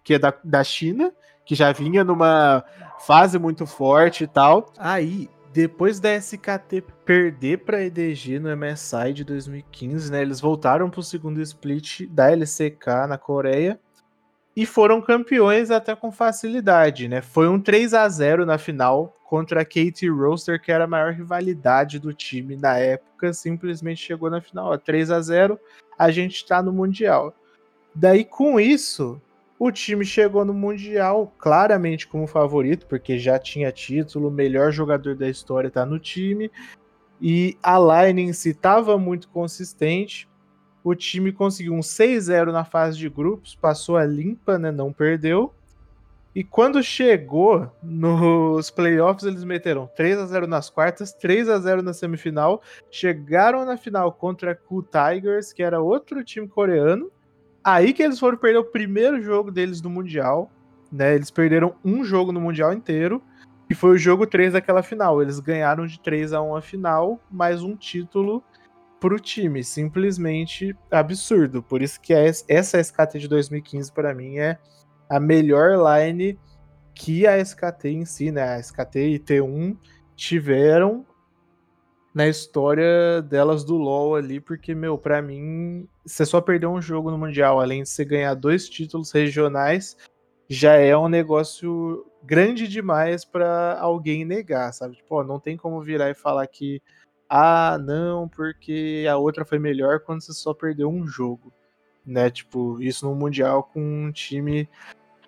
Que 0.04 0.14
é 0.14 0.20
da, 0.20 0.32
da 0.44 0.64
China, 0.64 1.12
que 1.44 1.56
já 1.56 1.72
vinha 1.72 2.04
numa 2.04 2.64
fase 3.00 3.40
muito 3.40 3.66
forte 3.66 4.26
e 4.26 4.28
tal. 4.28 4.72
Aí, 4.78 5.28
depois 5.52 6.00
da 6.00 6.16
SKT 6.16 6.84
perder 7.04 7.66
para 7.66 7.84
EDG 7.84 8.38
no 8.38 8.56
MSI 8.56 9.12
de 9.12 9.24
2015, 9.24 10.12
né, 10.12 10.22
eles 10.22 10.40
voltaram 10.40 10.88
para 10.88 11.00
o 11.00 11.04
segundo 11.04 11.42
split 11.42 12.06
da 12.12 12.30
LCK 12.30 13.08
na 13.10 13.18
Coreia 13.18 13.80
e 14.56 14.66
foram 14.66 15.02
campeões 15.02 15.70
até 15.70 15.96
com 15.96 16.12
facilidade, 16.12 17.10
né? 17.10 17.22
Foi 17.22 17.50
um 17.50 17.60
3 17.60 17.94
a 17.94 18.08
0 18.08 18.46
na 18.46 18.58
final 18.58 19.14
contra 19.26 19.62
a 19.62 19.66
KT 19.66 20.08
Roaster, 20.10 20.62
que 20.62 20.72
era 20.72 20.86
a 20.86 20.88
maior 20.88 21.12
rivalidade 21.12 22.00
do 22.00 22.14
time 22.14 22.56
na 22.56 22.78
época, 22.78 23.34
simplesmente 23.34 24.02
chegou 24.02 24.30
na 24.30 24.40
final, 24.40 24.72
ó, 24.72 24.78
3 24.78 25.12
a 25.12 25.20
0, 25.20 25.60
a 25.98 26.10
gente 26.10 26.36
está 26.36 26.62
no 26.62 26.72
mundial. 26.72 27.34
Daí 27.94 28.24
com 28.24 28.60
isso, 28.60 29.22
o 29.60 29.72
time 29.72 30.06
chegou 30.06 30.46
no 30.46 30.54
mundial 30.54 31.34
claramente 31.38 32.08
como 32.08 32.28
favorito, 32.28 32.86
porque 32.88 33.20
já 33.20 33.38
tinha 33.38 33.72
título, 33.72 34.32
melhor 34.32 34.72
jogador 34.72 35.16
da 35.16 35.28
história 35.30 35.70
tá 35.70 35.86
no 35.86 36.00
time, 36.00 36.50
e 37.22 37.58
a 37.62 37.78
line 37.80 38.22
em 38.22 38.34
si 38.34 38.58
muito 39.00 39.28
consistente 39.30 40.30
o 40.86 40.94
time 40.94 41.32
conseguiu 41.32 41.74
um 41.74 41.80
6-0 41.80 42.52
na 42.52 42.64
fase 42.64 42.96
de 42.96 43.10
grupos, 43.10 43.56
passou 43.56 43.98
a 43.98 44.06
limpa, 44.06 44.60
né? 44.60 44.70
Não 44.70 44.94
perdeu. 44.94 45.52
E 46.36 46.44
quando 46.44 46.84
chegou 46.84 47.72
nos 47.82 48.70
playoffs, 48.70 49.26
eles 49.26 49.44
meteram 49.44 49.90
3 49.96 50.20
a 50.20 50.26
0 50.28 50.46
nas 50.46 50.70
quartas, 50.70 51.12
3 51.12 51.50
a 51.50 51.58
0 51.58 51.82
na 51.82 51.92
semifinal, 51.92 52.62
chegaram 52.92 53.66
na 53.66 53.78
final 53.78 54.12
contra 54.12 54.52
a 54.52 54.56
Cool 54.56 54.84
Tigers, 54.84 55.52
que 55.52 55.64
era 55.64 55.82
outro 55.82 56.24
time 56.24 56.48
coreano. 56.48 57.10
Aí 57.64 57.92
que 57.92 58.04
eles 58.04 58.20
foram 58.20 58.38
perder 58.38 58.60
o 58.60 58.66
primeiro 58.66 59.20
jogo 59.24 59.50
deles 59.50 59.82
no 59.82 59.90
Mundial, 59.90 60.52
né? 60.92 61.16
Eles 61.16 61.32
perderam 61.32 61.74
um 61.84 62.04
jogo 62.04 62.32
no 62.32 62.40
Mundial 62.40 62.72
inteiro, 62.72 63.24
e 63.68 63.74
foi 63.74 63.96
o 63.96 63.98
jogo 63.98 64.28
3 64.28 64.54
daquela 64.54 64.84
final. 64.84 65.20
Eles 65.20 65.40
ganharam 65.40 65.88
de 65.88 66.00
3 66.00 66.32
a 66.32 66.44
1 66.44 66.56
a 66.58 66.62
final, 66.62 67.20
mais 67.32 67.64
um 67.64 67.76
título 67.76 68.44
pro 69.06 69.20
time, 69.20 69.64
simplesmente 69.64 70.76
absurdo. 70.90 71.62
Por 71.62 71.84
isso 71.84 72.02
que 72.02 72.12
essa 72.12 72.80
SKT 72.80 73.20
de 73.20 73.28
2015 73.28 73.92
para 73.92 74.16
mim 74.16 74.40
é 74.40 74.58
a 75.08 75.20
melhor 75.20 75.78
line 75.78 76.40
que 76.96 77.28
a 77.28 77.38
SKT 77.38 77.90
em 77.90 78.04
si, 78.04 78.32
né, 78.32 78.56
a 78.56 78.60
SKT 78.60 78.96
e 78.96 79.20
T1 79.20 79.78
tiveram 80.16 81.06
na 82.16 82.28
história 82.28 83.22
delas 83.22 83.64
do 83.64 83.76
LoL 83.76 84.16
ali, 84.16 84.40
porque 84.40 84.74
meu, 84.74 84.98
para 84.98 85.22
mim, 85.22 85.88
você 86.04 86.26
só 86.26 86.42
perdeu 86.42 86.72
um 86.72 86.82
jogo 86.82 87.12
no 87.12 87.18
mundial, 87.20 87.62
além 87.62 87.84
de 87.84 87.90
você 87.90 88.04
ganhar 88.04 88.34
dois 88.34 88.68
títulos 88.68 89.12
regionais, 89.12 89.96
já 90.50 90.78
é 90.78 90.98
um 90.98 91.10
negócio 91.10 92.04
grande 92.24 92.68
demais 92.68 93.24
para 93.24 93.78
alguém 93.80 94.26
negar, 94.26 94.74
sabe? 94.74 94.96
Tipo, 94.96 95.18
ó, 95.18 95.24
não 95.24 95.40
tem 95.40 95.56
como 95.56 95.80
virar 95.84 96.10
e 96.10 96.16
falar 96.16 96.48
que 96.48 96.82
ah, 97.38 97.78
não, 97.78 98.30
porque 98.30 99.06
a 99.12 99.18
outra 99.18 99.44
foi 99.44 99.60
melhor 99.60 100.00
quando 100.00 100.22
você 100.22 100.32
só 100.32 100.54
perdeu 100.54 100.90
um 100.90 101.06
jogo, 101.06 101.52
né? 102.06 102.30
Tipo, 102.30 102.82
isso 102.82 103.06
no 103.06 103.14
mundial 103.14 103.64
com 103.64 103.82
um 103.82 104.10
time 104.10 104.70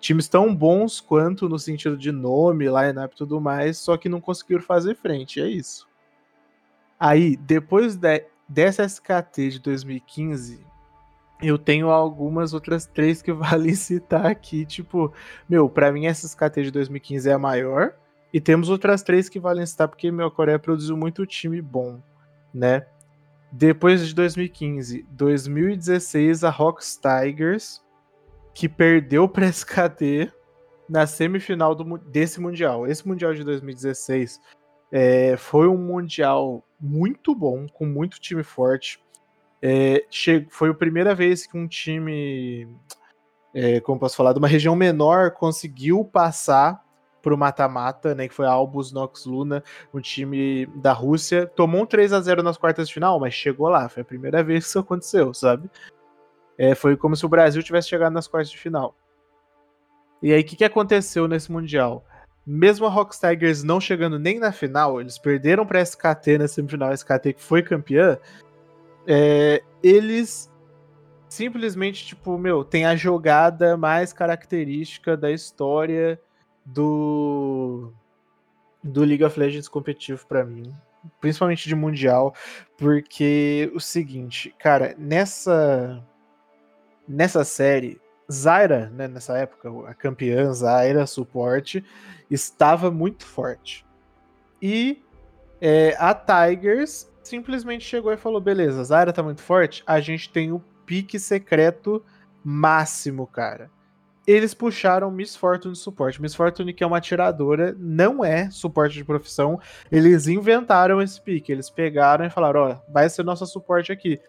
times 0.00 0.26
tão 0.26 0.54
bons 0.54 1.00
quanto 1.00 1.50
no 1.50 1.58
sentido 1.58 1.98
de 1.98 2.10
nome, 2.10 2.64
lineup 2.64 3.12
e 3.12 3.16
tudo 3.16 3.38
mais, 3.40 3.76
só 3.76 3.96
que 3.98 4.08
não 4.08 4.22
conseguiram 4.22 4.62
fazer 4.62 4.94
frente, 4.94 5.38
é 5.38 5.48
isso. 5.48 5.86
Aí, 6.98 7.36
depois 7.36 7.96
de, 7.96 8.24
dessa 8.48 8.84
SKT 8.84 9.50
de 9.50 9.58
2015, 9.58 10.64
eu 11.42 11.58
tenho 11.58 11.90
algumas 11.90 12.54
outras 12.54 12.86
três 12.86 13.20
que 13.20 13.32
vale 13.34 13.76
citar 13.76 14.24
aqui, 14.24 14.64
tipo, 14.64 15.12
meu, 15.46 15.68
para 15.68 15.92
mim 15.92 16.06
essa 16.06 16.24
SKT 16.24 16.62
de 16.62 16.70
2015 16.70 17.28
é 17.28 17.32
a 17.34 17.38
maior, 17.38 17.92
e 18.32 18.40
temos 18.40 18.68
outras 18.68 19.02
três 19.02 19.28
que 19.28 19.40
valem 19.40 19.64
citar, 19.64 19.88
porque 19.88 20.10
meu, 20.10 20.26
a 20.26 20.30
Coreia 20.30 20.58
produziu 20.58 20.96
muito 20.96 21.26
time 21.26 21.60
bom, 21.62 22.00
né? 22.52 22.86
Depois 23.50 24.06
de 24.06 24.14
2015, 24.14 25.06
2016, 25.10 26.44
a 26.44 26.50
Rocks 26.50 27.00
Tigers, 27.00 27.82
que 28.54 28.68
perdeu 28.68 29.26
para 29.26 29.46
SKT 29.48 30.30
na 30.88 31.06
semifinal 31.06 31.74
do, 31.74 31.96
desse 31.98 32.40
Mundial. 32.40 32.86
Esse 32.86 33.08
Mundial 33.08 33.32
de 33.32 33.42
2016 33.44 34.40
é, 34.92 35.36
foi 35.36 35.66
um 35.66 35.78
Mundial 35.78 36.62
muito 36.78 37.34
bom, 37.34 37.66
com 37.68 37.86
muito 37.86 38.20
time 38.20 38.42
forte. 38.42 39.00
É, 39.62 40.04
foi 40.50 40.70
a 40.70 40.74
primeira 40.74 41.14
vez 41.14 41.46
que 41.46 41.56
um 41.56 41.66
time, 41.66 42.68
é, 43.54 43.80
como 43.80 43.98
posso 43.98 44.16
falar, 44.16 44.34
de 44.34 44.38
uma 44.38 44.48
região 44.48 44.76
menor 44.76 45.30
conseguiu 45.32 46.04
passar 46.04 46.84
pro 47.22 47.36
mata-mata, 47.36 48.14
né? 48.14 48.28
Que 48.28 48.34
foi 48.34 48.46
a 48.46 48.50
Albus 48.50 48.92
Nox 48.92 49.24
Luna, 49.24 49.62
um 49.92 50.00
time 50.00 50.66
da 50.76 50.92
Rússia. 50.92 51.46
Tomou 51.46 51.82
um 51.82 51.86
3 51.86 52.12
a 52.12 52.20
0 52.20 52.42
nas 52.42 52.56
quartas 52.56 52.88
de 52.88 52.94
final, 52.94 53.18
mas 53.20 53.34
chegou 53.34 53.68
lá. 53.68 53.88
Foi 53.88 54.02
a 54.02 54.06
primeira 54.06 54.42
vez 54.42 54.64
que 54.64 54.70
isso 54.70 54.78
aconteceu, 54.78 55.32
sabe? 55.34 55.70
É, 56.56 56.74
foi 56.74 56.96
como 56.96 57.14
se 57.14 57.24
o 57.24 57.28
Brasil 57.28 57.62
tivesse 57.62 57.88
chegado 57.88 58.12
nas 58.12 58.26
quartas 58.26 58.50
de 58.50 58.58
final. 58.58 58.94
E 60.20 60.32
aí, 60.32 60.40
o 60.40 60.44
que, 60.44 60.56
que 60.56 60.64
aconteceu 60.64 61.28
nesse 61.28 61.50
Mundial? 61.52 62.04
Mesmo 62.44 62.86
a 62.86 62.88
Rocks 62.88 63.18
Tigers 63.18 63.62
não 63.62 63.80
chegando 63.80 64.18
nem 64.18 64.38
na 64.38 64.50
final, 64.50 65.00
eles 65.00 65.18
perderam 65.18 65.66
para 65.66 65.82
SKT 65.82 66.38
na 66.38 66.48
semifinal, 66.48 66.90
a 66.90 66.94
SKT 66.94 67.34
que 67.34 67.42
foi 67.42 67.62
campeã. 67.62 68.18
É, 69.06 69.62
eles 69.82 70.50
simplesmente, 71.28 72.06
tipo, 72.06 72.38
meu, 72.38 72.64
tem 72.64 72.86
a 72.86 72.96
jogada 72.96 73.76
mais 73.76 74.12
característica 74.12 75.16
da 75.16 75.30
história 75.30 76.20
do 76.72 77.92
do 78.82 79.04
League 79.04 79.24
of 79.24 79.38
Legends 79.38 79.68
competitivo 79.68 80.24
para 80.26 80.44
mim, 80.44 80.74
principalmente 81.20 81.68
de 81.68 81.74
mundial, 81.74 82.34
porque 82.76 83.70
o 83.74 83.80
seguinte, 83.80 84.54
cara, 84.58 84.94
nessa 84.98 86.04
nessa 87.06 87.44
série 87.44 88.00
Zyra, 88.30 88.90
né, 88.90 89.08
nessa 89.08 89.38
época, 89.38 89.70
a 89.88 89.94
campeã 89.94 90.52
Zyra, 90.52 91.06
suporte, 91.06 91.82
estava 92.30 92.90
muito 92.90 93.24
forte. 93.24 93.86
E 94.60 95.02
é, 95.60 95.96
a 95.98 96.14
Tigers 96.14 97.10
simplesmente 97.22 97.84
chegou 97.84 98.12
e 98.12 98.18
falou: 98.18 98.40
beleza, 98.40 98.84
Zyra 98.84 99.12
tá 99.12 99.22
muito 99.22 99.42
forte, 99.42 99.82
a 99.86 100.00
gente 100.00 100.30
tem 100.30 100.52
o 100.52 100.62
pique 100.84 101.18
secreto 101.18 102.04
máximo, 102.44 103.26
cara 103.26 103.70
eles 104.28 104.52
puxaram 104.52 105.10
Miss 105.10 105.34
Fortune 105.34 105.72
de 105.72 105.78
suporte. 105.78 106.20
Miss 106.20 106.34
Fortune, 106.34 106.74
que 106.74 106.84
é 106.84 106.86
uma 106.86 106.98
atiradora, 106.98 107.74
não 107.78 108.22
é 108.22 108.50
suporte 108.50 108.94
de 108.94 109.02
profissão. 109.02 109.58
Eles 109.90 110.28
inventaram 110.28 111.00
esse 111.00 111.18
pique. 111.18 111.50
Eles 111.50 111.70
pegaram 111.70 112.26
e 112.26 112.30
falaram: 112.30 112.60
ó, 112.60 112.76
vai 112.92 113.08
ser 113.08 113.24
nosso 113.24 113.46
suporte 113.46 113.90
aqui. 113.90 114.20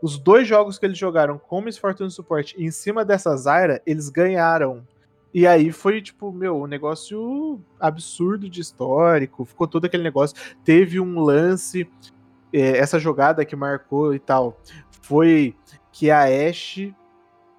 Os 0.00 0.16
dois 0.16 0.46
jogos 0.46 0.78
que 0.78 0.86
eles 0.86 0.96
jogaram 0.96 1.36
com 1.36 1.60
Miss 1.60 1.76
Fortune 1.76 2.08
de 2.08 2.14
suporte 2.14 2.54
em 2.62 2.70
cima 2.70 3.04
dessa 3.04 3.36
Zyra, 3.36 3.82
eles 3.84 4.08
ganharam. 4.08 4.86
E 5.34 5.48
aí 5.48 5.72
foi, 5.72 6.00
tipo, 6.00 6.30
meu, 6.30 6.62
um 6.62 6.66
negócio 6.68 7.60
absurdo 7.78 8.48
de 8.48 8.60
histórico. 8.60 9.44
Ficou 9.44 9.66
todo 9.66 9.84
aquele 9.84 10.04
negócio. 10.04 10.36
Teve 10.64 11.00
um 11.00 11.18
lance, 11.18 11.90
é, 12.52 12.78
essa 12.78 13.00
jogada 13.00 13.44
que 13.44 13.56
marcou 13.56 14.14
e 14.14 14.20
tal, 14.20 14.60
foi 15.02 15.56
que 15.90 16.08
a 16.08 16.22
Ashe 16.22 16.94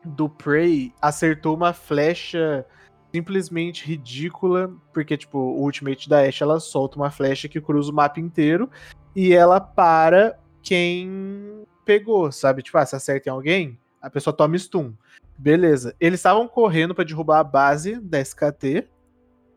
do 0.04 0.30
Prey 0.30 0.94
acertou 1.02 1.56
uma 1.56 1.74
flecha 1.74 2.66
simplesmente 3.14 3.86
ridícula, 3.86 4.74
porque, 4.94 5.18
tipo, 5.18 5.38
o 5.38 5.64
Ultimate 5.64 6.10
da 6.10 6.22
Ashe, 6.22 6.42
ela 6.42 6.60
solta 6.60 6.98
uma 6.98 7.12
flecha 7.12 7.48
que 7.48 7.60
cruza 7.60 7.92
o 7.92 7.96
mapa 7.96 8.20
inteiro 8.20 8.70
e 9.16 9.34
ela 9.34 9.60
para 9.60 10.40
quem 10.64 11.66
pegou, 11.84 12.32
sabe? 12.32 12.62
Tipo, 12.62 12.78
ah, 12.78 12.86
se 12.86 12.96
acerta 12.96 13.30
em 13.30 13.32
alguém, 13.32 13.80
a 14.02 14.10
pessoa 14.10 14.36
toma 14.36 14.58
stun. 14.58 14.94
Beleza. 15.38 15.96
Eles 16.00 16.20
estavam 16.20 16.48
correndo 16.48 16.96
para 16.96 17.04
derrubar 17.04 17.40
a 17.40 17.44
base 17.44 18.00
da 18.00 18.20
SKT 18.20 18.88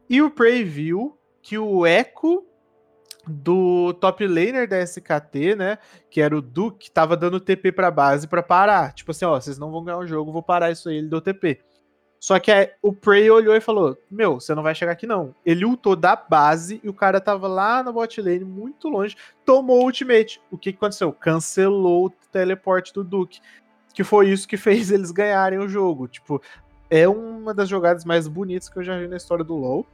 e 0.09 0.20
o 0.20 0.30
Prey 0.30 0.64
viu 0.64 1.18
que 1.40 1.59
o 1.59 1.86
Echo 1.86 2.45
do 3.27 3.93
top 3.95 4.27
laner 4.27 4.68
da 4.68 4.81
SKT, 4.81 5.57
né? 5.57 5.79
Que 6.11 6.20
era 6.20 6.37
o 6.37 6.43
Duke, 6.43 6.91
tava 6.91 7.16
dando 7.16 7.41
TP 7.41 7.72
pra 7.72 7.91
base 7.91 8.27
para 8.27 8.43
parar. 8.43 8.93
Tipo 8.93 9.11
assim, 9.11 9.25
ó, 9.25 9.41
vocês 9.41 9.59
não 9.59 9.70
vão 9.70 9.85
ganhar 9.85 9.99
o 9.99 10.07
jogo, 10.07 10.33
vou 10.33 10.43
parar 10.43 10.70
isso 10.70 10.89
aí, 10.89 10.97
ele 10.97 11.09
deu 11.09 11.20
TP. 11.20 11.61
Só 12.25 12.39
que 12.39 12.51
aí, 12.51 12.70
o 12.81 12.91
Prey 12.91 13.31
olhou 13.31 13.55
e 13.55 13.61
falou: 13.61 13.99
Meu, 14.11 14.41
você 14.41 14.55
não 14.55 14.62
vai 14.62 14.75
chegar 14.75 14.93
aqui 14.93 15.07
não. 15.07 15.35
Ele 15.45 15.66
ultou 15.66 15.95
da 15.95 16.16
base 16.16 16.81
e 16.83 16.89
o 16.89 16.95
cara 16.95 17.20
tava 17.20 17.47
lá 17.47 17.83
na 17.83 17.93
bot 17.93 18.18
lane, 18.22 18.47
muito 18.47 18.89
longe, 18.89 19.14
tomou 19.45 19.83
o 19.83 19.85
ultimate. 19.85 20.41
O 20.51 20.57
que, 20.57 20.72
que 20.72 20.79
aconteceu? 20.79 21.12
Cancelou 21.12 22.07
o 22.07 22.11
teleporte 22.33 22.95
do 22.95 23.05
Duke. 23.05 23.41
Que 23.93 24.03
foi 24.03 24.31
isso 24.31 24.49
que 24.49 24.57
fez 24.59 24.91
eles 24.91 25.11
ganharem 25.11 25.59
o 25.59 25.68
jogo. 25.68 26.09
Tipo, 26.09 26.41
é 26.89 27.07
uma 27.07 27.53
das 27.53 27.68
jogadas 27.68 28.07
mais 28.07 28.27
bonitas 28.27 28.70
que 28.70 28.79
eu 28.79 28.83
já 28.83 28.99
vi 28.99 29.07
na 29.07 29.18
história 29.18 29.45
do 29.45 29.55
LoL. 29.55 29.87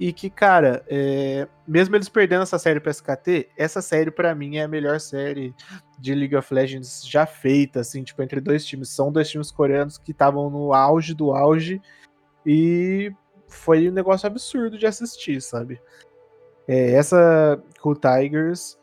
E 0.00 0.14
que, 0.14 0.30
cara, 0.30 0.82
é, 0.88 1.46
mesmo 1.68 1.94
eles 1.94 2.08
perdendo 2.08 2.42
essa 2.42 2.58
série 2.58 2.80
pra 2.80 2.90
SKT, 2.90 3.50
essa 3.54 3.82
série 3.82 4.10
para 4.10 4.34
mim 4.34 4.56
é 4.56 4.62
a 4.62 4.68
melhor 4.68 4.98
série 4.98 5.54
de 5.98 6.14
League 6.14 6.34
of 6.34 6.54
Legends 6.54 7.06
já 7.06 7.26
feita, 7.26 7.80
assim, 7.80 8.02
tipo, 8.02 8.22
entre 8.22 8.40
dois 8.40 8.64
times. 8.64 8.88
São 8.88 9.12
dois 9.12 9.28
times 9.28 9.50
coreanos 9.50 9.98
que 9.98 10.12
estavam 10.12 10.48
no 10.48 10.72
auge 10.72 11.12
do 11.12 11.32
auge 11.32 11.82
e 12.46 13.12
foi 13.46 13.90
um 13.90 13.92
negócio 13.92 14.26
absurdo 14.26 14.78
de 14.78 14.86
assistir, 14.86 15.42
sabe? 15.42 15.78
É, 16.66 16.92
essa 16.92 17.62
Cool 17.82 17.96
Tigers 17.96 18.78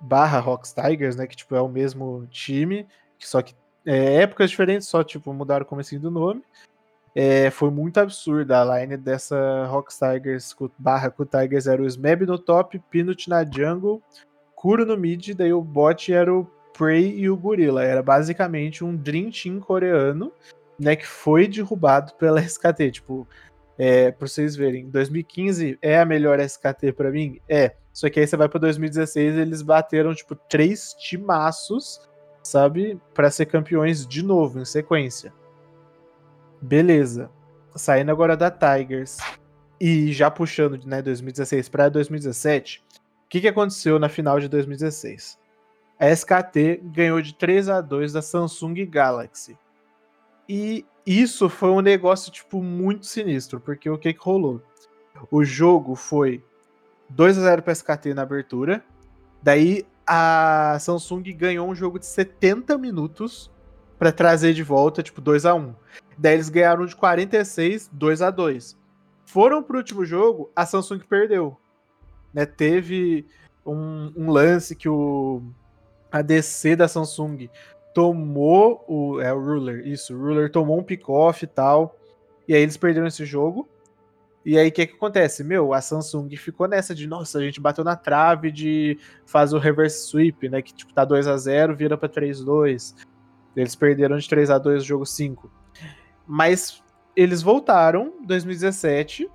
barra 0.00 0.40
Rocks 0.40 0.72
Tigers, 0.72 1.16
né? 1.16 1.26
Que 1.26 1.36
tipo, 1.36 1.54
é 1.54 1.60
o 1.60 1.68
mesmo 1.68 2.26
time, 2.30 2.88
só 3.18 3.42
que 3.42 3.54
é, 3.84 4.22
épocas 4.22 4.48
diferentes, 4.48 4.88
só 4.88 5.04
tipo, 5.04 5.34
mudaram 5.34 5.66
o 5.66 5.68
começo 5.68 5.98
do 5.98 6.10
nome. 6.10 6.42
É, 7.14 7.50
foi 7.50 7.70
muito 7.70 7.98
absurda 7.98 8.60
a 8.60 8.80
line 8.80 8.96
dessa 8.96 9.66
Rocks 9.66 9.98
Tigers 9.98 10.54
barra 10.78 11.10
Cool 11.10 11.26
Tigers. 11.26 11.66
Era 11.66 11.82
o 11.82 11.86
Smeb 11.86 12.26
no 12.26 12.38
top, 12.38 12.78
Peanut 12.90 13.28
na 13.28 13.44
jungle, 13.44 14.02
Kuro 14.54 14.86
no 14.86 14.96
mid, 14.96 15.34
daí 15.34 15.52
o 15.52 15.60
bot 15.60 16.12
era 16.12 16.32
o 16.32 16.46
Prey 16.76 17.18
e 17.18 17.28
o 17.28 17.36
Gorilla. 17.36 17.84
Era 17.84 18.02
basicamente 18.02 18.84
um 18.84 18.96
Dream 18.96 19.30
Team 19.30 19.60
coreano, 19.60 20.32
né? 20.78 20.96
Que 20.96 21.06
foi 21.06 21.46
derrubado 21.46 22.14
pela 22.14 22.40
SKT. 22.42 22.92
Tipo, 22.92 23.26
é, 23.76 24.10
pra 24.10 24.26
vocês 24.26 24.56
verem, 24.56 24.88
2015 24.88 25.78
é 25.82 25.98
a 25.98 26.04
melhor 26.04 26.40
SKT 26.40 26.92
para 26.92 27.10
mim? 27.10 27.40
É. 27.48 27.74
Só 27.92 28.08
que 28.08 28.20
aí 28.20 28.26
você 28.26 28.36
vai 28.38 28.48
pra 28.48 28.58
2016 28.58 29.36
eles 29.36 29.60
bateram, 29.60 30.14
tipo, 30.14 30.34
três 30.34 30.94
timaços, 30.94 32.00
sabe? 32.42 32.98
para 33.12 33.30
ser 33.30 33.46
campeões 33.46 34.06
de 34.06 34.24
novo, 34.24 34.58
em 34.58 34.64
sequência. 34.64 35.32
Beleza. 36.62 37.28
Saindo 37.74 38.12
agora 38.12 38.36
da 38.36 38.50
Tigers 38.50 39.18
e 39.80 40.12
já 40.12 40.30
puxando 40.30 40.78
de 40.78 40.86
né, 40.86 41.02
2016 41.02 41.68
para 41.68 41.88
2017, 41.88 42.84
o 43.24 43.28
que, 43.28 43.40
que 43.40 43.48
aconteceu 43.48 43.98
na 43.98 44.08
final 44.08 44.38
de 44.38 44.48
2016? 44.48 45.38
A 45.98 46.08
SKT 46.10 46.80
ganhou 46.84 47.20
de 47.20 47.34
3 47.34 47.68
a 47.68 47.80
2 47.80 48.12
da 48.12 48.22
Samsung 48.22 48.86
Galaxy. 48.86 49.58
E 50.48 50.86
isso 51.04 51.48
foi 51.48 51.70
um 51.70 51.80
negócio, 51.80 52.30
tipo, 52.30 52.62
muito 52.62 53.06
sinistro, 53.06 53.58
porque 53.58 53.90
o 53.90 53.98
que, 53.98 54.12
que 54.12 54.20
rolou? 54.20 54.62
O 55.30 55.44
jogo 55.44 55.96
foi 55.96 56.44
2 57.08 57.38
a 57.38 57.40
0 57.42 57.62
para 57.62 57.72
SKT 57.72 58.14
na 58.14 58.22
abertura. 58.22 58.84
Daí 59.42 59.84
a 60.06 60.76
Samsung 60.78 61.22
ganhou 61.34 61.68
um 61.68 61.74
jogo 61.74 61.98
de 61.98 62.06
70 62.06 62.78
minutos 62.78 63.50
para 63.98 64.12
trazer 64.12 64.52
de 64.52 64.62
volta, 64.62 65.02
tipo, 65.02 65.20
2 65.20 65.46
a 65.46 65.54
1. 65.54 65.74
Daí 66.22 66.34
eles 66.34 66.48
ganharam 66.48 66.86
de 66.86 66.94
46, 66.94 67.90
2 67.92 68.22
a 68.22 68.30
2. 68.30 68.78
Foram 69.24 69.60
pro 69.60 69.78
último 69.78 70.04
jogo, 70.04 70.52
a 70.54 70.64
Samsung 70.64 71.00
perdeu. 71.00 71.56
Né, 72.32 72.46
teve 72.46 73.26
um, 73.66 74.12
um 74.16 74.30
lance 74.30 74.76
que 74.76 74.88
o 74.88 75.42
a 76.12 76.22
DC 76.22 76.76
da 76.76 76.86
Samsung 76.86 77.50
tomou 77.92 78.84
o. 78.86 79.20
É 79.20 79.32
o 79.32 79.40
Ruler, 79.40 79.84
isso. 79.84 80.14
O 80.14 80.20
Ruler 80.20 80.48
tomou 80.48 80.78
um 80.78 80.84
pick-off 80.84 81.42
e 81.42 81.48
tal. 81.48 81.98
E 82.46 82.54
aí 82.54 82.62
eles 82.62 82.76
perderam 82.76 83.08
esse 83.08 83.24
jogo. 83.24 83.68
E 84.46 84.56
aí 84.56 84.68
o 84.68 84.72
que, 84.72 84.86
que 84.86 84.94
acontece? 84.94 85.42
Meu, 85.42 85.74
a 85.74 85.80
Samsung 85.80 86.28
ficou 86.36 86.68
nessa 86.68 86.94
de, 86.94 87.08
nossa, 87.08 87.38
a 87.38 87.42
gente 87.42 87.60
bateu 87.60 87.82
na 87.82 87.96
trave 87.96 88.52
de 88.52 88.96
fazer 89.26 89.56
o 89.56 89.58
reverse 89.58 90.06
sweep, 90.06 90.48
né? 90.48 90.62
Que 90.62 90.72
tipo, 90.72 90.94
tá 90.94 91.04
2 91.04 91.26
a 91.26 91.36
0 91.36 91.74
vira 91.74 91.98
pra 91.98 92.08
3-2. 92.08 92.94
Eles 93.56 93.74
perderam 93.74 94.16
de 94.18 94.28
3 94.28 94.50
a 94.50 94.58
2 94.58 94.84
o 94.84 94.86
jogo 94.86 95.04
5. 95.04 95.61
Mas 96.26 96.82
eles 97.14 97.42
voltaram 97.42 98.14
2017 98.24 99.30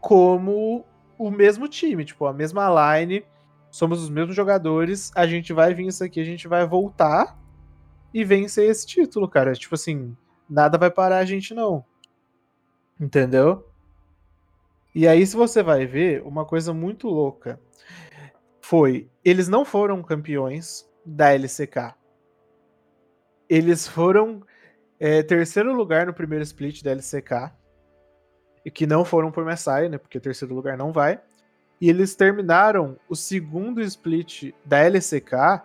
como 0.00 0.84
o 1.18 1.30
mesmo 1.30 1.66
time, 1.66 2.04
tipo, 2.04 2.26
a 2.26 2.32
mesma 2.32 2.68
line, 2.68 3.24
somos 3.70 4.00
os 4.02 4.08
mesmos 4.08 4.36
jogadores, 4.36 5.10
a 5.14 5.26
gente 5.26 5.52
vai 5.52 5.74
vir 5.74 5.88
isso 5.88 6.04
aqui, 6.04 6.20
a 6.20 6.24
gente 6.24 6.46
vai 6.46 6.64
voltar 6.66 7.36
e 8.14 8.24
vencer 8.24 8.70
esse 8.70 8.86
título, 8.86 9.28
cara. 9.28 9.52
Tipo 9.52 9.74
assim, 9.74 10.16
nada 10.48 10.78
vai 10.78 10.90
parar 10.90 11.18
a 11.18 11.24
gente, 11.24 11.52
não. 11.52 11.84
Entendeu? 13.00 13.68
E 14.94 15.06
aí, 15.06 15.24
se 15.26 15.36
você 15.36 15.62
vai 15.62 15.86
ver, 15.86 16.22
uma 16.22 16.44
coisa 16.44 16.72
muito 16.72 17.08
louca 17.08 17.60
foi: 18.60 19.08
eles 19.24 19.48
não 19.48 19.64
foram 19.64 20.02
campeões 20.02 20.88
da 21.04 21.32
LCK. 21.32 21.94
Eles 23.48 23.86
foram 23.86 24.42
é, 25.00 25.22
terceiro 25.22 25.72
lugar 25.72 26.06
no 26.06 26.14
primeiro 26.14 26.42
split 26.42 26.82
da 26.82 26.90
LCK. 26.90 27.52
E 28.64 28.70
que 28.70 28.86
não 28.86 29.04
foram 29.04 29.30
por 29.30 29.44
Messiah, 29.44 29.88
né? 29.88 29.98
Porque 29.98 30.20
terceiro 30.20 30.54
lugar 30.54 30.76
não 30.76 30.92
vai. 30.92 31.20
E 31.80 31.88
eles 31.88 32.14
terminaram 32.14 32.98
o 33.08 33.14
segundo 33.14 33.80
split 33.80 34.52
da 34.64 34.78
LCK 34.78 35.62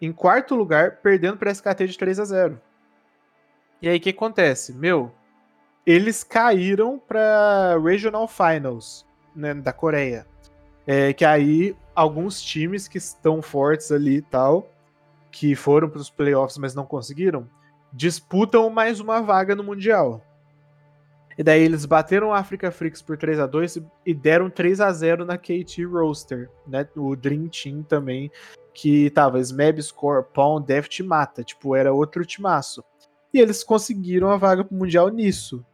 em 0.00 0.12
quarto 0.12 0.54
lugar, 0.54 0.96
perdendo 1.02 1.36
para 1.36 1.50
SKT 1.50 1.86
de 1.86 1.98
3 1.98 2.20
a 2.20 2.24
0. 2.24 2.60
E 3.82 3.88
aí 3.88 3.98
o 3.98 4.00
que 4.00 4.10
acontece? 4.10 4.72
Meu, 4.72 5.12
eles 5.84 6.24
caíram 6.24 6.98
para 6.98 7.78
Regional 7.82 8.26
Finals 8.26 9.06
né, 9.34 9.54
da 9.54 9.72
Coreia. 9.72 10.26
É, 10.86 11.12
que 11.12 11.24
aí 11.24 11.76
alguns 11.94 12.40
times 12.40 12.88
que 12.88 12.98
estão 12.98 13.42
fortes 13.42 13.92
ali 13.92 14.16
e 14.16 14.22
tal, 14.22 14.70
que 15.30 15.54
foram 15.54 15.88
para 15.88 16.00
os 16.00 16.08
playoffs, 16.08 16.56
mas 16.56 16.74
não 16.74 16.86
conseguiram, 16.86 17.48
disputam 17.92 18.68
mais 18.70 19.00
uma 19.00 19.20
vaga 19.20 19.54
no 19.54 19.64
Mundial. 19.64 20.22
E 21.38 21.42
daí 21.42 21.62
eles 21.62 21.84
bateram 21.84 22.28
o 22.28 22.34
Africa 22.34 22.70
Freaks 22.70 23.00
por 23.00 23.16
3 23.16 23.38
a 23.38 23.46
2 23.46 23.78
e 24.04 24.12
deram 24.12 24.50
3 24.50 24.80
a 24.80 24.90
0 24.92 25.24
na 25.24 25.38
KT 25.38 25.84
Roaster, 25.84 26.50
né? 26.66 26.86
O 26.96 27.14
Dream 27.14 27.48
Team 27.48 27.84
também, 27.84 28.28
que 28.74 29.08
tava 29.10 29.38
Smeb, 29.38 29.80
Score, 29.80 30.24
Pawn, 30.34 30.60
Deft 30.60 31.00
Mata. 31.04 31.44
Tipo, 31.44 31.76
era 31.76 31.92
outro 31.92 32.26
timaço. 32.26 32.82
E 33.32 33.38
eles 33.38 33.62
conseguiram 33.62 34.30
a 34.30 34.36
vaga 34.36 34.64
pro 34.64 34.76
Mundial 34.76 35.10
nisso. 35.10 35.64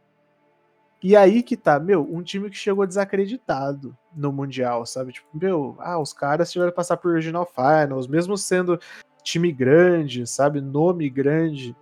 E 1.01 1.15
aí 1.15 1.41
que 1.43 1.57
tá, 1.57 1.79
meu, 1.79 2.01
um 2.01 2.21
time 2.21 2.49
que 2.49 2.57
chegou 2.57 2.85
desacreditado 2.85 3.97
no 4.15 4.31
Mundial, 4.31 4.85
sabe? 4.85 5.13
Tipo, 5.13 5.27
meu, 5.33 5.75
ah, 5.79 5.99
os 5.99 6.13
caras 6.13 6.51
tiveram 6.51 6.71
que 6.71 6.75
passar 6.75 6.97
por 6.97 7.13
Regional 7.13 7.45
Finals, 7.45 8.07
mesmo 8.07 8.37
sendo 8.37 8.79
time 9.23 9.51
grande, 9.51 10.27
sabe? 10.27 10.61
Nome 10.61 11.09
grande. 11.09 11.75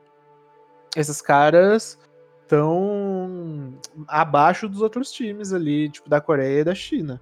Esses 0.96 1.22
caras 1.22 1.98
estão 2.41 3.74
abaixo 4.08 4.70
dos 4.70 4.82
outros 4.82 5.12
times 5.12 5.54
ali, 5.54 5.89
tipo, 5.89 6.10
da 6.10 6.22
Coreia 6.22 6.62
e 6.62 6.64
da 6.64 6.76
China. 6.76 7.22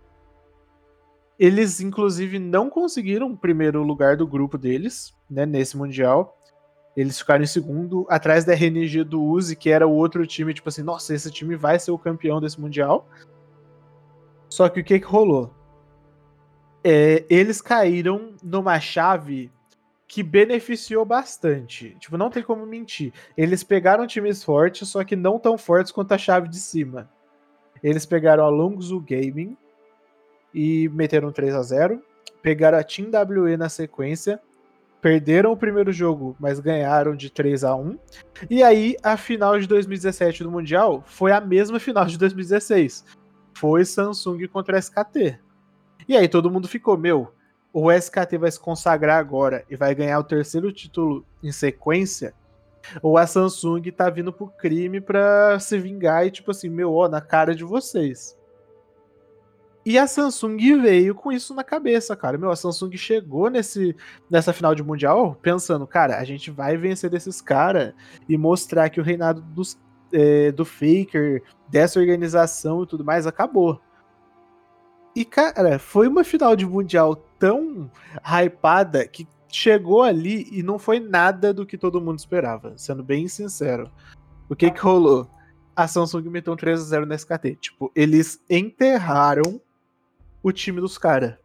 Eles, 1.40 1.80
inclusive, 1.80 2.38
não 2.38 2.70
conseguiram 2.70 3.32
o 3.32 3.38
primeiro 3.38 3.82
lugar 3.82 4.16
do 4.16 4.28
grupo 4.28 4.58
deles, 4.58 5.14
né, 5.30 5.46
nesse 5.46 5.76
Mundial. 5.78 6.38
Eles 6.96 7.18
ficaram 7.18 7.44
em 7.44 7.48
segundo, 7.48 8.06
atrás 8.10 8.44
da 8.46 8.54
RNG 8.54 9.04
do 9.04 9.24
Uzi, 9.24 9.56
que 9.56 9.70
era 9.70 9.88
o 9.88 9.96
outro 9.96 10.28
time, 10.28 10.54
tipo 10.54 10.70
assim, 10.70 10.84
nossa, 10.84 11.16
esse 11.16 11.32
time 11.32 11.56
vai 11.56 11.80
ser 11.80 11.92
o 11.92 11.98
campeão 11.98 12.42
desse 12.42 12.60
Mundial. 12.60 13.08
Só 14.50 14.68
que 14.68 14.82
o 14.82 14.84
que, 14.84 15.00
que 15.00 15.06
rolou? 15.06 15.54
É, 16.84 17.26
eles 17.30 17.62
caíram 17.62 18.34
numa 18.44 18.80
chave 18.80 19.50
que 20.12 20.22
beneficiou 20.22 21.06
bastante. 21.06 21.96
Tipo, 21.98 22.18
não 22.18 22.30
tem 22.30 22.44
como 22.44 22.66
mentir. 22.66 23.14
Eles 23.38 23.64
pegaram 23.64 24.06
times 24.06 24.44
fortes, 24.44 24.90
só 24.90 25.06
que 25.06 25.16
não 25.16 25.40
tão 25.40 25.58
fortes 25.58 25.90
quanto 25.90 26.12
a 26.12 26.18
chave 26.18 26.50
de 26.50 26.58
cima. 26.58 27.10
Eles 27.82 28.06
pegaram 28.06 28.44
a 28.44 28.50
Longzhu 28.50 29.00
Gaming, 29.00 29.56
e 30.54 30.90
meteram 30.90 31.32
3 31.32 31.56
a 31.56 31.62
0 31.62 32.04
Pegaram 32.42 32.78
a 32.78 32.84
Team 32.84 33.08
WE 33.10 33.56
na 33.56 33.70
sequência, 33.70 34.42
perderam 35.00 35.54
o 35.54 35.58
primeiro 35.58 35.94
jogo, 35.94 36.36
mas 36.38 36.60
ganharam 36.60 37.16
de 37.16 37.30
3 37.30 37.64
a 37.64 37.74
1 37.74 37.98
E 38.50 38.62
aí, 38.62 38.98
a 39.02 39.16
final 39.16 39.58
de 39.58 39.66
2017 39.66 40.44
do 40.44 40.52
Mundial 40.52 41.02
foi 41.06 41.32
a 41.32 41.40
mesma 41.40 41.80
final 41.80 42.04
de 42.04 42.18
2016. 42.18 43.06
Foi 43.54 43.86
Samsung 43.86 44.46
contra 44.50 44.78
SKT. 44.78 45.40
E 46.06 46.18
aí 46.18 46.28
todo 46.28 46.52
mundo 46.52 46.68
ficou, 46.68 46.98
meu, 46.98 47.32
o 47.74 47.92
SKT 47.92 48.38
vai 48.38 48.52
se 48.52 48.60
consagrar 48.60 49.18
agora 49.18 49.64
e 49.70 49.76
vai 49.76 49.96
ganhar 49.96 50.20
o 50.20 50.24
terceiro 50.24 50.72
título 50.72 51.26
em 51.42 51.52
sequência, 51.52 52.34
ou 53.02 53.18
a 53.18 53.26
Samsung 53.26 53.82
tá 53.92 54.10
vindo 54.10 54.34
pro 54.34 54.48
crime 54.48 55.00
pra 55.00 55.60
se 55.60 55.78
vingar 55.78 56.26
e 56.26 56.32
tipo 56.32 56.52
assim, 56.52 56.70
meu, 56.70 56.94
ó, 56.94 57.08
na 57.08 57.22
cara 57.22 57.56
de 57.56 57.64
vocês. 57.64 58.38
E 59.84 59.98
a 59.98 60.06
Samsung 60.06 60.80
veio 60.80 61.16
com 61.16 61.32
isso 61.32 61.56
na 61.56 61.64
cabeça, 61.64 62.16
cara. 62.16 62.38
Meu, 62.38 62.52
a 62.52 62.56
Samsung 62.56 62.96
chegou 62.98 63.50
nesse, 63.50 63.96
nessa 64.30 64.54
final 64.54 64.76
de 64.76 64.84
Mundial 64.84 65.36
pensando, 65.42 65.88
cara, 65.88 66.18
a 66.18 66.24
gente 66.24 66.52
vai 66.52 66.78
vencer 66.78 67.10
desses 67.10 67.42
caras 67.42 67.94
e 68.30 68.38
mostrar 68.38 68.90
que 68.92 69.00
o 69.00 69.04
reinado 69.04 69.42
dos, 69.42 69.80
é, 70.14 70.52
do 70.52 70.64
Faker, 70.64 71.42
dessa 71.68 72.00
organização 72.00 72.84
e 72.84 72.88
tudo 72.88 73.04
mais, 73.04 73.26
acabou. 73.26 73.82
E, 75.16 75.26
cara, 75.26 75.80
foi 75.80 76.08
uma 76.08 76.24
final 76.24 76.56
de 76.56 76.66
Mundial 76.66 77.16
tão 77.42 77.90
hypada 78.24 79.08
que 79.08 79.28
chegou 79.50 80.04
ali 80.04 80.48
e 80.52 80.62
não 80.62 80.78
foi 80.78 81.00
nada 81.00 81.52
do 81.52 81.66
que 81.66 81.76
todo 81.76 82.00
mundo 82.00 82.20
esperava, 82.20 82.78
sendo 82.78 83.04
bem 83.04 83.28
sincero. 83.28 83.92
O 84.48 84.56
que 84.56 84.70
que 84.70 84.80
rolou? 84.80 85.28
A 85.76 85.88
Samsung 85.88 86.30
meteu 86.30 86.54
um 86.54 86.56
3 86.56 86.80
a 86.80 86.84
0 86.84 87.06
na 87.08 87.16
SKT. 87.16 87.56
Tipo, 87.56 87.92
eles 87.96 88.40
enterraram 88.48 89.60
o 90.44 90.52
time 90.52 90.80
dos 90.80 91.00
caras. 91.00 91.36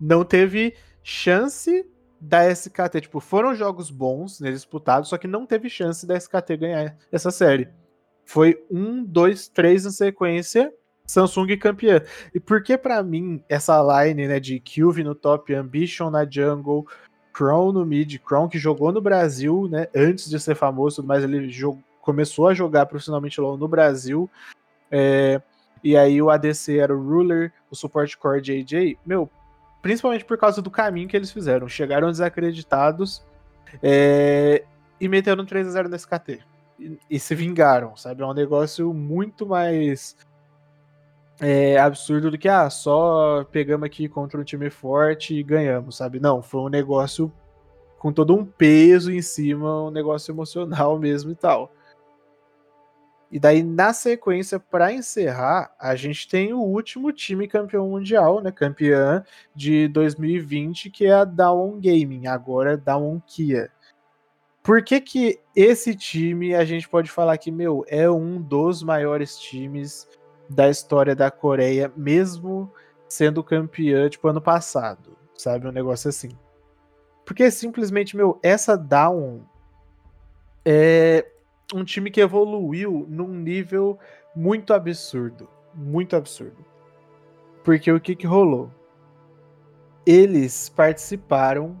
Não 0.00 0.24
teve 0.24 0.74
chance 1.04 1.86
da 2.20 2.50
SKT. 2.50 3.02
Tipo, 3.02 3.20
foram 3.20 3.54
jogos 3.54 3.90
bons, 3.90 4.40
né, 4.40 4.50
disputados, 4.50 5.08
só 5.08 5.16
que 5.16 5.28
não 5.28 5.46
teve 5.46 5.70
chance 5.70 6.04
da 6.04 6.16
SKT 6.16 6.56
ganhar 6.56 6.96
essa 7.12 7.30
série. 7.30 7.68
Foi 8.24 8.64
um, 8.68 9.04
dois, 9.04 9.46
três 9.46 9.86
em 9.86 9.92
sequência 9.92 10.72
Samsung 11.06 11.56
campeã. 11.56 12.02
E 12.34 12.40
por 12.40 12.62
que 12.62 12.76
para 12.78 13.02
mim 13.02 13.42
essa 13.48 13.80
line, 13.82 14.26
né, 14.26 14.40
de 14.40 14.60
Kyuvi 14.60 15.04
no 15.04 15.14
top, 15.14 15.54
Ambition 15.54 16.10
na 16.10 16.28
jungle, 16.28 16.86
Crown 17.32 17.72
no 17.72 17.84
mid, 17.84 18.18
Crown 18.18 18.48
que 18.48 18.58
jogou 18.58 18.92
no 18.92 19.00
Brasil, 19.00 19.68
né, 19.70 19.88
antes 19.94 20.28
de 20.28 20.38
ser 20.38 20.54
famoso, 20.54 21.02
mas 21.02 21.24
ele 21.24 21.50
começou 22.00 22.48
a 22.48 22.54
jogar 22.54 22.86
profissionalmente 22.86 23.40
LoL 23.40 23.56
no 23.56 23.68
Brasil. 23.68 24.28
É, 24.90 25.40
e 25.82 25.96
aí 25.96 26.20
o 26.20 26.30
ADC 26.30 26.78
era 26.78 26.94
o 26.94 27.02
Ruler, 27.02 27.52
o 27.70 27.74
Support 27.74 28.16
Core 28.16 28.40
JJ. 28.40 28.98
Meu, 29.04 29.28
principalmente 29.80 30.24
por 30.24 30.38
causa 30.38 30.62
do 30.62 30.70
caminho 30.70 31.08
que 31.08 31.16
eles 31.16 31.30
fizeram. 31.30 31.68
Chegaram 31.68 32.10
desacreditados 32.10 33.22
é, 33.82 34.64
e 35.00 35.08
meteram 35.08 35.44
3 35.44 35.66
a 35.66 35.70
0 35.70 35.88
nesse 35.88 36.06
KT. 36.06 36.40
E, 36.78 36.98
e, 37.10 37.18
se 37.18 37.34
vingaram, 37.34 37.96
sabe? 37.96 38.22
É 38.22 38.26
um 38.26 38.34
negócio 38.34 38.92
muito 38.92 39.46
mais 39.46 40.16
é, 41.42 41.76
absurdo 41.76 42.30
do 42.30 42.38
que, 42.38 42.48
ah, 42.48 42.70
só 42.70 43.44
pegamos 43.50 43.84
aqui 43.84 44.08
contra 44.08 44.40
um 44.40 44.44
time 44.44 44.70
forte 44.70 45.34
e 45.34 45.42
ganhamos, 45.42 45.96
sabe? 45.96 46.20
Não, 46.20 46.40
foi 46.40 46.60
um 46.60 46.68
negócio 46.68 47.32
com 47.98 48.12
todo 48.12 48.32
um 48.32 48.44
peso 48.44 49.10
em 49.10 49.20
cima, 49.20 49.82
um 49.82 49.90
negócio 49.90 50.30
emocional 50.30 50.96
mesmo 51.00 51.32
e 51.32 51.34
tal. 51.34 51.72
E 53.28 53.40
daí, 53.40 53.62
na 53.62 53.92
sequência, 53.92 54.60
para 54.60 54.92
encerrar, 54.92 55.74
a 55.80 55.96
gente 55.96 56.28
tem 56.28 56.52
o 56.52 56.60
último 56.60 57.10
time 57.10 57.48
campeão 57.48 57.88
mundial, 57.88 58.40
né? 58.40 58.52
Campeã 58.52 59.24
de 59.52 59.88
2020, 59.88 60.90
que 60.90 61.06
é 61.06 61.12
a 61.12 61.24
Dawn 61.24 61.80
Gaming, 61.80 62.28
agora 62.28 62.76
Dawn 62.76 63.20
Kia. 63.26 63.68
Por 64.62 64.84
que, 64.84 65.00
que 65.00 65.40
esse 65.56 65.96
time 65.96 66.54
a 66.54 66.64
gente 66.64 66.88
pode 66.88 67.10
falar 67.10 67.36
que, 67.36 67.50
meu, 67.50 67.84
é 67.88 68.08
um 68.08 68.40
dos 68.40 68.80
maiores 68.82 69.36
times 69.38 70.06
da 70.52 70.68
história 70.68 71.14
da 71.14 71.30
Coreia, 71.30 71.92
mesmo 71.96 72.72
sendo 73.08 73.42
campeã, 73.42 74.08
tipo, 74.08 74.28
ano 74.28 74.40
passado, 74.40 75.16
sabe? 75.34 75.66
Um 75.66 75.72
negócio 75.72 76.08
assim. 76.08 76.30
Porque 77.24 77.50
simplesmente, 77.50 78.16
meu, 78.16 78.38
essa 78.42 78.76
Down 78.76 79.42
é 80.64 81.26
um 81.74 81.84
time 81.84 82.10
que 82.10 82.20
evoluiu 82.20 83.06
num 83.08 83.28
nível 83.28 83.98
muito 84.34 84.72
absurdo. 84.72 85.48
Muito 85.74 86.16
absurdo. 86.16 86.64
Porque 87.64 87.90
o 87.90 88.00
que 88.00 88.14
que 88.14 88.26
rolou? 88.26 88.70
Eles 90.04 90.68
participaram 90.68 91.76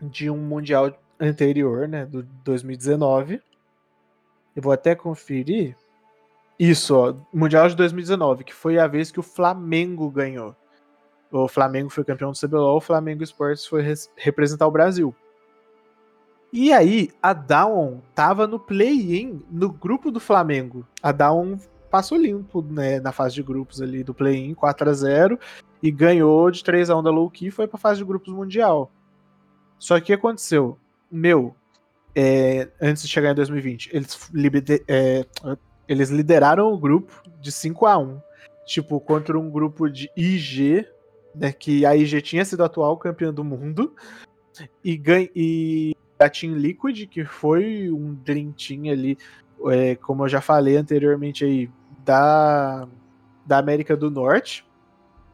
de 0.00 0.28
um 0.28 0.36
Mundial 0.36 0.92
anterior, 1.18 1.88
né, 1.88 2.04
do 2.04 2.22
2019. 2.22 3.40
Eu 4.54 4.62
vou 4.62 4.72
até 4.72 4.94
conferir, 4.94 5.76
isso, 6.70 6.94
ó, 6.96 7.14
Mundial 7.32 7.68
de 7.68 7.74
2019, 7.74 8.44
que 8.44 8.54
foi 8.54 8.78
a 8.78 8.86
vez 8.86 9.10
que 9.10 9.18
o 9.18 9.22
Flamengo 9.22 10.08
ganhou. 10.08 10.54
O 11.30 11.48
Flamengo 11.48 11.90
foi 11.90 12.04
campeão 12.04 12.30
do 12.30 12.38
CBLOL, 12.38 12.76
o 12.76 12.80
Flamengo 12.80 13.24
Esportes 13.24 13.66
foi 13.66 13.82
representar 14.16 14.66
o 14.66 14.70
Brasil. 14.70 15.12
E 16.52 16.72
aí, 16.72 17.10
a 17.20 17.32
Dawn 17.32 18.00
tava 18.14 18.46
no 18.46 18.60
play-in 18.60 19.42
no 19.50 19.72
grupo 19.72 20.10
do 20.10 20.20
Flamengo. 20.20 20.86
A 21.02 21.10
Dawn 21.10 21.58
passou 21.90 22.16
limpo 22.16 22.62
né, 22.62 23.00
na 23.00 23.10
fase 23.10 23.34
de 23.34 23.42
grupos 23.42 23.82
ali 23.82 24.04
do 24.04 24.14
play-in, 24.14 24.54
4 24.54 24.88
a 24.88 24.92
0 24.92 25.38
e 25.82 25.90
ganhou 25.90 26.48
de 26.50 26.62
3 26.62 26.90
a 26.90 26.96
1 26.96 27.02
da 27.02 27.10
Low-Key 27.10 27.48
e 27.48 27.50
foi 27.50 27.66
pra 27.66 27.78
fase 27.78 27.98
de 27.98 28.04
grupos 28.04 28.32
mundial. 28.32 28.88
Só 29.80 29.96
que 29.96 30.02
o 30.02 30.06
que 30.06 30.12
aconteceu? 30.12 30.78
Meu, 31.10 31.56
é, 32.14 32.68
antes 32.80 33.02
de 33.02 33.08
chegar 33.08 33.32
em 33.32 33.34
2020, 33.34 33.90
eles, 33.92 34.30
é, 34.86 35.26
eles 35.88 36.10
lideraram 36.10 36.72
o 36.72 36.78
grupo 36.78 37.22
de 37.40 37.50
5 37.50 37.86
a 37.86 37.98
1 37.98 38.20
tipo, 38.64 39.00
contra 39.00 39.38
um 39.38 39.50
grupo 39.50 39.88
de 39.88 40.10
IG, 40.16 40.86
né, 41.34 41.52
que 41.52 41.84
a 41.84 41.96
IG 41.96 42.22
tinha 42.22 42.44
sido 42.44 42.64
atual 42.64 42.96
campeã 42.96 43.32
do 43.32 43.44
mundo, 43.44 43.94
e, 44.84 45.00
e 45.34 45.96
a 46.18 46.28
Team 46.28 46.54
Liquid, 46.54 47.06
que 47.06 47.24
foi 47.24 47.90
um 47.90 48.14
Dream 48.14 48.54
ali, 48.90 49.18
é, 49.66 49.96
como 49.96 50.24
eu 50.24 50.28
já 50.28 50.40
falei 50.40 50.76
anteriormente 50.76 51.44
aí, 51.44 51.70
da, 52.04 52.88
da 53.46 53.58
América 53.58 53.96
do 53.96 54.10
Norte. 54.10 54.66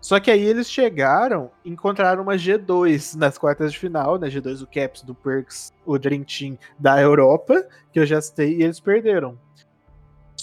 Só 0.01 0.21
que 0.21 0.31
aí 0.31 0.45
eles 0.45 0.71
chegaram, 0.71 1.51
encontraram 1.65 2.23
uma 2.23 2.35
G2 2.35 3.17
nas 3.17 3.37
quartas 3.37 3.73
de 3.73 3.79
final, 3.79 4.17
né? 4.17 4.29
G2 4.29 4.63
o 4.63 4.67
Caps 4.67 5.03
do 5.03 5.13
Perks, 5.13 5.73
o 5.85 5.99
Dream 5.99 6.23
Team 6.23 6.57
da 6.79 7.01
Europa, 7.01 7.67
que 7.93 7.99
eu 7.99 8.07
já 8.07 8.21
citei, 8.21 8.59
e 8.59 8.63
eles 8.63 8.79
perderam. 8.79 9.37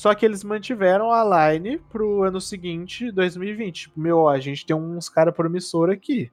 Só 0.06 0.14
que 0.14 0.24
eles 0.24 0.44
mantiveram 0.44 1.12
a 1.12 1.24
line 1.50 1.80
pro 1.80 2.22
ano 2.22 2.40
seguinte, 2.40 3.12
2020. 3.12 3.76
Tipo, 3.76 4.00
meu, 4.00 4.30
a 4.30 4.40
gente 4.40 4.64
tem 4.64 4.76
uns 4.76 5.10
cara 5.10 5.32
promissor 5.32 5.90
aqui. 5.90 6.32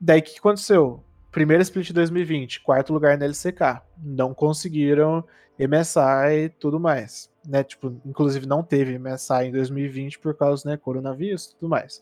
Daí 0.00 0.20
o 0.20 0.22
que 0.22 0.38
aconteceu? 0.38 1.04
Primeiro 1.30 1.62
split 1.62 1.92
2020, 1.92 2.62
quarto 2.62 2.94
lugar 2.94 3.18
na 3.18 3.26
LCK. 3.26 3.82
Não 4.02 4.32
conseguiram 4.32 5.22
MSI 5.58 6.44
e 6.46 6.48
tudo 6.48 6.80
mais. 6.80 7.30
Né? 7.46 7.62
Tipo, 7.62 7.94
inclusive 8.06 8.46
não 8.46 8.62
teve 8.62 8.98
MSI 8.98 9.48
em 9.48 9.52
2020 9.52 10.18
por 10.18 10.34
causa, 10.34 10.66
né, 10.70 10.78
coronavírus 10.78 11.44
e 11.44 11.56
tudo 11.56 11.68
mais. 11.68 12.00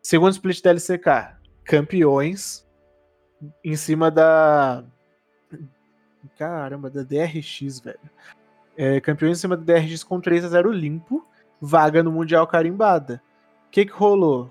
Segundo 0.00 0.30
split 0.30 0.62
da 0.62 0.70
LCK, 0.70 1.40
campeões 1.64 2.64
em 3.64 3.74
cima 3.74 4.12
da 4.12 4.84
caramba, 6.38 6.88
da 6.88 7.02
DRX, 7.02 7.80
velho 7.80 7.98
é, 8.80 8.98
campeões 8.98 9.36
em 9.36 9.40
cima 9.42 9.58
do 9.58 9.62
DRX 9.62 10.02
com 10.02 10.18
3 10.18 10.42
a 10.42 10.48
0 10.48 10.72
limpo, 10.72 11.22
vaga 11.60 12.02
no 12.02 12.10
Mundial 12.10 12.46
carimbada. 12.46 13.22
O 13.66 13.70
que, 13.70 13.84
que 13.84 13.92
rolou? 13.92 14.50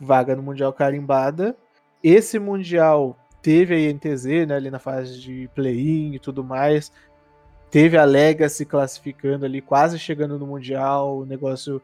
Vaga 0.00 0.34
no 0.34 0.42
Mundial 0.42 0.72
carimbada. 0.72 1.56
Esse 2.02 2.40
Mundial 2.40 3.16
teve 3.40 3.72
a 3.72 3.78
INTZ 3.78 4.48
né, 4.48 4.56
ali 4.56 4.68
na 4.68 4.80
fase 4.80 5.20
de 5.20 5.48
play-in 5.54 6.14
e 6.14 6.18
tudo 6.18 6.42
mais. 6.42 6.90
Teve 7.70 7.96
a 7.96 8.04
Legacy 8.04 8.66
classificando 8.66 9.44
ali, 9.44 9.60
quase 9.60 9.96
chegando 9.96 10.36
no 10.36 10.48
Mundial. 10.48 11.18
O 11.18 11.24
negócio 11.24 11.80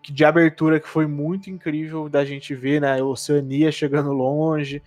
de 0.00 0.24
abertura 0.24 0.80
que 0.80 0.88
foi 0.88 1.06
muito 1.06 1.50
incrível 1.50 2.08
da 2.08 2.24
gente 2.24 2.54
ver, 2.54 2.80
né? 2.80 3.02
Oceania 3.02 3.70
chegando 3.70 4.14
longe 4.14 4.82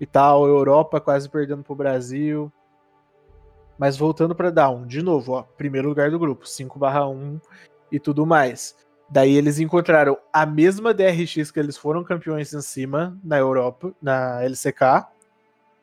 e 0.00 0.06
tal, 0.06 0.48
Europa 0.48 1.00
quase 1.00 1.28
perdendo 1.28 1.62
pro 1.62 1.76
Brasil. 1.76 2.52
Mas 3.78 3.96
voltando 3.96 4.34
para 4.34 4.50
Down, 4.50 4.86
de 4.86 5.02
novo, 5.02 5.32
ó, 5.32 5.42
primeiro 5.42 5.88
lugar 5.88 6.10
do 6.10 6.18
grupo, 6.18 6.46
5/1 6.46 7.40
e 7.92 8.00
tudo 8.00 8.24
mais. 8.26 8.74
Daí 9.08 9.36
eles 9.36 9.60
encontraram 9.60 10.18
a 10.32 10.44
mesma 10.44 10.92
DRX 10.92 11.50
que 11.50 11.60
eles 11.60 11.76
foram 11.76 12.02
campeões 12.02 12.52
em 12.52 12.60
cima 12.60 13.16
na 13.22 13.38
Europa, 13.38 13.94
na 14.02 14.42
LCK, 14.42 15.06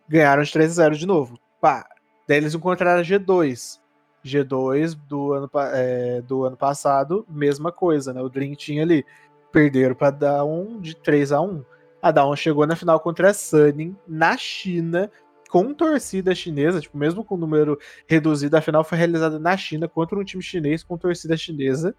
ganharam 0.08 0.44
de 0.44 0.52
3 0.52 0.72
a 0.72 0.74
0 0.74 0.96
de 0.96 1.06
novo. 1.06 1.40
Pá. 1.62 1.88
Daí 2.28 2.38
eles 2.38 2.54
encontraram 2.54 3.00
a 3.00 3.04
G2. 3.04 3.80
G2 4.24 4.96
do 4.96 5.34
ano, 5.34 5.50
é, 5.74 6.22
do 6.22 6.46
ano 6.46 6.56
passado, 6.58 7.26
mesma 7.30 7.72
coisa, 7.72 8.14
né? 8.14 8.22
O 8.22 8.30
Dream 8.30 8.56
tinha 8.56 8.84
ali. 8.84 9.06
Perderam 9.52 9.96
para 9.96 10.12
Down 10.12 10.80
de 10.82 10.96
3 10.96 11.32
a 11.32 11.40
1 11.42 11.64
A 12.02 12.12
Down 12.12 12.36
chegou 12.36 12.66
na 12.66 12.76
final 12.76 13.00
contra 13.00 13.30
a 13.30 13.34
Sunning 13.34 13.96
na 14.08 14.36
China, 14.36 15.12
com 15.54 15.72
torcida 15.72 16.34
chinesa, 16.34 16.82
tipo, 16.82 16.98
mesmo 16.98 17.24
com 17.24 17.38
número 17.38 17.78
reduzido, 18.08 18.58
a 18.58 18.62
final 18.62 18.84
foi 18.84 18.98
realizada 18.98 19.38
na 19.38 19.56
China 19.56 19.88
contra 19.88 20.18
um 20.18 20.24
time 20.24 20.42
chinês 20.42 20.84
com 20.84 20.98
torcida 20.98 21.38
chinesa. 21.38 21.96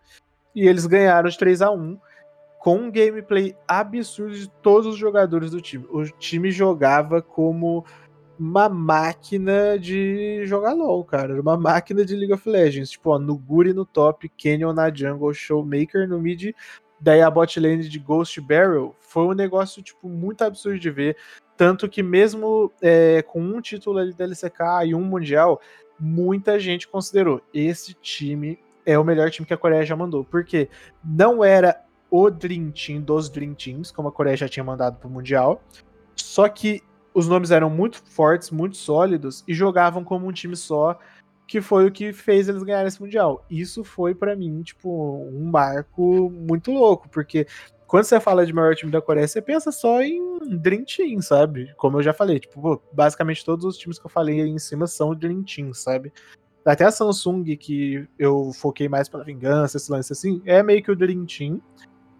E 0.56 0.66
eles 0.66 0.86
ganharam 0.86 1.28
de 1.28 1.38
3 1.38 1.62
a 1.62 1.70
1 1.70 1.96
com 2.58 2.78
um 2.78 2.90
gameplay 2.90 3.54
absurdo 3.68 4.34
de 4.34 4.50
todos 4.60 4.94
os 4.94 4.96
jogadores 4.96 5.52
do 5.52 5.60
time. 5.60 5.86
O 5.88 6.02
time 6.02 6.50
jogava 6.50 7.22
como 7.22 7.84
uma 8.36 8.68
máquina 8.68 9.78
de 9.78 10.44
jogar 10.46 10.72
LOL, 10.72 11.04
cara. 11.04 11.34
Era 11.34 11.40
uma 11.40 11.56
máquina 11.56 12.04
de 12.04 12.16
League 12.16 12.34
of 12.34 12.50
Legends. 12.50 12.90
Tipo, 12.90 13.10
ó, 13.10 13.20
no 13.20 13.38
Guri 13.38 13.72
no 13.72 13.86
top, 13.86 14.28
Canyon 14.30 14.72
na 14.72 14.92
jungle, 14.92 15.32
Showmaker 15.32 16.08
no 16.08 16.18
mid, 16.18 16.52
daí 17.00 17.22
a 17.22 17.30
bot 17.30 17.60
lane 17.60 17.88
de 17.88 18.00
Ghost 18.00 18.40
Barrel. 18.40 18.96
Foi 18.98 19.26
um 19.26 19.32
negócio, 19.32 19.80
tipo, 19.80 20.08
muito 20.08 20.42
absurdo 20.42 20.80
de 20.80 20.90
ver. 20.90 21.16
Tanto 21.56 21.88
que 21.88 22.02
mesmo 22.02 22.72
é, 22.82 23.22
com 23.22 23.40
um 23.40 23.60
título 23.60 23.98
ali 23.98 24.12
da 24.12 24.24
LCK 24.24 24.86
e 24.86 24.94
um 24.94 25.02
Mundial, 25.02 25.60
muita 25.98 26.58
gente 26.58 26.88
considerou 26.88 27.40
esse 27.52 27.94
time 27.94 28.58
é 28.86 28.98
o 28.98 29.04
melhor 29.04 29.30
time 29.30 29.46
que 29.46 29.54
a 29.54 29.58
Coreia 29.58 29.84
já 29.84 29.96
mandou. 29.96 30.24
Porque 30.24 30.68
não 31.02 31.42
era 31.42 31.80
o 32.10 32.30
Dream 32.30 32.70
Team 32.70 33.00
dos 33.00 33.28
Dream 33.28 33.54
Teams, 33.54 33.90
como 33.90 34.08
a 34.08 34.12
Coreia 34.12 34.36
já 34.36 34.48
tinha 34.48 34.64
mandado 34.64 34.98
pro 34.98 35.08
Mundial. 35.08 35.62
Só 36.14 36.48
que 36.48 36.82
os 37.12 37.28
nomes 37.28 37.50
eram 37.50 37.70
muito 37.70 38.02
fortes, 38.04 38.50
muito 38.50 38.76
sólidos 38.76 39.44
e 39.46 39.54
jogavam 39.54 40.04
como 40.04 40.26
um 40.26 40.32
time 40.32 40.56
só, 40.56 40.98
que 41.46 41.60
foi 41.60 41.86
o 41.86 41.92
que 41.92 42.12
fez 42.12 42.48
eles 42.48 42.62
ganharem 42.62 42.88
esse 42.88 43.00
Mundial. 43.00 43.44
Isso 43.48 43.84
foi 43.84 44.14
para 44.14 44.36
mim, 44.36 44.62
tipo, 44.62 44.90
um 45.32 45.50
marco 45.50 46.30
muito 46.30 46.72
louco, 46.72 47.08
porque 47.08 47.46
quando 47.94 48.06
você 48.06 48.18
fala 48.18 48.44
de 48.44 48.52
maior 48.52 48.74
time 48.74 48.90
da 48.90 49.00
Coreia, 49.00 49.28
você 49.28 49.40
pensa 49.40 49.70
só 49.70 50.02
em 50.02 50.40
Dream 50.58 50.82
Team, 50.84 51.22
sabe? 51.22 51.72
Como 51.76 51.96
eu 51.96 52.02
já 52.02 52.12
falei, 52.12 52.40
tipo, 52.40 52.82
basicamente 52.92 53.44
todos 53.44 53.64
os 53.64 53.78
times 53.78 54.00
que 54.00 54.06
eu 54.06 54.10
falei 54.10 54.40
aí 54.40 54.50
em 54.50 54.58
cima 54.58 54.88
são 54.88 55.14
Dream 55.14 55.44
Team, 55.44 55.72
sabe? 55.72 56.12
Até 56.66 56.84
a 56.84 56.90
Samsung, 56.90 57.44
que 57.56 58.04
eu 58.18 58.50
foquei 58.52 58.88
mais 58.88 59.08
pra 59.08 59.22
vingança, 59.22 59.76
esse 59.76 59.92
lance 59.92 60.12
assim, 60.12 60.42
é 60.44 60.60
meio 60.60 60.82
que 60.82 60.90
o 60.90 60.96
Dream 60.96 61.24
Team. 61.24 61.62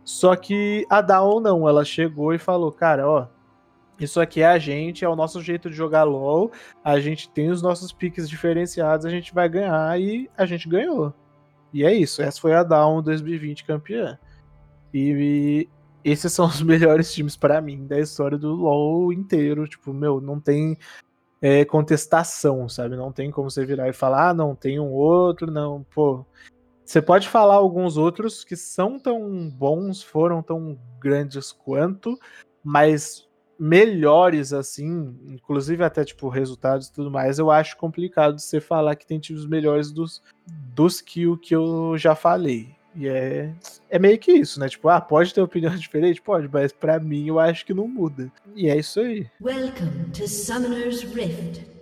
Só 0.04 0.36
que 0.36 0.86
a 0.88 1.00
Down 1.00 1.40
não, 1.40 1.68
ela 1.68 1.84
chegou 1.84 2.32
e 2.32 2.38
falou, 2.38 2.70
cara, 2.70 3.10
ó, 3.10 3.26
isso 3.98 4.20
aqui 4.20 4.42
é 4.42 4.46
a 4.46 4.58
gente, 4.60 5.04
é 5.04 5.08
o 5.08 5.16
nosso 5.16 5.42
jeito 5.42 5.68
de 5.68 5.74
jogar 5.74 6.04
LoL, 6.04 6.52
a 6.84 7.00
gente 7.00 7.28
tem 7.30 7.50
os 7.50 7.60
nossos 7.60 7.90
piques 7.92 8.30
diferenciados, 8.30 9.04
a 9.04 9.10
gente 9.10 9.34
vai 9.34 9.48
ganhar 9.48 10.00
e 10.00 10.30
a 10.36 10.46
gente 10.46 10.68
ganhou. 10.68 11.12
E 11.72 11.84
é 11.84 11.92
isso, 11.92 12.22
essa 12.22 12.40
foi 12.40 12.54
a 12.54 12.62
Down 12.62 13.02
2020 13.02 13.64
campeã. 13.64 14.16
E, 14.94 15.68
e 16.04 16.10
esses 16.10 16.32
são 16.32 16.46
os 16.48 16.62
melhores 16.62 17.12
times 17.12 17.36
para 17.36 17.60
mim 17.60 17.86
da 17.86 17.98
história 17.98 18.38
do 18.38 18.54
LoL 18.54 19.12
inteiro, 19.12 19.66
tipo, 19.66 19.92
meu, 19.92 20.20
não 20.20 20.38
tem 20.38 20.78
é, 21.42 21.64
contestação, 21.64 22.68
sabe? 22.68 22.96
Não 22.96 23.12
tem 23.12 23.30
como 23.30 23.50
você 23.50 23.66
virar 23.66 23.88
e 23.88 23.92
falar, 23.92 24.30
ah, 24.30 24.34
não, 24.34 24.54
tem 24.54 24.78
um 24.78 24.92
outro, 24.92 25.50
não, 25.50 25.84
pô. 25.94 26.24
Você 26.84 27.02
pode 27.02 27.28
falar 27.28 27.54
alguns 27.54 27.96
outros 27.96 28.44
que 28.44 28.56
são 28.56 28.98
tão 28.98 29.50
bons, 29.50 30.02
foram 30.02 30.42
tão 30.42 30.78
grandes 31.00 31.50
quanto, 31.50 32.18
mas 32.62 33.26
melhores 33.58 34.52
assim, 34.52 35.16
inclusive 35.26 35.82
até 35.84 36.04
tipo 36.04 36.28
resultados 36.28 36.88
e 36.88 36.92
tudo 36.92 37.10
mais, 37.10 37.38
eu 37.38 37.50
acho 37.50 37.76
complicado 37.76 38.38
você 38.38 38.60
falar 38.60 38.96
que 38.96 39.06
tem 39.06 39.20
times 39.20 39.46
melhores 39.46 39.92
dos, 39.92 40.22
dos 40.74 41.00
que 41.00 41.26
o 41.26 41.38
que 41.38 41.54
eu 41.54 41.96
já 41.96 42.14
falei. 42.14 42.74
E 42.96 43.08
é, 43.08 43.52
é 43.90 43.98
meio 43.98 44.18
que 44.18 44.32
isso, 44.32 44.60
né? 44.60 44.68
Tipo, 44.68 44.88
ah, 44.88 45.00
pode 45.00 45.34
ter 45.34 45.40
opinião 45.40 45.74
diferente? 45.76 46.22
Pode, 46.22 46.48
mas 46.52 46.72
para 46.72 46.98
mim 47.00 47.26
eu 47.26 47.38
acho 47.38 47.66
que 47.66 47.74
não 47.74 47.88
muda. 47.88 48.30
E 48.54 48.68
é 48.68 48.78
isso 48.78 49.00
aí. 49.00 49.26
Welcome 49.40 50.10
to 50.12 50.28
Summoner's 50.28 51.02
Rift. 51.02 51.74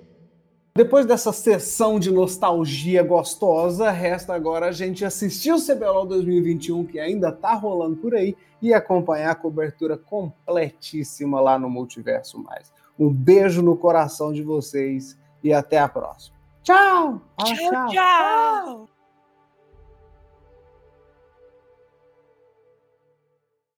Depois 0.74 1.04
dessa 1.04 1.34
sessão 1.34 2.00
de 2.00 2.10
nostalgia 2.10 3.02
gostosa, 3.02 3.90
resta 3.90 4.32
agora 4.32 4.68
a 4.68 4.72
gente 4.72 5.04
assistir 5.04 5.52
o 5.52 5.60
CBLOL 5.60 6.06
2021, 6.06 6.86
que 6.86 6.98
ainda 6.98 7.30
tá 7.30 7.52
rolando 7.52 7.96
por 7.96 8.14
aí, 8.14 8.34
e 8.62 8.72
acompanhar 8.72 9.32
a 9.32 9.34
cobertura 9.34 9.98
completíssima 9.98 11.40
lá 11.40 11.58
no 11.58 11.68
Multiverso 11.68 12.38
Mais. 12.38 12.72
Um 12.98 13.12
beijo 13.12 13.60
no 13.60 13.76
coração 13.76 14.32
de 14.32 14.42
vocês 14.42 15.18
e 15.44 15.52
até 15.52 15.78
a 15.78 15.88
próxima. 15.88 16.36
Tchau! 16.62 17.20
tchau! 17.36 17.56
tchau. 17.56 17.88
tchau. 17.90 18.91